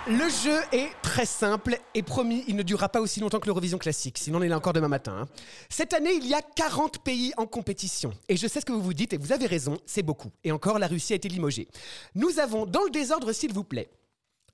[0.07, 3.77] Le jeu est très simple et promis, il ne durera pas aussi longtemps que l'Eurovision
[3.77, 5.11] classique, sinon on est là encore demain matin.
[5.21, 5.27] hein.
[5.69, 8.11] Cette année, il y a 40 pays en compétition.
[8.27, 10.31] Et je sais ce que vous vous dites, et vous avez raison, c'est beaucoup.
[10.43, 11.67] Et encore, la Russie a été limogée.
[12.15, 13.89] Nous avons, dans le désordre s'il vous plaît,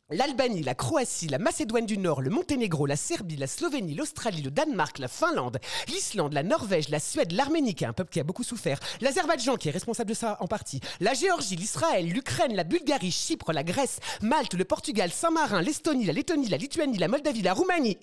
[0.10, 4.49] L'Albanie, la Croatie, la Macédoine du Nord, le Monténégro, la Serbie, la Slovénie, l'Australie, le
[4.49, 8.24] Danemark, la Finlande, l'Islande, la Norvège, la Suède, l'Arménie, qui est un peuple qui a
[8.24, 12.64] beaucoup souffert, l'Azerbaïdjan, qui est responsable de ça en partie, la Géorgie, l'Israël, l'Ukraine, la
[12.64, 17.41] Bulgarie, Chypre, la Grèce, Malte, le Portugal, Saint-Marin, l'Estonie, la Lettonie, la Lituanie, la Moldavie,
[17.41, 17.97] la Roumanie,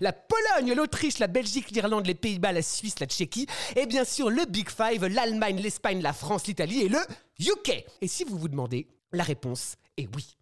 [0.00, 4.30] la Pologne, l'Autriche, la Belgique, l'Irlande, les Pays-Bas, la Suisse, la Tchéquie, et bien sûr
[4.30, 7.00] le Big Five, l'Allemagne, l'Espagne, la France, l'Italie et le
[7.40, 7.84] UK.
[8.00, 10.37] Et si vous vous demandez, la réponse est oui.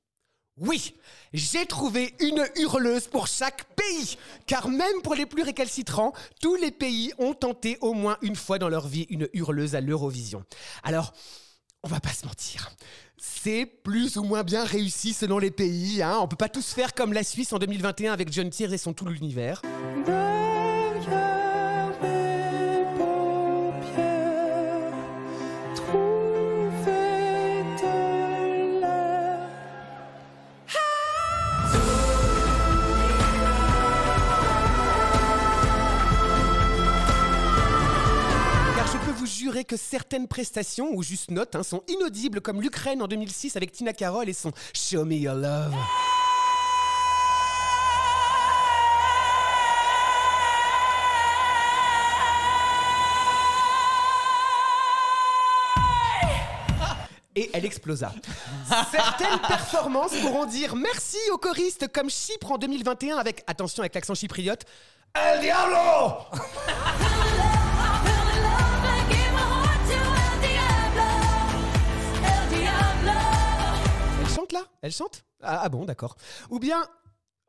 [0.59, 0.95] Oui,
[1.35, 4.17] j'ai trouvé une hurleuse pour chaque pays.
[4.47, 8.59] Car même pour les plus récalcitrants, tous les pays ont tenté au moins une fois
[8.59, 10.45] dans leur vie une hurleuse à l'Eurovision.
[10.83, 11.13] Alors,
[11.83, 12.73] on va pas se mentir.
[13.19, 16.03] C'est plus ou moins bien réussi selon les pays.
[16.03, 16.19] Hein.
[16.21, 18.95] On peut pas tous faire comme la Suisse en 2021 avec John Tier et son
[18.95, 19.61] tout l'univers.
[39.65, 43.93] Que certaines prestations, ou juste notes, hein, sont inaudibles, comme l'Ukraine en 2006 avec Tina
[43.93, 45.75] Karol et son Show Me Your Love.
[57.39, 58.13] Et elle explosa.
[58.91, 64.15] Certaines performances pourront dire merci aux choristes comme Chypre en 2021 avec, attention avec l'accent
[64.15, 64.65] chypriote,
[65.15, 66.27] El Diablo
[74.83, 76.17] Elle chante ah, ah bon, d'accord.
[76.51, 76.87] Ou bien.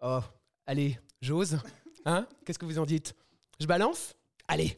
[0.01, 0.19] Oh,
[0.65, 1.57] allez, j'ose.
[2.05, 3.15] Hein Qu'est-ce que vous en dites?
[3.59, 4.15] Je balance?
[4.47, 4.75] Allez.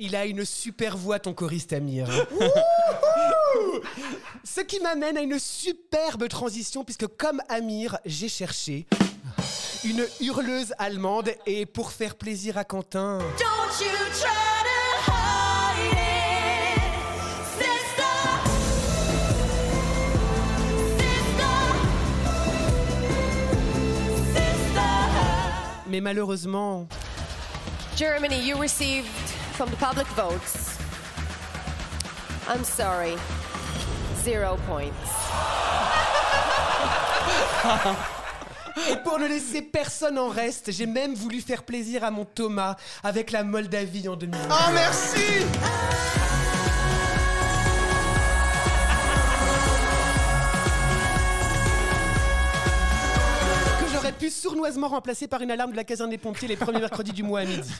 [0.00, 2.08] Il a une super voix, ton choriste Amir.
[4.44, 8.86] Ce qui m'amène à une superbe transition, puisque comme Amir, j'ai cherché
[9.84, 13.18] une hurleuse allemande, et pour faire plaisir à Quentin.
[13.38, 16.80] Don't you try to hide it,
[17.58, 18.16] sister.
[20.98, 21.56] Sister.
[24.34, 24.90] Sister.
[25.88, 26.88] Mais malheureusement,
[27.96, 29.06] Germany, you received
[29.54, 30.76] from the public votes.
[32.48, 33.16] I'm sorry.
[34.24, 34.92] Zero points.
[38.90, 42.76] Et pour ne laisser personne en reste, j'ai même voulu faire plaisir à mon Thomas
[43.02, 44.38] avec la Moldavie en 2000.
[44.50, 45.44] Oh merci
[54.30, 57.40] sournoisement remplacer par une alarme de la caserne des pompiers les premiers mercredis du mois
[57.40, 57.70] à midi.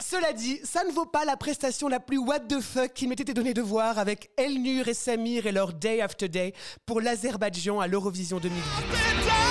[0.00, 3.34] Cela dit, ça ne vaut pas la prestation la plus what the fuck qui m'était
[3.34, 6.54] donné de voir avec Elnur et Samir et leur Day After Day
[6.86, 9.47] pour l'Azerbaïdjan à l'Eurovision 2018.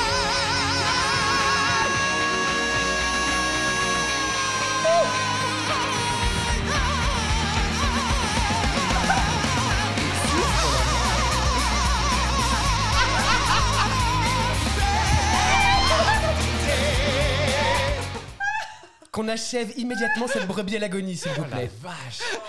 [19.17, 21.71] Qu'on achève immédiatement cette brebis à l'agonie, s'il vous plaît.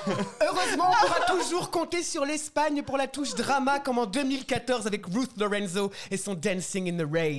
[0.06, 5.06] Heureusement, on pourra toujours compter sur l'Espagne pour la touche drama comme en 2014 avec
[5.06, 7.38] Ruth Lorenzo et son Dancing in the Rain.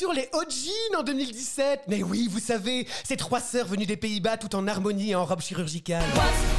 [0.00, 1.82] Sûr les Ojin en 2017.
[1.88, 5.26] Mais oui, vous savez, ces trois sœurs venues des Pays-Bas tout en harmonie et en
[5.26, 6.02] robe chirurgicale.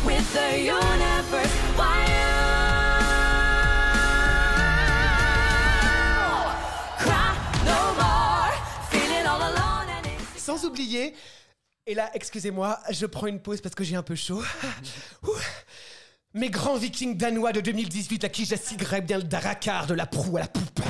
[0.06, 2.06] With the universe, why?
[10.38, 11.16] Sans oublier,
[11.88, 14.44] et là, excusez-moi, je prends une pause parce que j'ai un peu chaud.
[15.24, 15.32] Ouh.
[16.36, 20.38] Mes grands vikings danois de 2018 à qui j'assiguerais bien le daracar de la proue
[20.38, 20.82] à la poupe.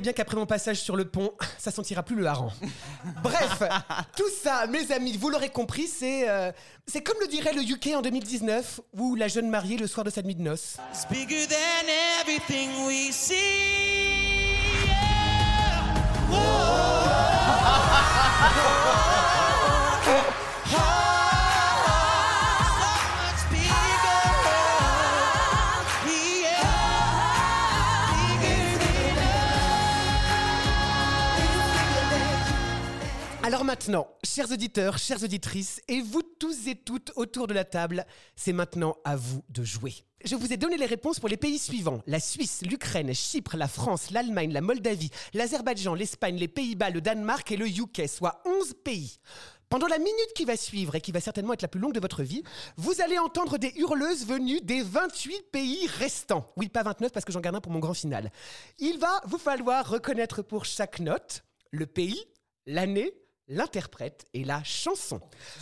[0.00, 2.50] Bien qu'après mon passage sur le pont, ça sentira plus le hareng.
[3.22, 3.62] Bref,
[4.16, 6.50] tout ça, mes amis, vous l'aurez compris, c'est euh,
[6.86, 10.10] c'est comme le dirait le UK en 2019, ou la jeune mariée le soir de
[10.10, 10.78] sa nuit de noces.
[10.92, 11.86] It's bigger than
[12.20, 13.34] everything we see.
[33.46, 38.06] Alors maintenant, chers auditeurs, chères auditrices, et vous tous et toutes autour de la table,
[38.36, 39.92] c'est maintenant à vous de jouer.
[40.24, 42.00] Je vous ai donné les réponses pour les pays suivants.
[42.06, 47.52] La Suisse, l'Ukraine, Chypre, la France, l'Allemagne, la Moldavie, l'Azerbaïdjan, l'Espagne, les Pays-Bas, le Danemark
[47.52, 49.18] et le UK, soit 11 pays.
[49.68, 52.00] Pendant la minute qui va suivre et qui va certainement être la plus longue de
[52.00, 52.44] votre vie,
[52.78, 56.50] vous allez entendre des hurleuses venues des 28 pays restants.
[56.56, 58.32] Oui, pas 29 parce que j'en garde un pour mon grand final.
[58.78, 62.24] Il va vous falloir reconnaître pour chaque note le pays,
[62.64, 63.12] l'année,
[63.48, 65.20] l'interprète et la chanson.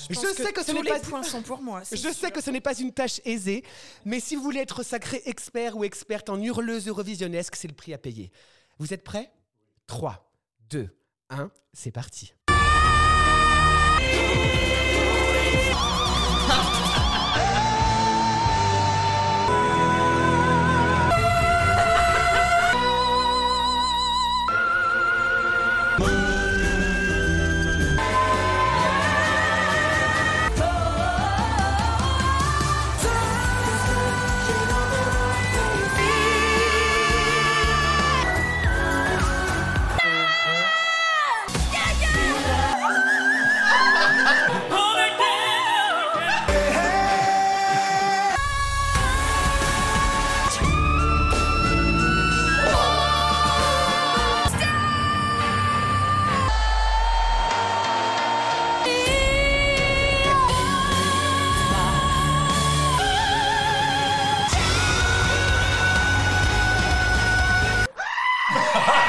[0.09, 1.83] Je, pense que ce n'est pas points sont pour moi.
[1.91, 2.15] je sûr.
[2.15, 3.65] sais que ce n'est pas une tâche aisée,
[4.05, 7.93] mais si vous voulez être sacré expert ou experte en hurleuse eurovisionnesque, c'est le prix
[7.93, 8.31] à payer.
[8.79, 9.33] Vous êtes prêts?
[9.87, 10.33] 3,
[10.71, 10.97] 2,
[11.31, 12.35] 1, c'est parti.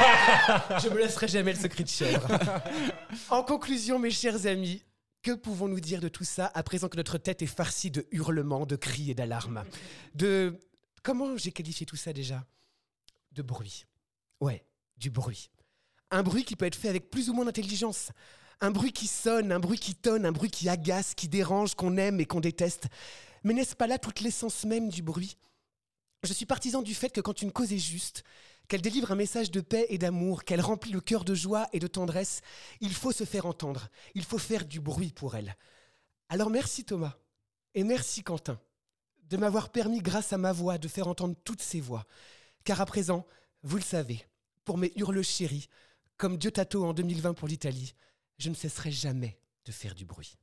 [0.82, 2.28] Je me laisserai jamais le secret de chèvre.
[3.30, 4.82] En conclusion, mes chers amis,
[5.22, 8.66] que pouvons-nous dire de tout ça à présent que notre tête est farcie de hurlements,
[8.66, 9.64] de cris et d'alarmes?
[10.14, 10.58] De.
[11.02, 12.44] Comment j'ai qualifié tout ça déjà?
[13.32, 13.86] De bruit.
[14.40, 14.64] Ouais,
[14.96, 15.50] du bruit.
[16.10, 18.10] Un bruit qui peut être fait avec plus ou moins d'intelligence.
[18.60, 21.96] Un bruit qui sonne, un bruit qui tonne, un bruit qui agace, qui dérange, qu'on
[21.96, 22.86] aime et qu'on déteste.
[23.42, 25.36] Mais n'est-ce pas là toute l'essence même du bruit?
[26.22, 28.24] Je suis partisan du fait que quand une cause est juste,
[28.68, 31.78] qu'elle délivre un message de paix et d'amour, qu'elle remplit le cœur de joie et
[31.78, 32.40] de tendresse,
[32.80, 35.56] il faut se faire entendre, il faut faire du bruit pour elle.
[36.28, 37.16] Alors merci Thomas,
[37.74, 38.58] et merci Quentin,
[39.28, 42.06] de m'avoir permis grâce à ma voix de faire entendre toutes ces voix.
[42.64, 43.26] Car à présent,
[43.62, 44.26] vous le savez,
[44.64, 45.68] pour mes hurles chéris,
[46.16, 47.94] comme Dieu Tato en 2020 pour l'Italie,
[48.38, 50.38] je ne cesserai jamais de faire du bruit.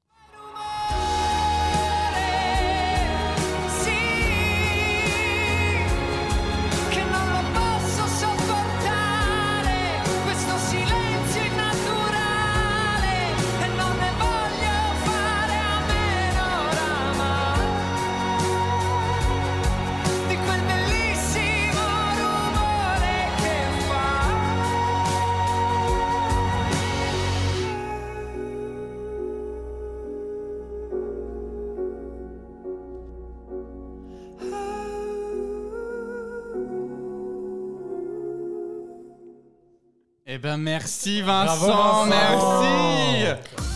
[40.34, 43.26] Eh ben merci Bravo, Vincent, Vincent.
[43.26, 43.71] merci.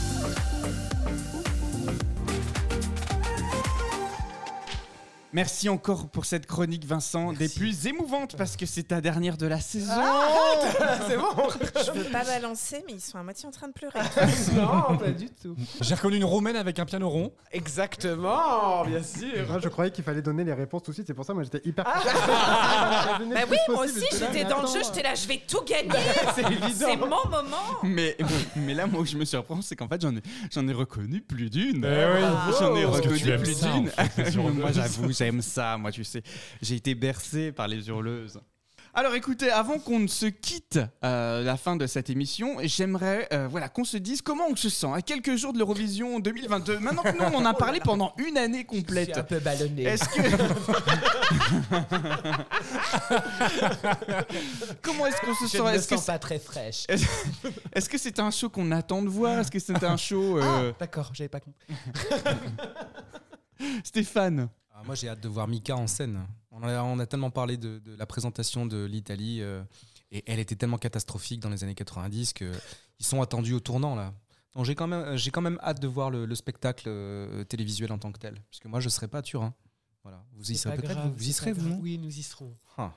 [5.35, 9.45] Merci encore pour cette chronique, Vincent, des plus émouvantes parce que c'est ta dernière de
[9.45, 9.91] la saison.
[11.09, 11.25] C'est bon
[11.85, 13.99] Je veux pas balancer, mais ils sont à moitié en train de pleurer.
[14.55, 15.57] Non, pas du tout.
[15.81, 17.33] J'ai reconnu une romaine avec un piano rond.
[17.51, 19.45] Exactement, bien sûr.
[19.49, 21.07] Moi, je croyais qu'il fallait donner les réponses tout de suite.
[21.07, 21.83] C'est pour ça, moi, j'étais hyper.
[23.35, 25.91] Bah oui, moi aussi, j'étais dans le jeu, j'étais là, je vais tout gagner.
[26.33, 26.69] C'est évident.
[26.77, 27.81] C'est mon moment.
[27.83, 28.15] Mais,
[28.55, 30.21] mais là, moi, où je me surprends, c'est qu'en fait, j'en ai,
[30.51, 31.83] j'en ai reconnu plus d'une.
[31.85, 32.53] Eh oui.
[32.59, 34.53] J'en ai que reconnu plus d'une.
[34.53, 35.77] moi, j'avoue, j'aime ça.
[35.77, 36.21] Moi, tu sais,
[36.61, 38.39] j'ai été bercé par les hurleuses.
[38.97, 43.45] Alors écoutez, avant qu'on ne se quitte euh, la fin de cette émission, j'aimerais euh,
[43.49, 46.79] voilà, qu'on se dise comment on se sent à quelques jours de l'Eurovision 2022.
[46.79, 49.17] Maintenant que nous, on en a parlé pendant une année Je suis complète.
[49.17, 49.83] un peu ballonné.
[49.83, 50.21] Est-ce que.
[54.81, 56.85] Comment est-ce qu'on se Je sent ne me Est-ce que sens pas très fraîche.
[57.73, 59.39] est-ce que c'est un show qu'on attend de voir?
[59.39, 61.67] Est-ce que c'est un show euh, Ah, d'accord, j'avais pas compris.
[63.83, 64.47] Stéphane
[64.85, 66.27] moi, j'ai hâte de voir Mika en scène.
[66.51, 69.63] On a, on a tellement parlé de, de la présentation de l'Italie euh,
[70.11, 72.51] et elle était tellement catastrophique dans les années 90 que
[72.99, 74.13] ils sont attendus au tournant là.
[74.55, 77.91] Donc j'ai quand même, j'ai quand même hâte de voir le, le spectacle euh, télévisuel
[77.91, 79.53] en tant que tel, puisque moi je serai pas à Turin.
[80.03, 81.09] Voilà, vous y serez peut-être.
[81.09, 82.55] Vous, y serez vous Oui, nous y serons.
[82.77, 82.93] Ah.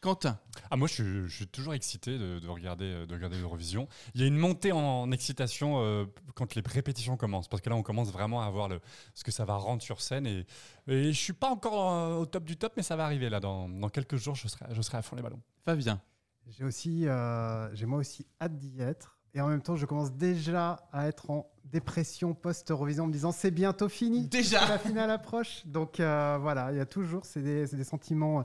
[0.00, 0.38] Quentin
[0.70, 3.88] Ah, moi, je, suis- je suis toujours excité de, de regarder, euh, de regarder l'Eurovision.
[4.14, 7.74] Il y a une montée en, excitation euh, quand les répétitions commencent, parce que là,
[7.74, 8.80] on commence vraiment à voir le,
[9.14, 10.26] ce que ça va rendre sur scène.
[10.26, 10.46] Et,
[10.86, 13.40] et je suis pas encore euh, au top du top, mais ça va arriver là.
[13.40, 15.40] Dans, dans quelques jours, je serai, je serai à fond les ballons.
[15.64, 16.00] Fabien
[16.46, 19.16] J'ai aussi, euh, j'ai moi aussi hâte d'y être.
[19.34, 23.30] Et en même temps, je commence déjà à être en dépression post-Eurovision en me disant
[23.32, 24.26] c'est bientôt fini.
[24.28, 25.66] Déjà La finale approche.
[25.66, 28.44] Donc euh, voilà, il y a toujours, c'est des, c'est des sentiments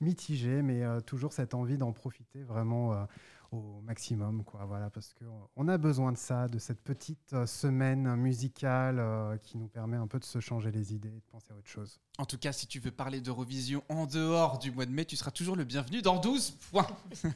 [0.00, 3.04] mitigés, mais euh, toujours cette envie d'en profiter vraiment euh,
[3.52, 4.44] au maximum.
[4.44, 9.58] Quoi, voilà, parce qu'on a besoin de ça, de cette petite euh, semaine musicale qui
[9.58, 12.00] nous permet un peu de se changer les idées de penser à autre chose.
[12.18, 15.16] En tout cas, si tu veux parler d'Eurovision en dehors du mois de mai, tu
[15.16, 16.86] seras toujours le bienvenu dans 12 points.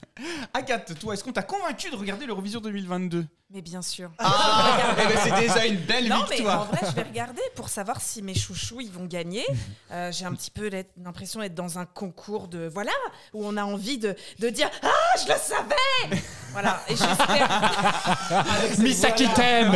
[0.55, 4.11] Agathe, toi, est-ce qu'on t'a convaincu de regarder l'Eurovision 2022 Mais bien sûr.
[4.19, 7.69] Ah eh ben, C'est déjà une belle non, mais en vrai, je vais regarder pour
[7.69, 9.45] savoir si mes chouchous ils vont gagner.
[9.91, 12.93] Euh, J'ai un petit peu l'impression d'être dans un concours de voilà
[13.35, 14.89] où on a envie de, de dire ah
[15.19, 16.23] je le savais.
[16.53, 16.81] voilà.
[16.89, 18.79] Et j'espère.
[18.79, 19.71] Miss Aquitaine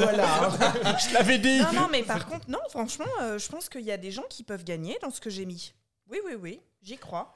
[0.00, 0.50] Voilà.
[0.98, 1.60] Je l'avais dit.
[1.60, 4.24] Non, non, mais par contre, non, franchement, euh, je pense qu'il y a des gens
[4.28, 5.72] qui peuvent gagner dans ce que j'ai mis.
[6.10, 7.32] Oui, oui, oui, j'y crois.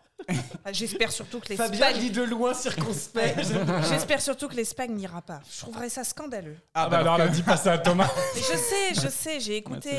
[0.64, 2.00] Ah, J'espère surtout que Fabien l'Espagne.
[2.00, 3.40] dit de loin circonspect.
[3.88, 5.40] J'espère surtout que l'Espagne n'ira pas.
[5.50, 6.56] Je trouverais ça scandaleux.
[6.72, 8.10] Ah, bah alors, là, dis pas ça à Thomas.
[8.34, 9.90] Mais je sais, je sais, j'ai écouté.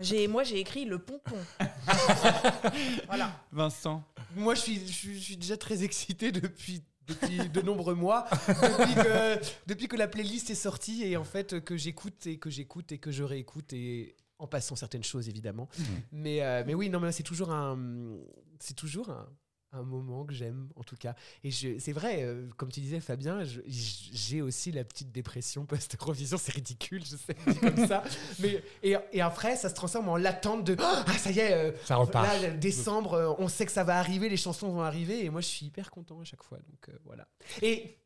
[0.00, 1.36] J'ai, moi, j'ai écrit le pompon.
[3.06, 3.30] voilà.
[3.52, 4.02] Vincent.
[4.34, 8.26] Moi, je suis, je, suis, je suis déjà très excité depuis, depuis de nombreux mois,
[8.48, 12.50] depuis que, depuis que la playlist est sortie et en fait que j'écoute et que
[12.50, 15.68] j'écoute et que je réécoute et en passant certaines choses évidemment.
[16.10, 17.78] Mais, euh, mais oui, non, mais c'est toujours un,
[18.64, 19.28] c'est toujours un,
[19.72, 21.14] un moment que j'aime en tout cas.
[21.42, 26.52] Et c'est vrai, euh, comme tu disais Fabien, j'ai aussi la petite dépression post-Eurovision, c'est
[26.52, 28.04] ridicule, je sais, comme ça.
[28.38, 31.72] Mais, et, et après, ça se transforme en l'attente de Ah, ça y est, euh,
[31.84, 32.26] Ça repart.
[32.40, 35.40] là, décembre, euh, on sait que ça va arriver, les chansons vont arriver, et moi
[35.40, 36.58] je suis hyper content à chaque fois.
[36.58, 37.26] Donc voilà.
[37.60, 37.98] Et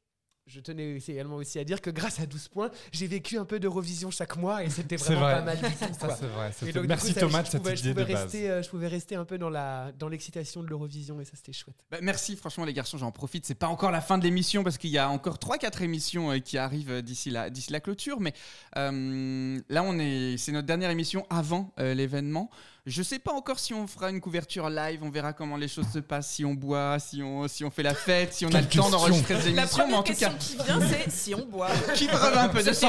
[0.49, 3.45] je tenais aussi- également aussi à dire que grâce à 12 points, j'ai vécu un
[3.45, 5.35] peu d'Eurovision chaque mois et c'était C'est vraiment vrai.
[5.35, 5.95] pas mal du tout.
[5.99, 6.17] Ça, quoi.
[6.19, 6.51] c'est vrai.
[6.67, 8.23] Et donc, Merci coup, ça, Thomas je de cette pouvais- je idée de pouvais base.
[8.25, 11.33] rester, euh, je pouvais rester un peu dans la dans l'excitation de l'Eurovision et ça
[11.35, 11.77] c'était chouette.
[11.91, 13.47] Bah, merci, franchement, les garçons, j'en profite.
[13.47, 16.39] C'est pas encore la fin de l'émission parce qu'il y a encore 3-4 émissions euh,
[16.39, 18.21] qui arrivent euh, d'ici la, d'ici la clôture.
[18.21, 18.33] Mais
[18.77, 22.51] euh, là, on est, c'est notre dernière émission avant euh, l'événement.
[22.89, 25.01] Je sais pas encore si on fera une couverture live.
[25.03, 27.83] On verra comment les choses se passent, si on boit, si on, si on fait
[27.83, 29.63] la fête, si on a le temps d'enregistrer des La émissions.
[29.65, 31.69] Mais première en tout question cas, qui vient, c'est si on boit.
[31.95, 32.87] qui breuve un peu de Ce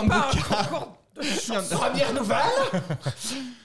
[1.71, 2.37] Première nouvelle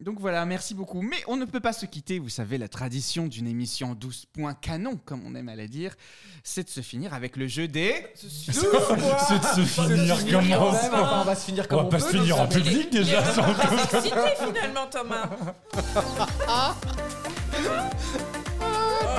[0.00, 1.00] Donc voilà, merci beaucoup.
[1.02, 4.26] Mais on ne peut pas se quitter, vous savez, la tradition d'une émission en 12
[4.32, 5.94] points canon, comme on aime à la dire,
[6.42, 8.06] c'est de se finir avec le jeu des...
[8.16, 11.82] C'est de se finir quand comme même, on enfin, on va se finir comme On
[11.82, 13.24] va on pas peut, se finir en public déjà.
[13.32, 15.30] sans finalement, Thomas.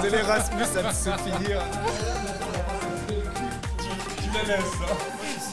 [0.02, 1.62] C'est l'Erasmus à se finir.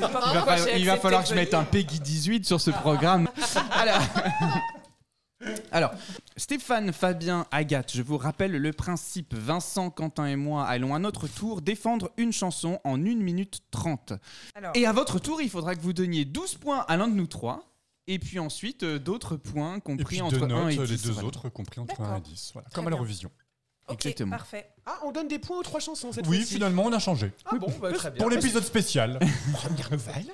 [0.00, 1.64] Pas Il va, il falloir que je mette un.
[1.64, 3.28] Peggy 18 sur ce programme.
[3.72, 4.00] Alors,
[5.72, 5.92] Alors,
[6.36, 9.34] Stéphane, Fabien, Agathe, je vous rappelle le principe.
[9.34, 14.14] Vincent, Quentin et moi allons à notre tour défendre une chanson en 1 minute 30.
[14.54, 17.14] Alors, Et à votre tour, il faudra que vous donniez 12 points à l'un de
[17.14, 17.64] nous trois.
[18.08, 20.90] Et puis ensuite, euh, d'autres points compris entre deux 1 notes, et 10.
[20.90, 21.28] les deux voilà.
[21.28, 22.14] autres compris entre D'accord.
[22.14, 22.50] 1 et 10.
[22.52, 22.68] Voilà.
[22.68, 22.96] Très Comme à bien.
[22.98, 23.30] l'Eurovision.
[23.88, 24.30] Ok, exactement.
[24.36, 24.68] parfait.
[24.86, 26.54] Ah, on donne des points aux trois chansons cette Oui, fois-ci.
[26.54, 27.32] finalement, on a changé.
[27.46, 28.20] Ah bon, bah, très bien.
[28.20, 29.18] Pour l'épisode spécial.
[29.52, 30.26] Première nouvelle.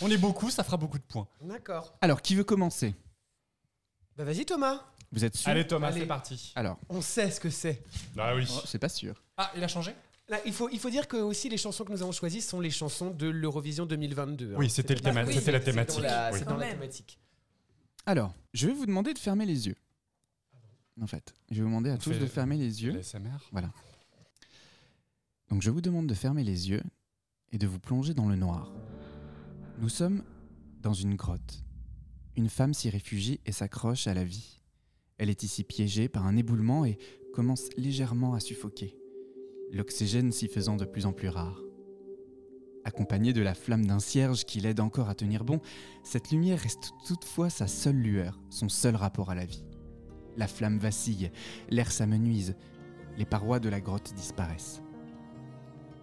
[0.00, 1.26] On est beaucoup, ça fera beaucoup de points.
[1.42, 1.94] D'accord.
[2.00, 2.94] Alors, qui veut commencer?
[4.16, 4.84] Bah vas-y Thomas.
[5.12, 5.50] Vous êtes sûr?
[5.50, 6.00] Allez Thomas, Allez.
[6.00, 6.52] c'est parti.
[6.54, 7.82] Alors, On sait ce que c'est.
[8.18, 8.46] Ah oui.
[8.50, 9.20] oh, c'est pas sûr.
[9.36, 9.92] Ah, il a changé?
[10.28, 12.60] Là, il faut, il faut dire que aussi les chansons que nous avons choisies sont
[12.60, 14.52] les chansons de l'Eurovision 2022.
[14.52, 14.56] hein.
[14.56, 15.96] Oui, c'était le théma- c'était la c'est thématique.
[15.96, 16.38] dans la- Oui.
[16.38, 16.74] C'est dans la même.
[16.78, 17.18] thématique.
[18.06, 19.74] Alors, je vais vous demander de fermer les yeux.
[21.00, 22.92] En fait, je vais vous demander à On tous de fermer les yeux.
[22.92, 23.38] l'ASMR.
[25.48, 26.82] Donc je vous demande de fermer les yeux
[27.52, 28.72] et de vous plonger dans le noir.
[29.80, 30.22] Nous sommes
[30.80, 31.64] dans une grotte.
[32.36, 34.60] Une femme s'y réfugie et s'accroche à la vie.
[35.18, 36.98] Elle est ici piégée par un éboulement et
[37.34, 38.96] commence légèrement à suffoquer,
[39.72, 41.60] l'oxygène s'y faisant de plus en plus rare.
[42.84, 45.60] Accompagnée de la flamme d'un cierge qui l'aide encore à tenir bon,
[46.02, 49.62] cette lumière reste toutefois sa seule lueur, son seul rapport à la vie.
[50.36, 51.30] La flamme vacille,
[51.70, 52.54] l'air s'amenuise,
[53.18, 54.82] les parois de la grotte disparaissent.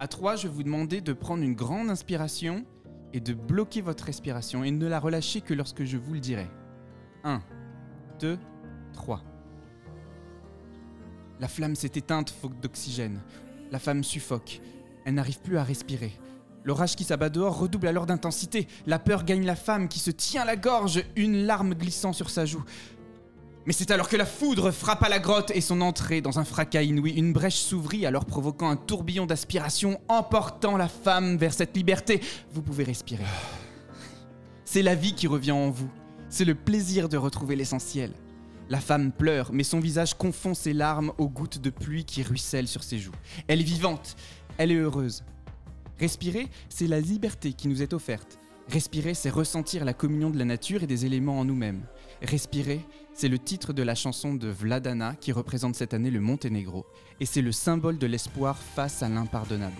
[0.00, 2.64] À trois, je vais vous demander de prendre une grande inspiration
[3.12, 6.46] et de bloquer votre respiration et ne la relâcher que lorsque je vous le dirai.
[7.24, 7.42] 1,
[8.20, 8.38] 2,
[8.92, 9.22] 3.
[11.40, 13.20] La flamme s'est éteinte faute d'oxygène.
[13.70, 14.60] La femme suffoque.
[15.04, 16.12] Elle n'arrive plus à respirer.
[16.64, 18.66] L'orage qui s'abat dehors redouble alors d'intensité.
[18.86, 22.44] La peur gagne la femme qui se tient la gorge, une larme glissant sur sa
[22.44, 22.64] joue.
[23.68, 26.80] Mais c'est alors que la foudre frappa la grotte et son entrée dans un fracas
[26.80, 27.10] inouï.
[27.10, 32.22] Une brèche s'ouvrit, alors provoquant un tourbillon d'aspiration, emportant la femme vers cette liberté.
[32.50, 33.26] Vous pouvez respirer.
[34.64, 35.90] C'est la vie qui revient en vous.
[36.30, 38.14] C'est le plaisir de retrouver l'essentiel.
[38.70, 42.68] La femme pleure, mais son visage confond ses larmes aux gouttes de pluie qui ruissellent
[42.68, 43.12] sur ses joues.
[43.48, 44.16] Elle est vivante,
[44.56, 45.24] elle est heureuse.
[46.00, 48.38] Respirer, c'est la liberté qui nous est offerte.
[48.68, 51.82] Respirer, c'est ressentir la communion de la nature et des éléments en nous-mêmes.
[52.22, 52.80] Respirer,
[53.18, 56.86] c'est le titre de la chanson de Vladana qui représente cette année le Monténégro,
[57.18, 59.74] et c'est le symbole de l'espoir face à l'impardonnable.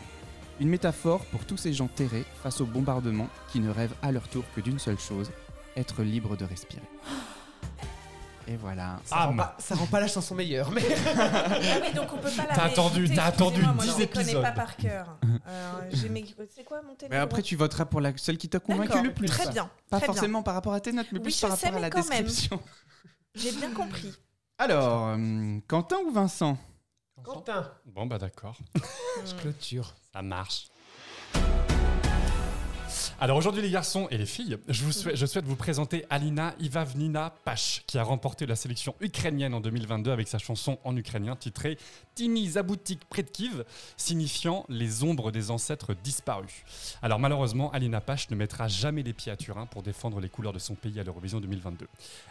[0.58, 4.26] Une métaphore pour tous ces gens terrés face au bombardement qui ne rêvent à leur
[4.26, 5.30] tour que d'une seule chose,
[5.76, 6.82] être libre de respirer.
[8.48, 8.98] Et voilà.
[9.04, 10.82] Ça, rend pas, ça rend pas la chanson meilleure, mais.
[11.16, 13.92] Ah oui, donc on peut pas la T'as attendu- réécouter, t'as attendu excusez-moi, moi, 10
[13.92, 14.42] je les connais épisodes.
[14.42, 15.18] pas par cœur.
[15.46, 16.24] Alors, j'ai mes-
[16.56, 19.04] C'est quoi mon Mais téléphone après, tu voteras pour la, celle qui t'a convaincu D'accord,
[19.04, 19.28] le plus.
[19.28, 19.70] Très bien.
[19.90, 20.14] Pas très bien.
[20.14, 21.80] forcément par rapport à tes notes, mais Oui, plus je par sais, rapport à mais
[21.82, 22.24] la quand même.
[22.24, 22.60] description.
[23.34, 24.14] J'ai bien compris.
[24.58, 26.58] Alors, euh, Quentin ou Vincent?
[27.22, 28.56] Quentin, Bon, bah d'accord.
[29.24, 29.94] je clôture.
[30.12, 30.68] Ça marche.
[33.20, 36.54] Alors aujourd'hui les garçons et les filles, je, vous souhaite, je souhaite vous présenter Alina
[36.60, 41.34] Ivavnina Pash qui a remporté la sélection ukrainienne en 2022 avec sa chanson en ukrainien
[41.34, 41.78] titrée
[42.14, 43.64] Tini Zaboutik Predkiv,
[43.96, 46.62] signifiant les ombres des ancêtres disparus.
[47.02, 50.52] Alors malheureusement, Alina Pash ne mettra jamais les pieds à Turin pour défendre les couleurs
[50.52, 51.88] de son pays à l'Eurovision 2022.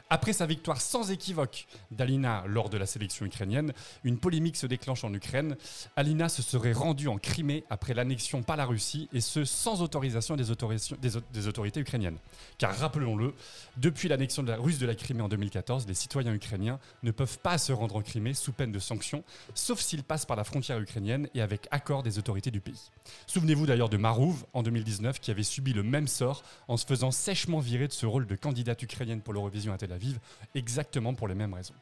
[0.09, 3.73] Après sa victoire sans équivoque d'Alina lors de la sélection ukrainienne,
[4.05, 5.57] une polémique se déclenche en Ukraine.
[5.97, 10.37] Alina se serait rendue en Crimée après l'annexion par la Russie et ce sans autorisation
[10.37, 12.17] des autorités des autorités ukrainiennes.
[12.57, 13.33] Car rappelons-le,
[13.77, 17.39] depuis l'annexion de la russe de la Crimée en 2014, les citoyens ukrainiens ne peuvent
[17.39, 19.23] pas se rendre en Crimée sous peine de sanctions,
[19.53, 22.91] sauf s'ils passent par la frontière ukrainienne et avec accord des autorités du pays.
[23.27, 27.11] Souvenez-vous d'ailleurs de Marouv en 2019 qui avait subi le même sort en se faisant
[27.11, 30.19] sèchement virer de ce rôle de candidate ukrainienne pour l'Eurovision à Tel Aviv,
[30.55, 31.73] exactement pour les mêmes raisons.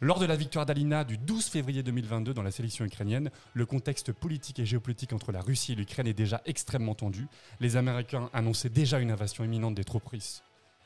[0.00, 4.12] Lors de la victoire d'Alina du 12 février 2022 dans la sélection ukrainienne, le contexte
[4.12, 7.26] politique et géopolitique entre la Russie et l'Ukraine est déjà extrêmement tendu.
[7.60, 10.42] Les Américains annonçaient déjà une invasion imminente des troupes russes.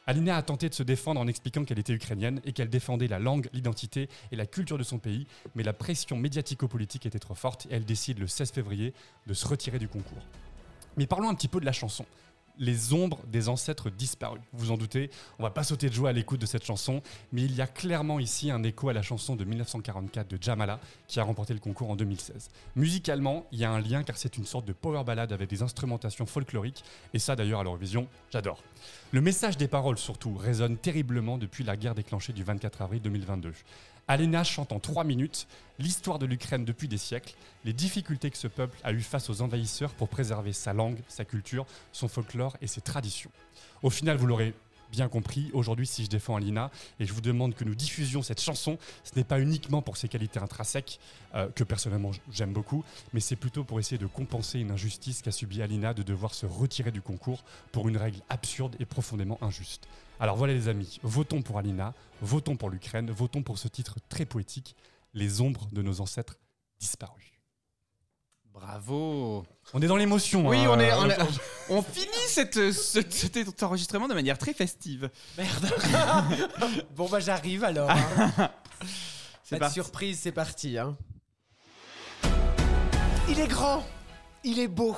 [0.07, 3.19] Alina a tenté de se défendre en expliquant qu'elle était ukrainienne et qu'elle défendait la
[3.19, 7.67] langue, l'identité et la culture de son pays, mais la pression médiatico-politique était trop forte
[7.67, 8.93] et elle décide le 16 février
[9.27, 10.27] de se retirer du concours.
[10.97, 12.05] Mais parlons un petit peu de la chanson.
[12.59, 14.41] Les ombres des ancêtres disparus.
[14.53, 17.03] Vous en doutez, on va pas sauter de joie à l'écoute de cette chanson,
[17.33, 20.79] mais il y a clairement ici un écho à la chanson de 1944 de Jamala
[21.09, 22.51] qui a remporté le concours en 2016.
[22.77, 25.63] Musicalement, il y a un lien car c'est une sorte de power ballade avec des
[25.63, 28.63] instrumentations folkloriques, et ça d'ailleurs à l'Eurovision, j'adore.
[29.13, 33.53] Le message des paroles surtout résonne terriblement depuis la guerre déclenchée du 24 avril 2022.
[34.09, 35.47] Alena chante en trois minutes
[35.79, 39.43] l'histoire de l'Ukraine depuis des siècles, les difficultés que ce peuple a eues face aux
[39.43, 43.31] envahisseurs pour préserver sa langue, sa culture, son folklore et ses traditions.
[43.83, 44.55] Au final, vous l'aurez
[44.95, 48.41] bien compris, aujourd'hui, si je défends Alina et je vous demande que nous diffusions cette
[48.41, 51.01] chanson, ce n'est pas uniquement pour ses qualités intrinsèques,
[51.35, 55.33] euh, que personnellement j'aime beaucoup, mais c'est plutôt pour essayer de compenser une injustice qu'a
[55.33, 57.43] subie Alina de devoir se retirer du concours
[57.73, 59.89] pour une règle absurde et profondément injuste.
[60.21, 61.93] Alors voilà les amis, votons pour Alina,
[62.23, 64.77] votons pour l'Ukraine, votons pour ce titre très poétique,
[65.17, 66.39] Les ombres de nos ancêtres
[66.81, 67.34] disparus.
[68.55, 69.45] Bravo.
[69.73, 70.47] On est dans l'émotion.
[70.47, 70.69] Oui, hein.
[70.71, 75.11] on, est, on, on finit cette, ce- cet enregistrement de manière très festive.
[75.37, 75.71] Merde.
[76.95, 77.91] bon bah j'arrive alors.
[77.91, 78.51] hein.
[79.43, 79.75] C'est Pas de parti.
[79.75, 80.79] surprise, c'est parti.
[80.79, 80.97] hein.
[83.29, 83.85] Il est grand,
[84.45, 84.97] il est beau,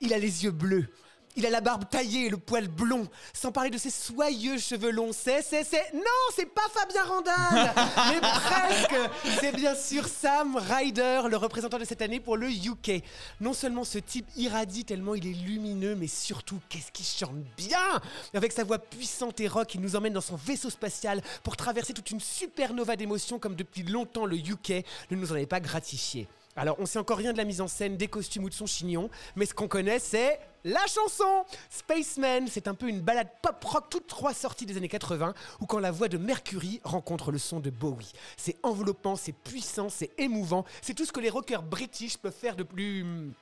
[0.00, 0.88] il a les yeux bleus.
[1.36, 4.90] Il a la barbe taillée et le poil blond, sans parler de ses soyeux cheveux
[4.90, 5.12] longs.
[5.12, 5.92] C'est, c'est, c'est.
[5.94, 6.02] Non,
[6.34, 7.72] c'est pas Fabien Randall
[8.10, 9.10] Mais presque
[9.40, 13.02] C'est bien sûr Sam Ryder, le représentant de cette année pour le UK.
[13.40, 18.00] Non seulement ce type irradie tellement il est lumineux, mais surtout, qu'est-ce qu'il chante bien
[18.34, 21.92] Avec sa voix puissante et rock, il nous emmène dans son vaisseau spatial pour traverser
[21.92, 26.28] toute une supernova d'émotions comme depuis longtemps le UK ne nous en avait pas gratifié.
[26.58, 28.66] Alors, on sait encore rien de la mise en scène, des costumes ou de son
[28.66, 33.84] chignon, mais ce qu'on connaît, c'est la chanson Spaceman, c'est un peu une balade pop-rock
[33.88, 37.60] toute trois sorties des années 80, où quand la voix de Mercury rencontre le son
[37.60, 38.10] de Bowie.
[38.36, 42.56] C'est enveloppant, c'est puissant, c'est émouvant, c'est tout ce que les rockers british peuvent faire
[42.56, 43.32] de plus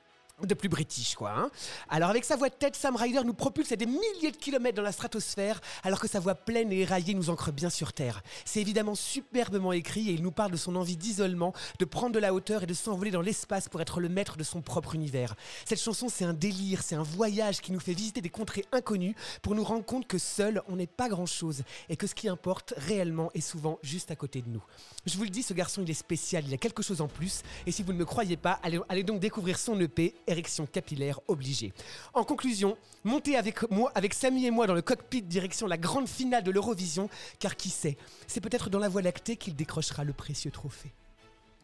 [0.42, 1.30] de plus british quoi.
[1.30, 1.50] hein.
[1.88, 4.76] Alors avec sa voix de tête, Sam Ryder nous propulse à des milliers de kilomètres
[4.76, 8.22] dans la stratosphère, alors que sa voix pleine et éraillée nous ancre bien sur Terre.
[8.44, 12.18] C'est évidemment superbement écrit et il nous parle de son envie d'isolement, de prendre de
[12.18, 15.34] la hauteur et de s'envoler dans l'espace pour être le maître de son propre univers.
[15.64, 19.16] Cette chanson, c'est un délire, c'est un voyage qui nous fait visiter des contrées inconnues
[19.40, 22.74] pour nous rendre compte que seul, on n'est pas grand-chose et que ce qui importe
[22.76, 24.62] réellement est souvent juste à côté de nous.
[25.06, 27.42] Je vous le dis, ce garçon, il est spécial, il a quelque chose en plus.
[27.66, 31.20] Et si vous ne me croyez pas, allez, allez donc découvrir son EP, Érection capillaire
[31.28, 31.72] obligée.
[32.14, 36.08] En conclusion, montez avec moi, avec Samy et moi dans le cockpit direction la grande
[36.08, 37.08] finale de l'Eurovision,
[37.38, 37.96] car qui sait,
[38.26, 40.92] c'est peut-être dans la Voie lactée qu'il décrochera le précieux trophée.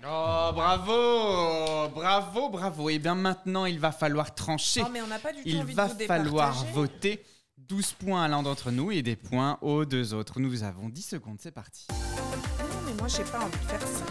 [0.04, 2.90] Oh, bravo Bravo, bravo.
[2.90, 4.82] Et bien maintenant, il va falloir trancher.
[4.84, 7.22] Oh, mais on n'a pas du tout il envie de va vous falloir voter
[7.58, 10.40] 12 points à l'un d'entre nous et des points aux deux autres.
[10.40, 11.86] Nous avons 10 secondes, c'est parti.
[11.90, 14.04] Non, mais moi, j'ai pas envie de faire ça.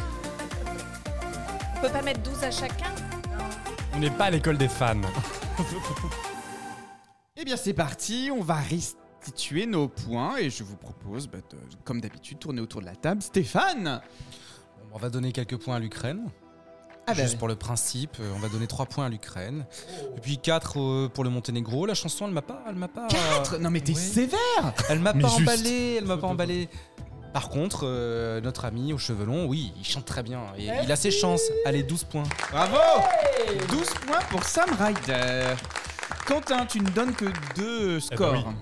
[1.75, 2.93] On peut pas mettre 12 à chacun
[3.93, 5.01] On n'est pas à l'école des fans.
[7.37, 11.57] Eh bien, c'est parti, on va restituer nos points et je vous propose, bah, de-
[11.83, 13.21] comme d'habitude, tourner autour de la table.
[13.23, 13.99] Stéphane
[14.93, 16.27] On va donner quelques points à l'Ukraine.
[17.07, 19.65] Ah bah Juste pour le principe, euh, on va donner 3 points à l'Ukraine.
[20.15, 21.87] Et puis 4 pour le Monténégro.
[21.87, 22.63] La chanson, elle m'a pas.
[22.67, 23.97] Elle m'a pas 4 Non, mais t'es Oui.
[23.97, 25.41] sévère Elle m'a pas juste.
[25.41, 25.95] emballé.
[25.97, 26.69] Elle m'a pas emballé.
[27.33, 30.41] Par contre, euh, notre ami aux cheveux longs, oui, il chante très bien.
[30.57, 31.41] Et il a ses chances.
[31.65, 32.23] Allez, 12 points.
[32.51, 32.77] Bravo
[33.69, 35.53] 12 points pour Sam Ryder.
[36.25, 37.25] Quentin, tu ne donnes que
[37.55, 38.35] deux scores.
[38.37, 38.55] Eh ben oui.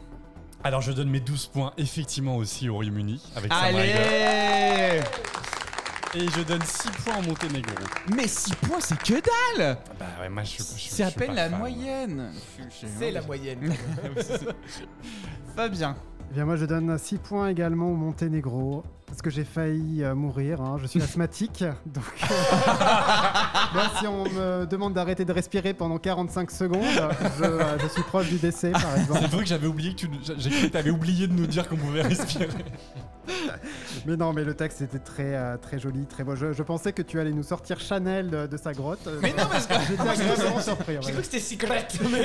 [0.64, 3.94] Alors je donne mes 12 points effectivement aussi au Royaume-Uni avec Sam Ryder.
[3.94, 5.02] Allez
[6.16, 7.74] Et je donne 6 points au Monténégro.
[8.14, 11.12] Mais 6 points, c'est que dalle Bah ouais, moi je, je- je- je C'est à
[11.12, 11.60] peine la fan.
[11.60, 12.32] moyenne.
[12.98, 13.74] C'est la moyenne.
[15.56, 15.96] Fabien.
[16.30, 18.84] Eh bien, moi, je donne 6 points également au Monténégro.
[19.10, 20.62] Parce que j'ai failli euh, mourir.
[20.62, 20.78] hein.
[20.82, 21.64] Je suis asthmatique.
[21.86, 22.26] donc, euh,
[23.74, 26.84] moi, si on me demande d'arrêter de respirer pendant 45 secondes,
[27.38, 29.20] je, euh, je suis proche du décès, par exemple.
[29.22, 31.68] C'est vrai que j'avais oublié que tu, j'ai cru que t'avais oublié de nous dire
[31.68, 32.48] qu'on pouvait respirer.
[34.08, 36.36] Mais non, mais le texte était très, euh, très joli, très beau.
[36.36, 39.08] Je, je pensais que tu allais nous sortir Chanel de, de sa grotte.
[39.22, 40.94] Mais non, parce que- J'étais agréablement surpris.
[40.94, 41.12] J'ai vrai.
[41.12, 41.88] cru que c'était secret.
[42.12, 42.24] mais-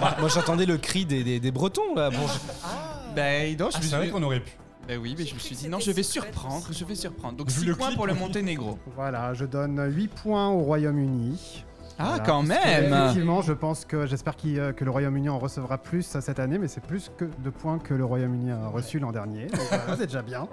[0.00, 2.08] Bah, moi j'entendais le cri des, des- des Bretons là.
[2.08, 4.52] Bon, je- Ben non, je Ah, c'est vrai qu'on aurait pu.
[4.86, 7.36] Ben oui, mais je me suis dit non, je vais surprendre, je vais surprendre.
[7.38, 8.14] Donc Vu 6 le points pour le.
[8.14, 8.78] Monténégro.
[8.94, 11.64] Voilà, je donne 8 points au Royaume-Uni.
[11.98, 15.38] Ah, Voilà, quand même Effectivement, je pense que j'espère qu'il, euh, que le Royaume-Uni en
[15.38, 18.66] recevra plus euh, cette année, mais c'est plus que de points que le Royaume-Uni a
[18.68, 19.46] reçu l'an dernier.
[19.46, 20.48] Donc voilà, c'est déjà bien.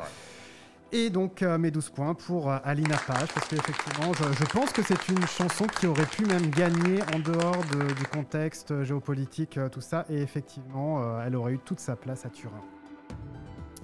[0.94, 4.72] Et donc euh, mes 12 points pour euh, Alina Page, parce qu'effectivement, je, je pense
[4.72, 8.84] que c'est une chanson qui aurait pu même gagner en dehors de- du contexte euh,
[8.84, 12.62] géopolitique, euh, tout ça, et effectivement, euh, elle aurait eu toute sa place à Turin.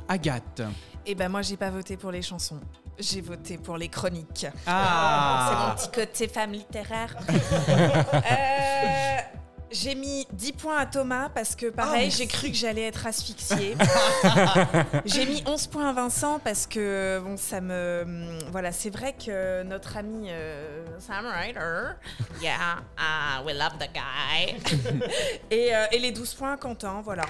[0.08, 0.62] Agathe.
[1.06, 2.60] Et ben moi, j'ai pas voté pour les chansons.
[3.00, 4.48] J'ai voté pour les chroniques.
[4.66, 5.48] Ah.
[5.50, 7.16] C'est mon petit côté femme littéraire.
[7.70, 9.18] Euh,
[9.72, 13.76] j'ai mis 10 points à Thomas parce que pareil, j'ai cru que j'allais être asphyxiée.
[15.06, 19.14] j'ai mis 11 points à Vincent parce que bon, ça me hum, voilà, c'est vrai
[19.14, 21.96] que notre ami euh, Sam Ryder,
[22.42, 24.56] yeah, ah, we love the guy.
[25.52, 27.24] et, euh, et les 12 points à Quentin, voilà.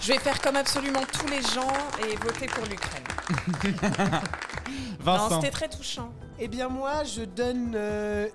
[0.00, 1.72] Je vais faire comme absolument tous les gens
[2.04, 3.04] et voter pour l'Ukraine.
[5.04, 5.40] Non, Vincent.
[5.40, 6.12] c'était très touchant.
[6.38, 7.72] Eh bien, moi, je donne.
[7.74, 8.28] euh,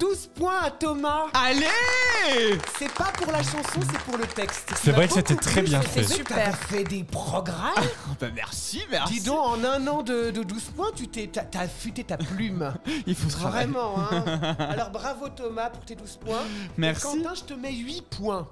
[0.00, 1.26] 12 points à Thomas.
[1.34, 4.72] Allez C'est pas pour la chanson, c'est pour le texte.
[4.82, 6.04] C'est vrai que c'était très bien fait.
[6.04, 6.36] super.
[6.36, 7.74] T'as fait des programmes.
[7.76, 9.20] Oh, bah, merci, merci.
[9.20, 12.16] Dis donc, en un an de, de 12 points, tu t'es, t'as, t'as affûté ta
[12.16, 12.72] plume.
[13.06, 13.66] Il faut travailler.
[13.66, 14.56] Vraiment, hein.
[14.58, 16.44] Alors bravo Thomas pour tes 12 points.
[16.78, 17.06] Merci.
[17.18, 18.48] Et Quentin, je te mets 8 points.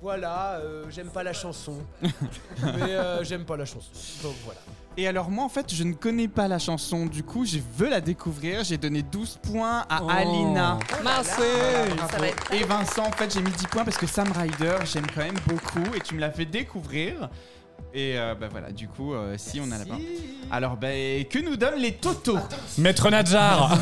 [0.00, 1.78] Voilà, euh, j'aime pas la chanson.
[2.02, 2.12] Mais
[2.94, 3.90] euh, j'aime pas la chanson.
[4.22, 4.60] Donc voilà.
[5.00, 7.06] Et alors moi en fait je ne connais pas la chanson.
[7.06, 8.64] Du coup je veux la découvrir.
[8.64, 10.08] J'ai donné 12 points à Oh.
[10.10, 10.76] Alina.
[11.04, 11.40] Merci.
[12.18, 15.06] Va être et Vincent en fait j'ai mis 10 points parce que Sam Ryder j'aime
[15.14, 17.28] quand même beaucoup et tu me l'as fait découvrir
[17.94, 19.96] et euh, bah voilà du coup euh, si on a là-bas
[20.50, 22.38] alors bah, que nous donnent les totos
[22.76, 23.72] Maître Nadjar.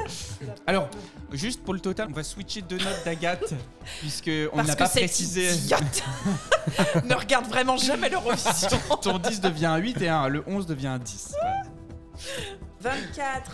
[0.66, 0.88] Alors
[1.32, 3.54] juste pour le total on va switcher deux notes d'Agathe
[4.00, 5.52] puisque on Parce n'a que pas cette précisé.
[5.54, 6.02] idiote.
[7.04, 8.68] Ne regarde vraiment jamais l'Eurovision.
[9.02, 11.34] ton 10 devient un 8 et un, le 11 devient un 10
[12.80, 12.94] Voilà.
[13.02, 13.52] 24,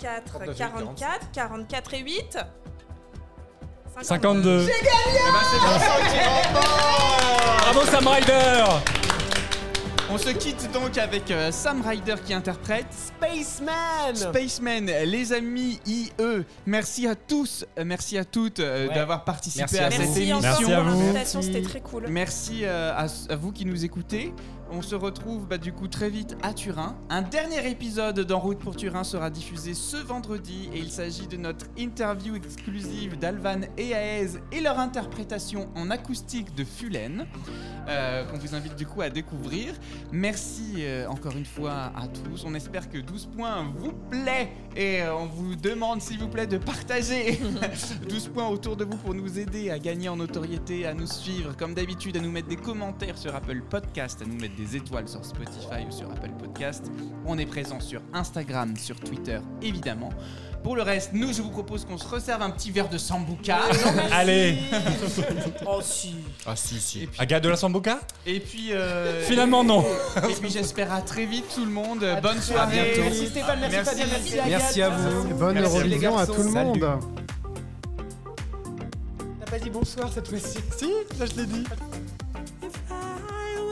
[0.00, 2.38] 34, 44, 44 et 8.
[4.02, 4.66] 52.
[4.68, 8.64] Eh ben, c'est Vincent qui remporte Bravo Sam Ryder
[10.10, 16.10] On se quitte donc avec euh, Sam Ryder qui interprète Spaceman Spaceman, les amis IE.
[16.66, 18.94] Merci à tous, euh, merci à toutes euh, Ouais.
[18.94, 20.40] d'avoir participé Merci à à cette émission.
[20.40, 21.42] Merci à vous.
[21.42, 22.04] c'était très cool.
[22.08, 24.32] Merci euh, à, à vous qui nous écoutez.
[24.72, 26.96] On se retrouve bah, du coup très vite à Turin.
[27.08, 31.36] Un dernier épisode d'En route pour Turin sera diffusé ce vendredi et il s'agit de
[31.36, 37.26] notre interview exclusive d'Alvan et Aez et leur interprétation en acoustique de Fulen
[37.88, 39.72] euh, qu'on vous invite du coup à découvrir.
[40.10, 42.44] Merci euh, encore une fois à tous.
[42.44, 46.48] On espère que 12 points vous plaît et euh, on vous demande s'il vous plaît
[46.48, 47.38] de partager
[48.08, 51.56] 12 points autour de vous pour nous aider à gagner en notoriété, à nous suivre
[51.56, 55.08] comme d'habitude, à nous mettre des commentaires sur Apple Podcast, à nous mettre des étoiles
[55.08, 56.86] sur Spotify ou sur Apple Podcast.
[57.26, 60.10] On est présent sur Instagram, sur Twitter évidemment.
[60.64, 63.58] Pour le reste, nous je vous propose qu'on se resserve un petit verre de sambuca.
[64.12, 64.58] Allez
[65.66, 66.16] Oh si.
[66.44, 67.02] Ah si si.
[67.02, 68.00] Et puis, Agathe de la Sambuca?
[68.26, 69.84] Et puis, euh, Finalement non
[70.28, 72.02] Et puis j'espère à très vite tout le monde.
[72.02, 72.94] À Bonne soirée.
[72.98, 73.90] Merci Stéphane, merci Merci.
[73.90, 74.48] Fabien, merci Agathe.
[74.48, 75.34] Merci à vous.
[75.34, 76.32] Bonne Merci, les Eurovision à garçons.
[76.34, 76.80] tout le Salut.
[76.80, 77.00] monde.
[79.44, 80.58] T'as pas dit bonsoir cette fois-ci?
[80.76, 80.86] Si,
[81.20, 81.64] là je l'ai dit.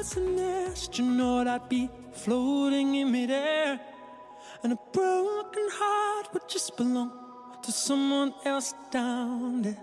[0.04, 3.80] Was an astronaut, I'd be floating in midair.
[4.62, 7.10] And a broken heart would just belong
[7.62, 9.80] to someone else down there.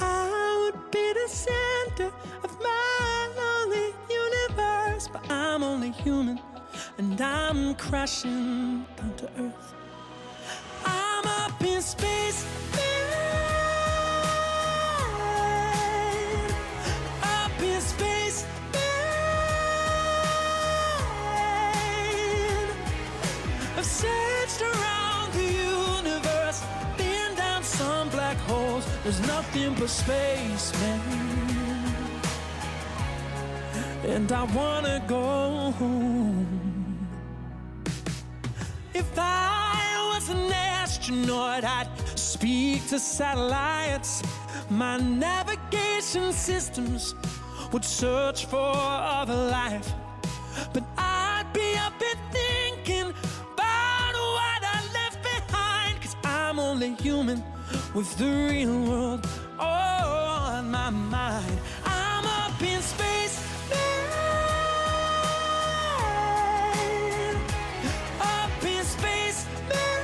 [0.00, 2.12] I would be the center
[2.42, 5.06] of my lonely universe.
[5.12, 6.40] But I'm only human,
[6.98, 9.73] and I'm crashing down to earth.
[29.04, 31.00] There's nothing but space, man.
[34.06, 37.06] And I wanna go home.
[38.94, 44.22] If I was an astronaut, I'd speak to satellites.
[44.70, 47.14] My navigation systems
[47.72, 49.92] would search for other life.
[57.94, 59.26] with the real world
[59.56, 61.58] on my mind.
[61.84, 63.40] I'm up in space.
[63.70, 64.96] Man.
[68.20, 70.00] Up in space, man.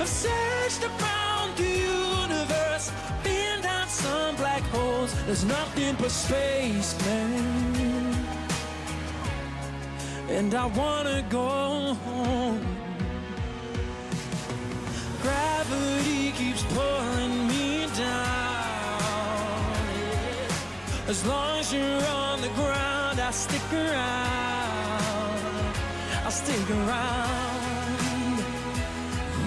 [0.00, 2.90] I've searched around the universe,
[3.22, 5.14] been down some black holes.
[5.26, 8.14] There's nothing but space, man.
[10.30, 12.69] And I wanna go home.
[16.74, 19.74] Pulling me down.
[21.08, 25.00] As long as you're on the ground, I stick around.
[26.24, 28.38] I'll stick around.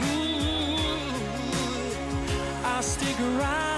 [0.02, 0.16] Mm.
[0.16, 1.08] Ooh,
[2.66, 3.73] I'll stick around.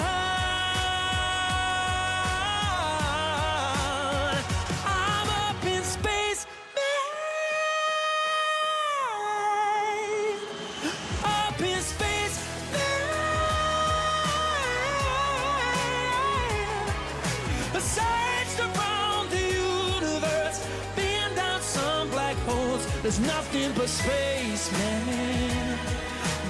[23.86, 25.78] Nothing but space, man.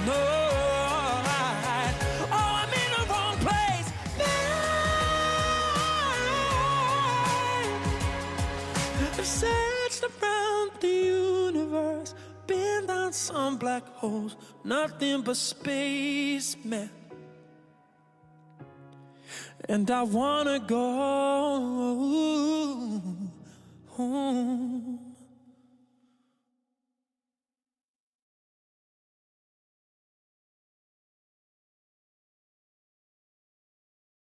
[0.06, 1.94] No, I,
[2.32, 3.88] oh, I'm in the wrong place,
[4.18, 4.52] man.
[9.18, 12.14] I've searched around the universe,
[12.46, 16.90] been down some black holes, nothing but space, man.
[19.68, 20.92] And I wanna go
[23.88, 25.05] home.